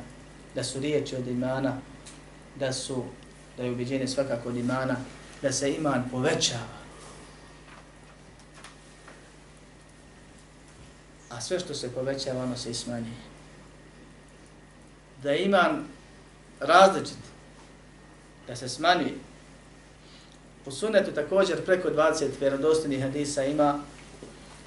da 0.56 0.64
su 0.64 0.80
riječi 0.80 1.16
od 1.16 1.28
imana, 1.28 1.78
da 2.60 2.74
su 2.74 3.04
da 3.58 3.64
je 3.64 3.72
ubiđenje 3.72 4.08
svakako 4.08 4.50
od 4.50 4.56
imana, 4.56 4.96
da 5.42 5.52
se 5.52 5.74
iman 5.74 6.10
povećava. 6.12 6.82
A 11.30 11.42
sve 11.42 11.60
što 11.60 11.74
se 11.74 11.94
povećava, 11.94 12.44
ono 12.44 12.58
se 12.58 12.72
i 12.72 12.74
smanjuje. 12.74 13.31
Da 15.24 15.32
je 15.32 15.46
iman 15.46 15.84
različit, 16.60 17.18
da 18.48 18.56
se 18.56 18.70
smanjuje. 18.70 19.14
U 20.66 20.72
sunetu 20.72 21.12
također 21.12 21.66
preko 21.66 21.90
20 21.90 22.28
vjerodostojnih 22.40 23.02
hadisa 23.02 23.44
ima 23.44 23.80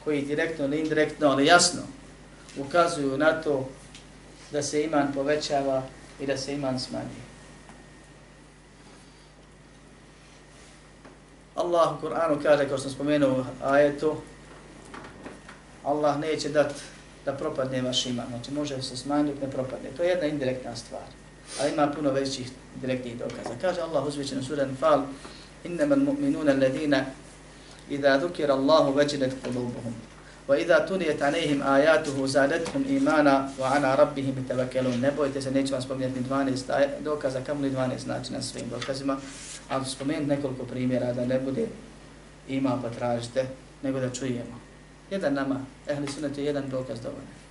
koji 0.05 0.23
direktno 0.23 0.65
ili 0.65 0.81
indirektno, 0.81 1.29
ali 1.29 1.47
jasno 1.47 1.83
ukazuju 2.59 3.19
na 3.19 3.43
to 3.43 3.69
da 4.53 4.63
se 4.63 4.83
iman 4.83 5.13
povećava 5.15 5.83
i 6.21 6.27
da 6.27 6.37
se 6.37 6.55
iman 6.55 6.81
smanjuje. 6.81 7.25
Allah 11.55 11.93
u 11.93 12.07
Kur'anu 12.07 12.43
kaže, 12.43 12.69
kao 12.69 12.79
što 12.79 12.89
sam 12.89 12.91
spomenuo 12.91 13.47
ajetu, 13.63 14.17
Allah 15.85 16.19
neće 16.19 16.49
dati 16.49 16.75
da 17.25 17.33
propadne 17.33 17.83
vaš 17.83 18.07
iman. 18.07 18.27
Znači 18.29 18.53
može 18.53 18.83
se 18.83 18.97
smanjiti, 18.97 19.41
ne 19.41 19.51
propadne. 19.51 19.91
To 19.97 20.03
je 20.03 20.09
jedna 20.09 20.27
indirektna 20.27 20.77
stvar. 20.77 21.09
Ali 21.61 21.73
ima 21.73 21.87
puno 21.87 22.11
većih 22.11 22.51
direktnih 22.81 23.19
dokaza. 23.19 23.55
Kaže 23.61 23.81
Allah 23.81 24.07
uzvičen 24.07 24.45
suran 24.45 24.77
Fal, 24.81 25.03
innama 25.65 25.97
mu'minuna 25.97 26.53
alladina 26.53 27.05
idha 27.91 28.19
dhukira 28.19 28.55
Allahu 28.55 28.93
vajilat 28.93 29.33
qulubuhum 29.43 29.95
wa 30.49 30.59
idha 30.61 30.87
tuliyat 30.87 31.23
alayhim 31.23 31.63
ayatuhu 31.63 32.27
zadatuhum 32.27 32.85
imana 32.89 33.49
wa 33.59 33.77
ala 33.77 33.97
rabbihim 33.97 34.35
yatawakkalun 34.37 35.01
ne 35.01 35.11
bojte 35.11 35.43
se 35.43 35.51
neće 35.51 35.73
vam 35.73 35.83
spomenuti 35.83 36.21
12 36.21 36.87
dokaza 37.01 37.41
kamoli 37.41 37.71
12 37.71 37.99
znači 37.99 38.33
na 38.33 38.43
svim 38.43 38.69
dokazima 38.71 39.17
ali 39.69 39.85
spomenuti 39.85 40.29
nekoliko 40.29 40.65
primjera 40.65 41.13
da 41.13 41.25
ne 41.25 41.41
bude 41.41 41.67
ima 42.49 42.79
pa 42.83 42.91
tražite 42.91 43.47
nego 43.83 44.01
da 44.01 44.11
čujemo 44.11 44.64
jedan 45.11 45.35
nama 45.35 45.61
ehli 45.87 46.07
sunnet 46.07 46.39
je 46.39 46.45
jedan 46.45 46.69
dokaz 46.71 47.01
dovoljno 47.01 47.45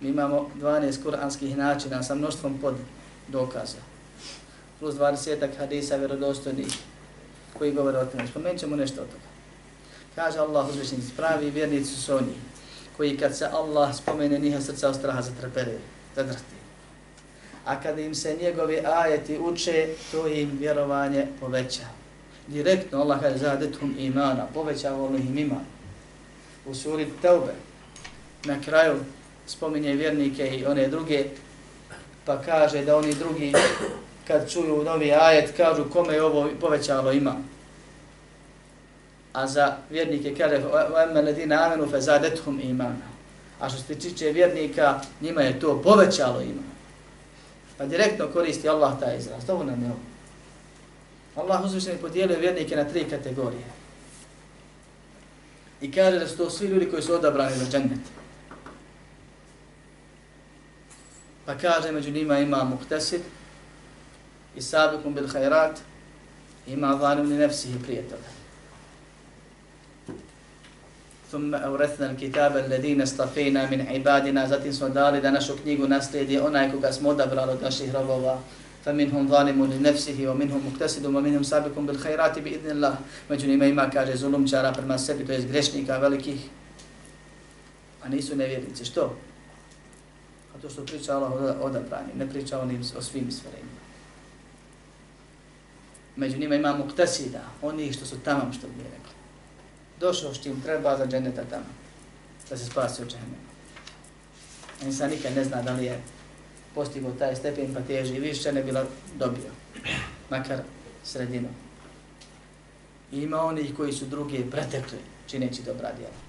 mi 0.00 0.08
imamo 0.08 0.50
12 0.60 1.02
kuranskih 1.02 1.56
načina 1.56 2.02
sa 2.02 2.14
mnoštvom 2.14 2.58
pod 2.58 2.74
dokaza 3.28 3.92
plus 4.82 4.94
20 4.94 5.48
hadisa 5.58 5.96
vjerodostojnih 5.96 6.66
koji 7.58 7.72
govore 7.72 7.98
o 7.98 8.04
tome. 8.04 8.26
Spomenut 8.26 8.60
ćemo 8.60 8.76
nešto 8.76 9.02
od 9.02 9.06
toga. 9.06 9.28
Kaže 10.14 10.38
Allah 10.38 10.68
uzvišnici, 10.68 11.12
pravi 11.16 11.50
vjernici 11.50 11.94
su 11.94 12.16
oni 12.16 12.34
koji 12.96 13.16
kad 13.16 13.36
se 13.36 13.46
Allah 13.52 13.96
spomene 13.96 14.38
njiha 14.38 14.60
srca 14.60 14.88
od 14.88 14.94
straha 14.94 15.22
zatrpere, 15.22 15.72
zadrti. 16.16 16.58
A 17.64 17.80
kada 17.80 18.00
im 18.00 18.14
se 18.14 18.36
njegovi 18.42 18.80
ajeti 18.86 19.38
uče, 19.38 19.88
to 20.12 20.26
im 20.26 20.50
vjerovanje 20.58 21.26
poveća. 21.40 21.86
Direktno 22.46 23.00
Allah 23.00 23.20
kaže 23.20 23.38
zadetum 23.38 23.94
imana, 23.98 24.46
povećava 24.54 25.08
im 25.18 25.38
iman 25.38 25.64
U 26.65 26.75
suri 26.75 27.07
Teube, 27.21 27.53
na 28.45 28.61
kraju 28.61 28.95
spominje 29.47 29.93
vjernike 29.93 30.47
i 30.47 30.65
one 30.65 30.87
druge, 30.87 31.25
pa 32.25 32.41
kaže 32.41 32.85
da 32.85 32.97
oni 32.97 33.13
drugi 33.13 33.53
kad 34.27 34.51
čuju 34.51 34.83
novi 34.83 35.13
ajet, 35.13 35.57
kažu 35.57 35.89
kome 35.89 36.13
je 36.13 36.23
ovo 36.23 36.49
povećalo 36.61 37.11
ima. 37.11 37.35
A 39.33 39.47
za 39.47 39.77
vjernike 39.89 40.35
kaže, 40.35 40.55
وَأَمَّا 40.55 41.19
الَّذِينَ 41.19 41.53
آمَنُوا 41.53 41.87
فَزَادَتْهُمْ 41.91 42.59
إِمَانًا 42.61 43.17
A 43.59 43.69
što 43.69 43.81
se 43.81 43.95
tiče 43.95 44.31
vjernika, 44.31 44.99
njima 45.21 45.41
je 45.41 45.59
to 45.59 45.81
povećalo 45.81 46.41
ima. 46.41 46.61
Pa 47.77 47.85
direktno 47.85 48.27
koristi 48.33 48.69
Allah 48.69 48.99
taj 48.99 49.17
izraz. 49.17 49.45
To 49.45 49.63
nam 49.63 49.83
je 49.83 49.89
ovo. 49.89 49.99
Allah 51.35 51.65
uzvišen 51.65 51.97
podijelio 52.01 52.39
vjernike 52.39 52.75
na 52.75 52.83
tri 52.83 53.03
kategorije. 53.09 53.63
I 55.82 55.92
kaže 55.92 56.18
da 56.18 56.28
su 56.28 56.36
to 56.36 56.50
svi 56.50 56.66
ljudi 56.66 56.90
koji 56.90 57.02
su 57.02 57.14
odabrani 57.14 57.56
za 57.56 57.64
džennet. 57.70 58.00
Pa 61.46 61.54
kaže, 61.58 61.92
među 61.92 62.10
njima 62.10 62.38
ima 62.38 62.64
muhtesid, 62.64 63.20
i 64.56 64.62
sabikum 64.62 65.14
bil 65.14 65.28
khairat 65.28 65.80
ima 66.66 66.98
zanim 67.00 67.30
li 67.30 67.36
nefsihi 67.36 67.82
prije 67.82 68.02
toga. 68.02 68.30
Thumma 71.28 71.58
awrathna 71.64 72.08
al-kitaba 72.08 72.60
alladhina 72.64 73.04
istafayna 73.04 73.70
min 73.70 73.86
ibadina 73.94 74.48
zatim 74.48 74.72
smo 74.72 74.88
dali 74.88 75.20
da 75.20 75.30
našu 75.30 75.56
knjigu 75.62 75.88
naslijedi 75.88 76.38
onaj 76.38 76.70
koga 76.70 76.92
smo 76.92 77.08
odabrali 77.08 77.52
od 77.52 77.62
naših 77.62 77.94
robova 77.94 78.38
فمنهم 78.85 79.27
ظالم 79.27 79.65
لنفسه 79.65 80.29
ومنهم 80.29 80.61
مقتصد 80.67 81.05
ومنهم 81.05 81.43
سابق 81.43 81.79
بالخيرات 81.79 82.39
باذن 82.39 82.71
الله 82.71 82.95
među 83.29 83.47
njima 83.47 83.65
ima 83.65 83.89
kaže 83.89 84.15
zulumčara 84.15 84.71
prema 84.71 84.97
sebi 84.97 85.25
to 85.25 85.31
jest 85.31 85.47
grešnika 85.47 85.97
velikih 85.97 86.39
a 88.03 88.09
nisu 88.09 88.35
nevjernici 88.35 88.85
što 88.85 89.17
a 90.55 90.61
to 90.61 90.69
što 90.69 90.85
priča 90.85 91.17
Allah 91.17 91.55
odabrani 91.61 92.13
ne 92.15 92.29
priča 92.29 92.59
on 92.61 92.83
o 92.97 93.01
svim 93.01 93.31
stvarima 93.31 93.77
među 96.17 96.37
njima 96.37 96.55
ima 96.55 96.75
muktasida, 96.77 97.41
oni 97.61 97.93
što 97.93 98.05
su 98.05 98.19
tamo, 98.19 98.53
što 98.53 98.67
bi 98.67 98.83
rekli. 98.83 99.13
Došao 99.99 100.33
što 100.33 100.49
im 100.49 100.61
treba 100.61 100.97
za 100.97 101.07
dženeta 101.07 101.43
tamo, 101.49 101.65
da 102.49 102.57
se 102.57 102.65
spasi 102.65 103.01
od 103.01 103.07
dženeta. 103.07 103.47
Insan 104.85 105.09
nikad 105.09 105.35
ne 105.35 105.43
zna 105.43 105.61
da 105.61 105.73
li 105.73 105.85
je 105.85 106.01
postigo 106.74 107.10
taj 107.18 107.36
stepen 107.36 107.74
pa 107.74 107.80
teži 107.80 108.20
više, 108.20 108.52
ne 108.52 108.62
bila 108.62 108.84
dobio, 109.18 109.50
makar 110.30 110.58
sredinu. 111.04 111.48
I 113.12 113.22
ima 113.22 113.40
oni 113.40 113.74
koji 113.76 113.92
su 113.92 114.04
drugi 114.04 114.50
pretekli, 114.50 114.98
čineći 115.26 115.62
dobra 115.62 115.92
djela. 115.92 116.22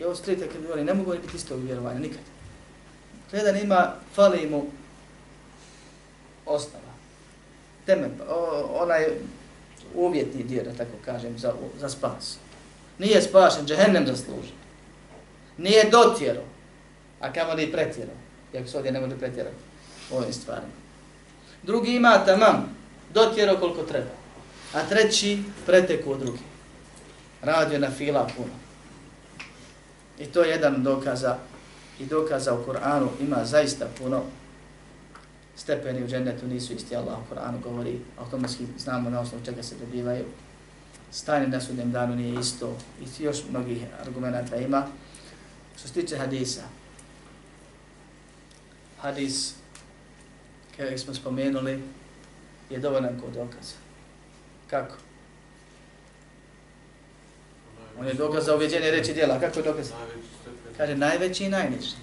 I 0.00 0.04
ovo 0.04 0.14
skrite 0.14 0.48
kad 0.48 0.62
govori, 0.62 0.84
ne 0.84 0.94
mogu 0.94 1.12
biti 1.12 1.36
istog 1.36 1.64
vjerovanja, 1.64 1.98
nikad. 1.98 2.20
Gledan 3.30 3.56
ima, 3.56 3.94
fali 4.14 4.50
mu 4.50 4.66
osnova 6.46 6.84
temelj, 7.86 8.10
onaj 8.74 9.04
uvjetni 9.94 10.42
dio, 10.42 10.62
da 10.62 10.72
tako 10.72 10.96
kažem, 11.04 11.38
za, 11.38 11.52
za 11.80 11.88
spas. 11.88 12.38
Nije 12.98 13.22
spašen, 13.22 13.66
džehennem 13.66 14.06
zaslužen. 14.06 14.56
Nije 15.58 15.90
dotjero, 15.90 16.42
a 17.20 17.32
kamo 17.32 17.54
li 17.54 17.72
pretjero, 17.72 18.12
Iako 18.54 18.68
se 18.68 18.76
ovdje 18.76 18.92
ne 18.92 19.00
može 19.00 19.18
pretjerati 19.18 19.56
ovim 20.10 20.32
stvarima. 20.32 20.72
Drugi 21.62 21.94
ima 21.94 22.24
tamam, 22.24 22.76
dotjero 23.14 23.56
koliko 23.60 23.82
treba. 23.82 24.10
A 24.74 24.82
treći 24.88 25.42
preteku 25.66 26.12
od 26.12 26.18
drugi. 26.18 26.38
Radio 27.42 27.78
na 27.78 27.90
fila 27.90 28.28
puno. 28.36 28.52
I 30.18 30.26
to 30.26 30.42
je 30.42 30.50
jedan 30.50 30.82
dokaza 30.82 31.36
i 32.00 32.06
dokaza 32.06 32.54
u 32.54 32.64
Koranu 32.64 33.08
ima 33.20 33.44
zaista 33.44 33.86
puno 33.98 34.22
stepeni 35.56 36.04
u 36.04 36.08
džennetu 36.08 36.46
nisu 36.46 36.72
isti, 36.72 36.96
Allah 36.96 37.18
u 37.18 37.28
Koranu 37.28 37.58
govori, 37.60 38.00
automatski 38.18 38.66
znamo 38.78 39.10
na 39.10 39.20
osnovu 39.20 39.44
čega 39.44 39.62
se 39.62 39.74
dobivaju. 39.80 40.24
Stanje 41.10 41.48
na 41.48 41.60
sudnjem 41.60 41.92
danu 41.92 42.16
nije 42.16 42.40
isto 42.40 42.76
i 43.00 43.22
još 43.22 43.42
mnogih 43.50 43.78
argumenta 44.06 44.56
ima. 44.56 44.86
Što 45.78 45.88
se 45.88 45.94
tiče 45.94 46.16
hadisa, 46.16 46.62
hadis, 49.04 49.54
kada 50.76 50.98
smo 50.98 51.14
spomenuli, 51.14 51.82
je 52.70 52.78
dovoljan 52.78 53.20
kod 53.20 53.32
dokaza. 53.32 53.76
Kako? 54.70 54.96
On 57.98 58.06
je 58.06 58.14
dokaz 58.14 58.44
za 58.44 58.54
uvjeđenje 58.54 58.90
reći 58.90 59.12
djela. 59.14 59.40
Kako 59.40 59.58
je 59.58 59.62
dokaz? 59.62 59.90
Kaže, 60.76 60.96
najveći 60.96 61.44
i 61.44 61.48
najniži 61.48 61.94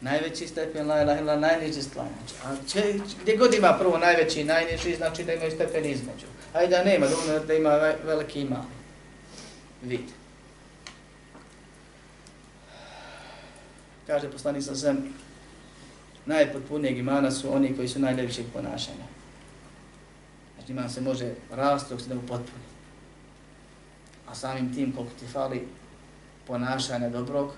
najveći 0.00 0.46
stepen 0.46 0.86
la 0.86 1.02
ilaha 1.02 1.20
illa 1.20 1.36
najniži 1.36 1.82
stepen. 1.82 2.08
Znači, 2.42 2.44
a 2.44 2.68
če, 2.72 2.98
gdje 3.22 3.36
god 3.36 3.54
ima 3.54 3.76
prvo 3.78 3.98
najveći 3.98 4.40
i 4.40 4.44
najniži, 4.44 4.96
znači 4.96 5.24
da 5.24 5.34
imaju 5.34 5.50
stepen 5.50 5.84
između. 5.84 6.26
A 6.52 6.62
i 6.62 6.68
da 6.68 6.84
nema, 6.84 7.06
da, 7.26 7.38
da 7.38 7.54
ima 7.54 7.70
veliki 8.04 8.40
ima 8.40 8.64
vid. 9.82 10.00
Kaže 14.06 14.30
poslanik 14.30 14.64
sa 14.64 14.74
zem, 14.74 15.14
najpotpunijeg 16.28 16.98
imana 16.98 17.30
su 17.30 17.54
oni 17.54 17.76
koji 17.76 17.88
su 17.88 18.00
najljepšeg 18.00 18.46
ponašanja. 18.52 19.04
Znači 20.54 20.72
iman 20.72 20.90
se 20.90 21.00
može 21.00 21.34
rasti 21.50 21.90
dok 21.90 22.00
se 22.00 22.08
ne 22.08 22.16
upotpuni. 22.16 22.64
A 24.28 24.34
samim 24.34 24.74
tim 24.74 24.92
koliko 24.92 25.14
ti 25.20 25.26
fali 25.26 25.68
ponašanja 26.46 27.08
dobrog, 27.08 27.52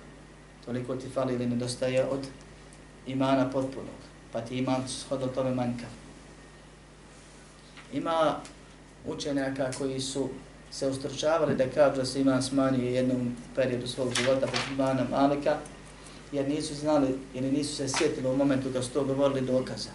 toliko 0.64 0.97
ti 0.97 1.09
fali 1.09 1.35
ili 1.35 1.47
nedostaje 1.47 2.05
od 2.05 2.27
imana 3.07 3.51
potpunog, 3.51 4.01
pa 4.33 4.41
ti 4.41 4.59
iman 4.59 4.89
shodno 4.89 5.27
tome 5.27 5.55
manjka. 5.55 5.87
Ima 7.93 8.37
učenjaka 9.07 9.71
koji 9.79 10.01
su 10.01 10.29
se 10.71 10.87
ustručavali 10.87 11.57
da 11.57 11.71
kažu 11.71 11.97
da 11.97 12.05
se 12.05 12.21
iman 12.21 12.43
smanjuje 12.43 12.93
jednom 12.93 13.37
periodu 13.55 13.87
svog 13.87 14.14
života 14.14 14.47
pod 14.47 14.61
imana 14.73 15.07
Malika, 15.11 15.57
jer 16.33 16.49
nisu 16.49 16.74
znali 16.74 17.09
ili 17.35 17.53
nisu 17.53 17.76
se 17.76 17.89
sjetili 17.89 18.28
u 18.28 18.37
momentu 18.37 18.68
da 18.68 18.83
su 18.83 18.91
to 18.91 19.05
govorili 19.05 19.41
dokaza. 19.41 19.91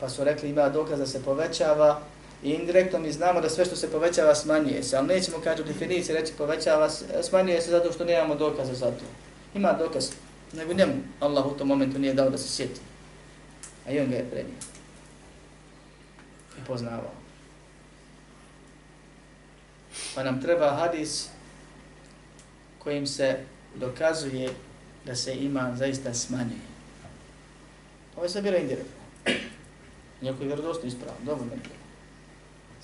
Pa 0.00 0.08
su 0.08 0.24
rekli 0.24 0.50
ima 0.50 0.68
dokaza 0.68 1.06
se 1.06 1.22
povećava 1.22 2.00
i 2.42 2.50
indirektno 2.50 2.98
mi 2.98 3.12
znamo 3.12 3.40
da 3.40 3.50
sve 3.50 3.64
što 3.64 3.76
se 3.76 3.90
povećava 3.90 4.34
smanjuje 4.34 4.82
se, 4.82 4.96
ali 4.96 5.06
nećemo 5.06 5.38
kažu 5.44 5.62
u 5.62 5.66
definiciji 5.66 6.14
reći 6.14 6.32
povećava, 6.38 6.90
smanjuje 7.22 7.60
se 7.60 7.70
zato 7.70 7.92
što 7.92 8.04
nemamo 8.04 8.34
dokaza 8.34 8.74
za 8.74 8.86
to. 8.86 9.04
Ima 9.54 9.72
dokaz, 9.72 10.10
nego 10.52 10.72
njemu 10.72 10.92
Allah 11.20 11.46
u 11.46 11.50
tom 11.50 11.68
momentu 11.68 11.98
nije 11.98 12.14
dao 12.14 12.30
da 12.30 12.38
se 12.38 12.48
sjeti. 12.48 12.80
A 13.86 13.92
i 13.92 14.00
on 14.00 14.10
ga 14.10 14.16
je 14.16 14.30
prenio. 14.30 14.54
i 16.58 16.64
poznavao. 16.66 17.12
Pa 20.14 20.22
nam 20.22 20.42
treba 20.42 20.70
hadis 20.70 21.28
kojim 22.78 23.06
se 23.06 23.38
dokazuje 23.74 24.50
da 25.06 25.14
se 25.14 25.34
iman 25.34 25.76
zaista 25.76 26.14
smanjuje. 26.14 26.66
Ovo 28.16 28.24
je 28.24 28.30
sve 28.30 28.42
bilo 28.42 28.56
indirektno. 28.56 28.96
Nijako 30.20 30.42
je 30.42 30.46
vjerodostno 30.46 30.88
ispravno, 30.88 31.24
dobro 31.24 31.44
ne 31.44 31.56
bilo. 31.56 31.74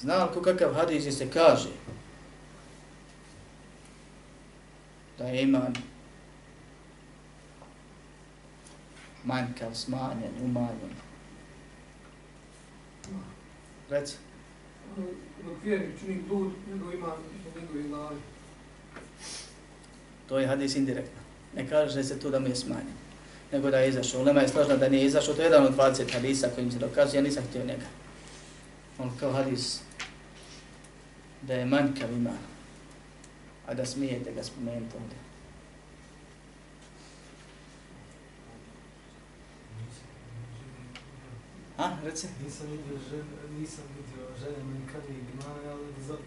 Znam 0.00 0.28
ko 0.34 0.42
kakav 0.42 0.74
hadis 0.74 1.18
se 1.18 1.30
kaže 1.30 1.68
da 5.18 5.24
je 5.24 5.42
iman 5.42 5.74
manjkav, 9.24 9.74
smanjen, 9.74 10.32
umanjen. 10.44 10.94
Reci. 13.90 14.16
Dok 15.44 15.64
vjernik 15.64 16.00
čini 16.00 16.22
blud, 16.28 16.52
njegov 16.72 16.94
ima 16.94 17.12
njegovi 17.60 17.88
glavi. 17.88 18.16
To 20.28 20.38
je 20.38 20.46
hadis 20.46 20.76
indirektno. 20.76 21.21
Ne 21.56 21.68
kaže 21.68 22.04
se 22.04 22.20
tu 22.20 22.30
da 22.30 22.40
mu 22.40 22.48
je 22.48 22.56
smanjen, 22.56 22.96
nego 23.52 23.70
da 23.70 23.78
je 23.78 23.88
izašao. 23.88 24.20
Ulema 24.20 24.40
je 24.40 24.48
složna 24.48 24.76
da 24.76 24.88
nije 24.88 25.06
izašao, 25.06 25.34
to 25.34 25.42
je 25.42 25.46
jedan 25.46 25.66
od 25.66 25.76
20 25.76 26.12
hadisa 26.12 26.48
kojim 26.54 26.72
se 26.72 26.78
dokazuje, 26.78 27.18
ja 27.18 27.22
nisam 27.22 27.44
htio 27.50 27.64
njega. 27.64 27.86
On 28.98 29.10
kao 29.20 29.32
hadis 29.32 29.80
da 31.42 31.54
je 31.54 31.64
manjkav 31.64 32.12
iman, 32.12 32.38
a 33.66 33.74
da 33.74 33.86
smijete 33.86 34.32
ga 34.32 34.42
spomenuti 34.42 34.96
ovdje. 34.96 35.16
A, 41.78 41.90
reci. 42.04 42.26
Nisam 42.44 42.66
vidio 42.70 42.98
žene, 43.10 43.60
nisam 43.60 43.84
vidio 43.96 44.26
žene 44.40 44.64
meni 44.64 44.86
kad 44.92 45.02
je 45.08 45.14
imana, 45.34 45.72
ali 45.72 45.84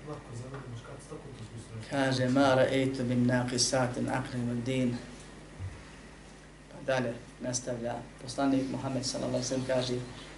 lako 0.10 0.36
zavedu 0.36 0.70
muškarci, 0.72 1.10
tako 1.10 1.22
to 1.38 1.44
smislu. 1.46 1.90
Kaže, 1.90 2.30
mara 2.30 2.66
ejtu 2.72 3.04
bin 3.04 3.28
naqisatin 3.28 4.10
aqlim 4.10 4.50
al 4.50 4.62
din. 4.66 4.98
Dalje 6.86 7.14
nastavlja 7.42 7.96
poslanik 8.22 8.64
Muhammed 8.72 9.06
sallallahu 9.06 9.68
kaže, 9.68 9.94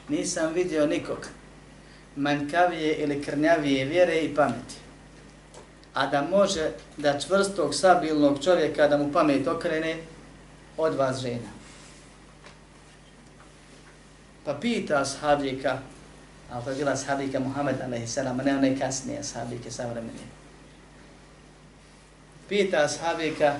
nisam 0.10 0.54
vidio 0.54 0.86
nikog 0.86 1.28
manjkavije 2.16 2.96
ili 2.96 3.24
krnjavije 3.24 3.86
vjere 3.86 4.20
i 4.22 4.36
pameti. 4.36 4.76
A 5.94 6.08
da 6.08 6.22
može 6.22 6.72
da 6.98 7.20
čvrstog, 7.20 7.76
sabilnog 7.76 8.44
čovjeka 8.44 8.88
da 8.88 8.98
mu 8.98 9.12
pamet 9.12 9.48
okrene 9.48 9.98
od 10.78 10.96
vas 10.96 11.22
žena. 11.22 11.58
Pa 14.46 14.54
pita 14.54 15.06
sahabika, 15.06 15.80
a 16.52 16.62
to 16.62 16.70
je 16.70 16.76
bila 16.76 16.96
sahabika 16.96 17.40
Muhammed 17.40 17.76
a.s. 17.82 18.18
a 18.18 18.34
ne 18.34 18.58
one 18.58 18.80
kasnije 18.80 19.24
sahabike 19.24 19.72
savremenije. 19.72 20.28
Pita 22.50 22.88
sahabika, 22.88 23.56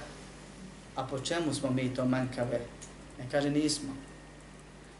a 0.98 1.04
po 1.06 1.20
čemu 1.20 1.54
smo 1.54 1.70
mi 1.70 1.94
to 1.94 2.06
manjkave? 2.06 2.60
Ne 3.20 3.26
kaže 3.32 3.50
nismo. 3.50 3.94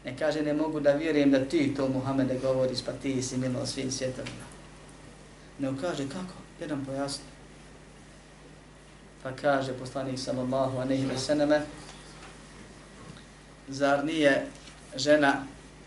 Ne 0.04 0.16
kaže 0.16 0.42
ne 0.42 0.54
mogu 0.54 0.80
da 0.80 0.92
vjerujem 0.92 1.30
da 1.30 1.44
ti 1.44 1.74
to 1.76 1.88
Muhammede 1.88 2.38
govoriš, 2.38 2.84
pa 2.86 2.92
ti 2.92 3.22
si 3.22 3.36
milo 3.36 3.66
svim 3.66 3.90
svjetovima. 3.90 4.46
Ne 5.58 5.72
kaže 5.80 6.08
kako? 6.08 6.38
Jedan 6.60 6.84
pojasni. 6.84 7.24
Pa 9.22 9.32
kaže 9.32 9.72
poslanik 9.72 10.18
sallallahu 10.18 10.78
aleyhi 10.78 11.08
ve 11.08 11.18
seneme, 11.18 11.60
zar 13.68 14.04
nije 14.04 14.46
žena 14.96 15.44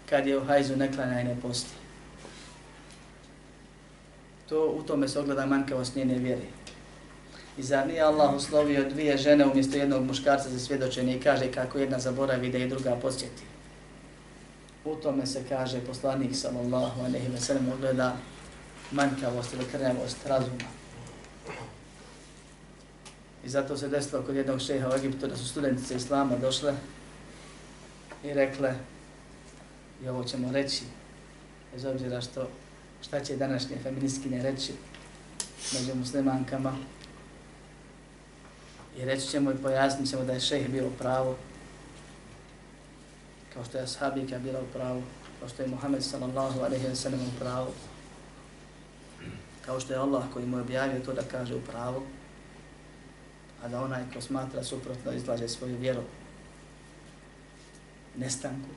kad 0.10 0.28
je 0.28 0.38
u 0.38 0.46
hajzu 0.46 0.76
ne 0.76 0.94
klanja 0.94 1.22
i 1.22 1.24
ne 1.24 1.38
posti? 1.42 1.74
To 4.50 4.68
u 4.68 4.84
tome 4.84 5.08
se 5.08 5.20
ogleda 5.20 5.46
manjkavost 5.46 5.96
njene 5.96 6.18
vjere. 6.18 6.61
I 7.58 7.64
zar 7.64 7.88
nije 7.88 8.02
Allah 8.02 8.36
uslovio 8.36 8.90
dvije 8.90 9.18
žene 9.18 9.46
umjesto 9.46 9.78
jednog 9.78 10.06
muškarca 10.06 10.50
za 10.50 10.60
svjedočenje 10.60 11.16
i 11.16 11.20
kaže 11.20 11.52
kako 11.52 11.78
jedna 11.78 12.00
zaboravi 12.00 12.52
da 12.52 12.58
je 12.58 12.68
druga 12.68 12.96
posjeti? 12.96 13.44
U 14.86 14.96
tome 14.96 15.26
se 15.26 15.44
kaže 15.50 15.80
poslanik 15.80 16.36
sallallahu 16.36 17.02
alejhi 17.02 17.28
ve 17.28 17.40
sellem 17.40 17.70
ogleda 17.70 18.16
manjkavost 18.92 19.54
ili 19.54 19.66
krnjavost 19.72 20.26
razuma. 20.26 20.82
I 23.46 23.50
zato 23.50 23.78
se 23.78 23.88
desilo 23.88 24.22
kod 24.22 24.36
jednog 24.36 24.62
šeha 24.62 24.90
u 24.90 24.94
Egiptu 24.94 25.28
da 25.28 25.38
su 25.38 25.48
studentice 25.48 25.96
Islama 25.96 26.38
došle 26.38 26.74
i 28.24 28.34
rekle 28.34 28.76
i 30.04 30.08
ovo 30.08 30.24
ćemo 30.24 30.52
reći 30.52 30.84
bez 31.74 31.86
obzira 31.86 32.22
što 32.22 32.48
šta 33.02 33.20
će 33.20 33.38
današnje 33.38 33.78
feministkinje 33.84 34.44
reći 34.44 34.74
među 35.74 35.96
muslimankama 35.96 36.76
i 38.98 39.06
reći 39.06 39.28
ćemo 39.28 39.52
i 39.52 39.62
pojasnit 39.64 40.10
ćemo 40.10 40.24
da 40.24 40.34
je 40.34 40.40
šejh 40.40 40.70
bio 40.70 40.88
u 40.88 40.92
pravu 41.00 41.36
kao 43.54 43.66
što 43.66 43.78
je 43.78 43.84
ashabika 43.84 44.40
bila 44.40 44.60
u 44.60 44.74
pravu, 44.74 45.04
kao 45.40 45.50
što 45.50 45.62
je 45.62 45.68
Muhammed 45.68 46.04
sallallahu 46.04 46.60
alaihi 46.60 46.88
wa 46.88 46.96
sallam 46.96 47.20
u 47.20 47.40
pravu, 47.40 47.72
kao 49.66 49.80
što 49.80 49.94
je 49.94 50.00
Allah 50.00 50.24
koji 50.34 50.46
mu 50.46 50.58
je 50.58 50.62
objavio 50.62 51.00
to 51.06 51.14
da 51.14 51.22
kaže 51.32 51.56
u 51.56 51.62
pravu, 51.62 52.04
a 53.64 53.68
da 53.68 53.82
onaj 53.82 54.04
ko 54.14 54.22
smatra 54.22 54.64
suprotno 54.64 55.12
izlaže 55.12 55.48
svoju 55.48 55.78
vjeru 55.78 56.02
nestanku. 58.18 58.70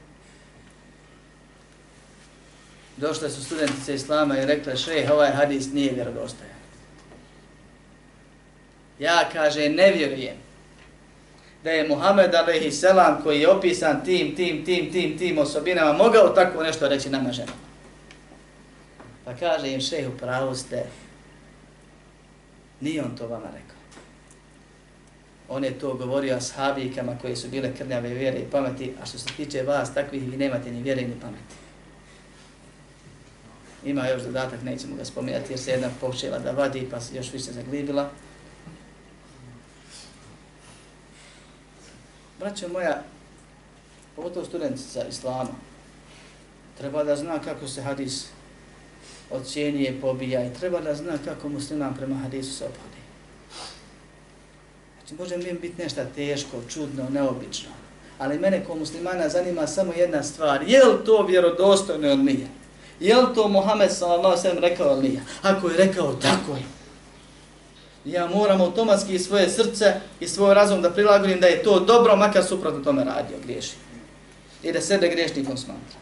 Došle 2.97 3.31
su 3.31 3.45
studentice 3.45 3.95
Islama 3.95 4.39
i 4.39 4.47
rekle, 4.47 4.77
šejh, 4.77 5.11
ovaj 5.11 5.31
hadis 5.31 5.73
nije 5.73 5.93
vjerodostajan. 5.93 6.64
Ja, 8.99 9.29
kaže, 9.33 9.69
ne 9.69 9.93
vjerujem 9.93 10.45
da 11.65 11.71
je 11.71 11.89
Muhammed 11.89 12.35
alaihi 12.35 12.71
selam 12.71 13.21
koji 13.23 13.41
je 13.41 13.49
opisan 13.49 14.05
tim, 14.05 14.37
tim, 14.37 14.65
tim, 14.65 14.93
tim, 14.93 15.19
tim 15.19 15.39
osobinama 15.39 15.93
mogao 15.93 16.29
tako 16.29 16.63
nešto 16.63 16.89
reći 16.89 17.11
nama 17.11 17.33
ženama. 17.33 17.65
Pa 19.25 19.35
kaže 19.35 19.73
im 19.73 19.81
šehu, 19.81 20.13
pravo 20.19 20.55
ste, 20.55 20.87
nije 22.81 23.05
on 23.05 23.17
to 23.17 23.27
vama 23.27 23.47
rekao. 23.47 23.77
On 25.49 25.65
je 25.65 25.79
to 25.79 25.95
govorio 25.95 26.37
ashabikama 26.37 27.19
koji 27.19 27.37
su 27.37 27.49
bile 27.49 27.77
krnjave 27.77 28.09
vjere 28.09 28.39
i 28.39 28.51
pameti, 28.51 28.93
a 29.03 29.07
što 29.07 29.19
se 29.19 29.27
tiče 29.37 29.63
vas, 29.63 29.95
takvih 29.95 30.23
vi 30.31 30.37
nemate 30.37 30.71
ni 30.71 30.83
vjere 30.83 31.03
ni 31.03 31.21
pameti. 31.21 31.55
Ima 33.85 34.09
još 34.09 34.23
dodatak, 34.23 34.63
nećemo 34.63 34.97
ga 34.97 35.05
spominjati 35.05 35.53
jer 35.53 35.61
se 35.61 35.71
jedna 35.71 35.91
počela 36.01 36.39
da 36.39 36.51
vadi 36.51 36.89
pa 36.91 36.97
još 37.15 37.33
više 37.33 37.53
zaglibila. 37.53 38.11
Braćo 42.45 42.69
moja, 42.69 43.03
pogotovo 44.17 44.47
studentica 44.47 45.05
Islama, 45.09 45.51
treba 46.79 47.05
da 47.05 47.17
zna 47.17 47.39
kako 47.39 47.69
se 47.69 47.83
hadis 47.83 48.27
ocjenjuje, 49.31 50.01
pobija 50.01 50.45
i 50.45 50.55
treba 50.55 50.81
da 50.81 50.95
zna 50.95 51.13
kako 51.25 51.49
musliman 51.49 51.95
prema 51.95 52.17
hadisu 52.17 52.53
se 52.53 52.65
obhodi. 52.65 53.01
Znači, 54.99 55.15
može 55.15 55.37
mi 55.37 55.59
biti 55.59 55.83
nešto 55.83 56.01
teško, 56.15 56.57
čudno, 56.69 57.09
neobično, 57.11 57.71
ali 58.19 58.39
mene 58.39 58.65
kao 58.67 58.77
muslimana 58.77 59.29
zanima 59.29 59.67
samo 59.67 59.93
jedna 59.93 60.23
stvar, 60.23 60.63
je 60.67 60.85
li 60.85 61.05
to 61.05 61.27
vjerodostojno 61.27 62.09
ili 62.09 62.23
nije? 62.23 62.49
Je 63.01 63.17
li 63.17 63.35
to 63.35 63.49
Muhammed 63.49 63.91
s.a.v. 63.91 64.61
rekao 64.61 64.93
ili 64.93 65.09
nije? 65.09 65.23
Ako 65.43 65.69
je 65.69 65.77
rekao, 65.77 66.13
tako 66.13 66.57
je 66.57 66.84
ja 68.05 68.27
moram 68.27 68.61
automatski 68.61 69.19
svoje 69.19 69.49
srce 69.49 69.95
i 70.21 70.29
svoj 70.29 70.55
razum 70.55 70.83
da 70.83 70.91
prilagodim 70.91 71.41
da 71.41 71.47
je 71.47 71.63
to 71.63 71.81
dobro, 71.81 72.17
makar 72.17 72.45
suprotno 72.45 72.85
tome 72.85 73.05
radio, 73.05 73.37
griješi. 73.45 73.75
I 74.63 74.73
da 74.73 74.81
sebe 74.81 75.09
griješnikom 75.09 75.57
smatra. 75.57 75.99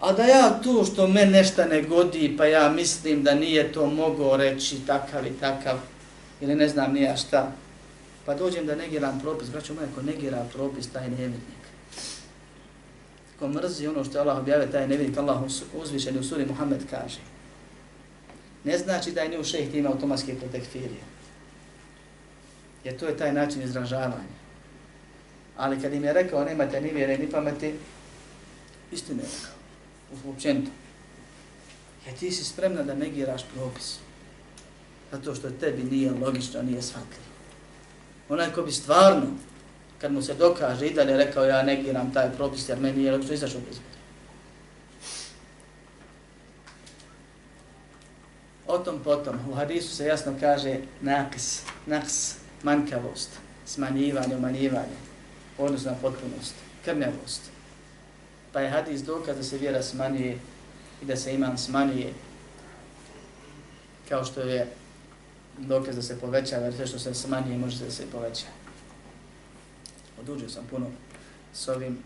A 0.00 0.12
da 0.12 0.22
ja 0.22 0.60
tu 0.62 0.84
što 0.92 1.06
me 1.06 1.26
nešto 1.26 1.64
ne 1.64 1.82
godi, 1.82 2.34
pa 2.38 2.44
ja 2.44 2.70
mislim 2.70 3.22
da 3.22 3.34
nije 3.34 3.72
to 3.72 3.86
mogao 3.86 4.36
reći 4.36 4.86
takav 4.86 5.26
i 5.26 5.30
takav, 5.40 5.78
ili 6.40 6.54
ne 6.54 6.68
znam 6.68 6.92
nija 6.92 7.16
šta, 7.16 7.52
pa 8.24 8.34
dođem 8.34 8.66
da 8.66 8.74
negiram 8.74 9.20
propis, 9.20 9.48
braćo 9.48 9.74
moje, 9.74 9.88
ko 9.94 10.02
negira 10.02 10.46
propis, 10.52 10.88
taj 10.88 11.10
nevjednik. 11.10 11.64
Ko 13.38 13.48
mrzi 13.48 13.86
ono 13.86 14.04
što 14.04 14.18
je 14.18 14.20
Allah 14.20 14.38
objavio, 14.38 14.66
taj 14.66 14.88
nevjednik, 14.88 15.18
Allah 15.18 15.42
uzvišen 15.82 16.18
u 16.18 16.22
suri 16.22 16.46
Muhammed 16.46 16.80
kaže, 16.90 17.18
ne 18.64 18.78
znači 18.78 19.12
da 19.12 19.20
je 19.20 19.36
nju 19.36 19.44
šejh 19.44 19.70
time 19.70 19.88
automatski 19.88 20.34
protekfirije. 20.34 21.04
Jer 22.84 22.98
to 22.98 23.06
je 23.06 23.16
taj 23.16 23.32
način 23.32 23.62
izražavanja. 23.62 24.34
Ali 25.56 25.80
kad 25.80 25.92
im 25.92 26.04
je 26.04 26.12
rekao 26.12 26.44
nemate 26.44 26.80
ni 26.80 26.90
vjere 26.90 27.18
ni 27.18 27.30
pameti, 27.30 27.74
istine 28.92 29.22
je 29.22 29.28
rekao, 29.28 30.30
uopćenito. 30.30 30.70
Jer 32.06 32.16
ti 32.18 32.30
si 32.30 32.44
spremna 32.44 32.82
da 32.82 32.94
negiraš 32.94 33.42
propis. 33.54 33.96
Zato 35.12 35.34
što 35.34 35.50
tebi 35.50 35.82
nije 35.82 36.10
logično, 36.10 36.62
nije 36.62 36.82
shvatljivo. 36.82 37.24
Onaj 38.28 38.52
ko 38.52 38.62
bi 38.62 38.72
stvarno, 38.72 39.26
kad 40.00 40.12
mu 40.12 40.22
se 40.22 40.34
dokaže 40.34 40.86
i 40.86 40.94
dalje 40.94 41.16
rekao 41.16 41.44
ja 41.44 41.62
negiram 41.62 42.12
taj 42.12 42.32
propis 42.32 42.68
jer 42.68 42.80
meni 42.80 43.04
je 43.04 43.12
logično 43.12 43.34
izašao 43.34 43.60
bez 43.68 43.78
O 48.66 48.78
tom 48.78 49.00
potom, 49.04 49.38
u 49.50 49.54
hadisu 49.54 49.96
se 49.96 50.06
jasno 50.06 50.34
kaže 50.40 50.78
nakis, 51.00 51.62
naks, 51.86 52.34
manjkavost, 52.62 53.30
smanjivanje, 53.66 54.36
umanjivanje, 54.36 54.96
odnosno 55.58 55.90
na 55.90 55.96
potpunost, 56.02 56.54
krnjavost. 56.84 57.42
Pa 58.52 58.60
je 58.60 58.70
hadis 58.70 59.02
dokaz 59.02 59.36
da 59.36 59.42
se 59.42 59.58
vjera 59.58 59.82
smanjuje 59.82 60.38
i 61.02 61.04
da 61.04 61.16
se 61.16 61.34
iman 61.34 61.58
smanjuje, 61.58 62.12
kao 64.08 64.24
što 64.24 64.40
je 64.40 64.66
dokaz 65.58 65.96
da 65.96 66.02
se 66.02 66.20
povećava, 66.20 66.64
jer 66.64 66.74
sve 66.74 66.86
što 66.86 66.98
se 66.98 67.14
smanjuje 67.14 67.58
može 67.58 67.84
da 67.84 67.90
se 67.90 68.06
poveća. 68.12 68.46
Odužio 70.20 70.48
sam 70.48 70.64
puno 70.70 70.86
s 71.54 71.68
ovim, 71.68 71.98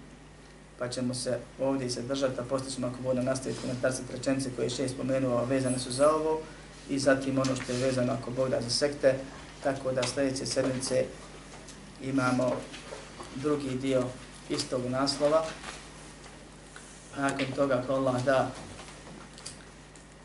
pa 0.78 0.88
ćemo 0.88 1.14
se 1.14 1.38
ovdje 1.60 1.90
se 1.90 2.02
držati, 2.02 2.40
a 2.40 2.44
poslije 2.44 2.72
ćemo 2.72 2.86
ako 2.86 3.02
bude 3.02 3.22
nastaviti 3.22 3.60
komentarci 3.60 4.02
rečenice 4.12 4.50
koje 4.56 4.66
je 4.66 4.70
šest 4.70 4.94
spomenuo, 4.94 5.44
vezane 5.44 5.78
su 5.78 5.92
za 5.92 6.10
ovo, 6.10 6.40
i 6.88 6.98
zatim 6.98 7.38
ono 7.38 7.56
što 7.56 7.72
je 7.72 7.78
vezano 7.78 8.12
ako 8.12 8.30
Bog 8.30 8.48
da 8.48 8.60
za 8.60 8.70
sekte, 8.70 9.14
tako 9.62 9.92
da 9.92 10.02
sljedeće 10.02 10.46
sedmice 10.46 11.04
imamo 12.02 12.52
drugi 13.34 13.70
dio 13.70 14.02
istog 14.48 14.86
naslova. 14.88 15.44
Nakon 17.16 17.46
toga, 17.56 17.74
ako 17.74 17.92
Allah 17.92 18.24
da, 18.24 18.50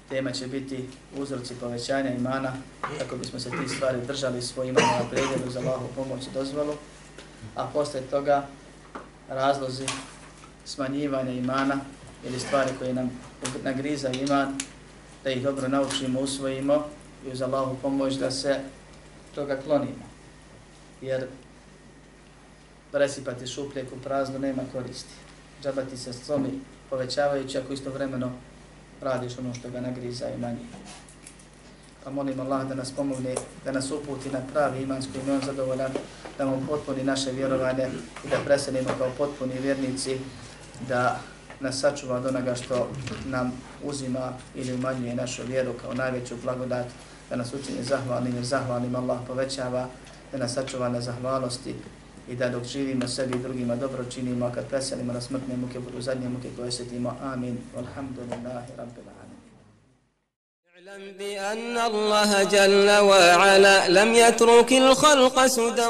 tema 0.09 0.31
će 0.31 0.47
biti 0.47 0.89
uzroci 1.17 1.55
povećanja 1.55 2.15
imana, 2.15 2.53
kako 2.99 3.15
bismo 3.15 3.39
se 3.39 3.49
ti 3.49 3.75
stvari 3.75 3.97
držali 4.07 4.41
svoj 4.41 4.67
iman 4.67 4.83
na 4.83 5.09
predjedu 5.09 5.51
za 5.51 5.59
Allahu 5.59 5.87
pomoć 5.95 6.27
i 6.27 6.33
dozvolu, 6.33 6.73
a 7.55 7.67
posle 7.73 8.01
toga 8.01 8.47
razlozi 9.29 9.85
smanjivanja 10.65 11.31
imana 11.31 11.79
ili 12.27 12.39
stvari 12.39 12.71
koje 12.79 12.93
nam 12.93 13.11
nagriza 13.63 14.09
iman, 14.09 14.57
da 15.23 15.29
ih 15.29 15.43
dobro 15.43 15.67
naučimo, 15.67 16.19
usvojimo 16.19 16.85
i 17.27 17.31
uz 17.31 17.41
Allahu 17.41 17.77
pomoć 17.81 18.13
da 18.13 18.31
se 18.31 18.59
toga 19.35 19.57
klonimo. 19.65 20.05
Jer 21.01 21.27
presipati 22.91 23.47
šupljeg 23.47 23.85
u 23.93 24.03
prazno 24.03 24.39
nema 24.39 24.61
koristi. 24.73 25.13
Džabati 25.63 25.97
se 25.97 26.13
slomi 26.13 26.49
povećavajući 26.89 27.57
ako 27.57 27.73
istovremeno 27.73 28.31
radiš 29.01 29.37
ono 29.37 29.53
što 29.53 29.69
ga 29.69 29.81
nagriza 29.81 30.29
i 30.29 30.37
manje. 30.37 30.65
Pa 32.03 32.11
molim 32.11 32.39
Allah 32.39 32.67
da 32.67 32.75
nas 32.75 32.91
pomogne, 32.91 33.35
da 33.65 33.71
nas 33.71 33.91
uputi 33.91 34.29
na 34.29 34.39
pravi 34.53 34.83
imansko 34.83 35.11
i 35.27 35.31
on 35.31 35.41
zadovoljan, 35.45 35.91
da 36.37 36.45
mu 36.45 36.67
potpuni 36.67 37.03
naše 37.03 37.31
vjerovanje 37.31 37.87
i 38.25 38.29
da 38.29 38.37
preselimo 38.45 38.89
kao 38.97 39.09
potpuni 39.17 39.59
vjernici, 39.59 40.17
da 40.88 41.20
nas 41.60 41.80
sačuva 41.80 42.16
od 42.16 42.26
onoga 42.26 42.54
što 42.54 42.88
nam 43.26 43.52
uzima 43.84 44.32
ili 44.54 44.74
umanjuje 44.74 45.14
našu 45.14 45.42
vjeru 45.46 45.72
kao 45.82 45.94
najveću 45.94 46.34
blagodat, 46.44 46.86
da 47.30 47.36
nas 47.36 47.54
učini 47.54 47.84
zahvalnim 47.84 48.34
jer 48.34 48.44
zahvalnim 48.44 48.96
Allah 48.96 49.18
povećava, 49.26 49.86
da 50.32 50.38
nas 50.38 50.54
sačuva 50.54 50.88
na 50.88 51.00
zahvalnosti 51.00 51.74
i 52.28 52.36
da 52.36 52.48
dok 52.48 52.64
živimo 52.64 53.08
sebi 53.08 53.36
i 53.36 53.42
drugima 53.42 53.76
dobro 53.76 54.04
činimo, 54.04 54.46
a 54.46 54.52
kad 54.52 54.66
preselimo 54.68 55.12
na 55.12 55.20
smrtne 55.20 55.56
muke, 55.56 55.80
budu 55.80 56.00
zadnje 56.00 56.28
muke 56.28 56.48
koje 56.56 56.72
sjetimo. 56.72 57.16
Amin. 57.22 57.58
Walhamdulillahi 57.76 58.76
rabbil 58.76 59.04
alamin. 59.04 59.38
اعلم 60.88 61.12
بأن 61.18 61.76
الله 61.78 62.44
جل 62.44 62.90
وعلا 62.90 63.88
لم 63.88 64.14
يترك 64.14 64.72
الخلق 64.72 65.46
سدى 65.46 65.88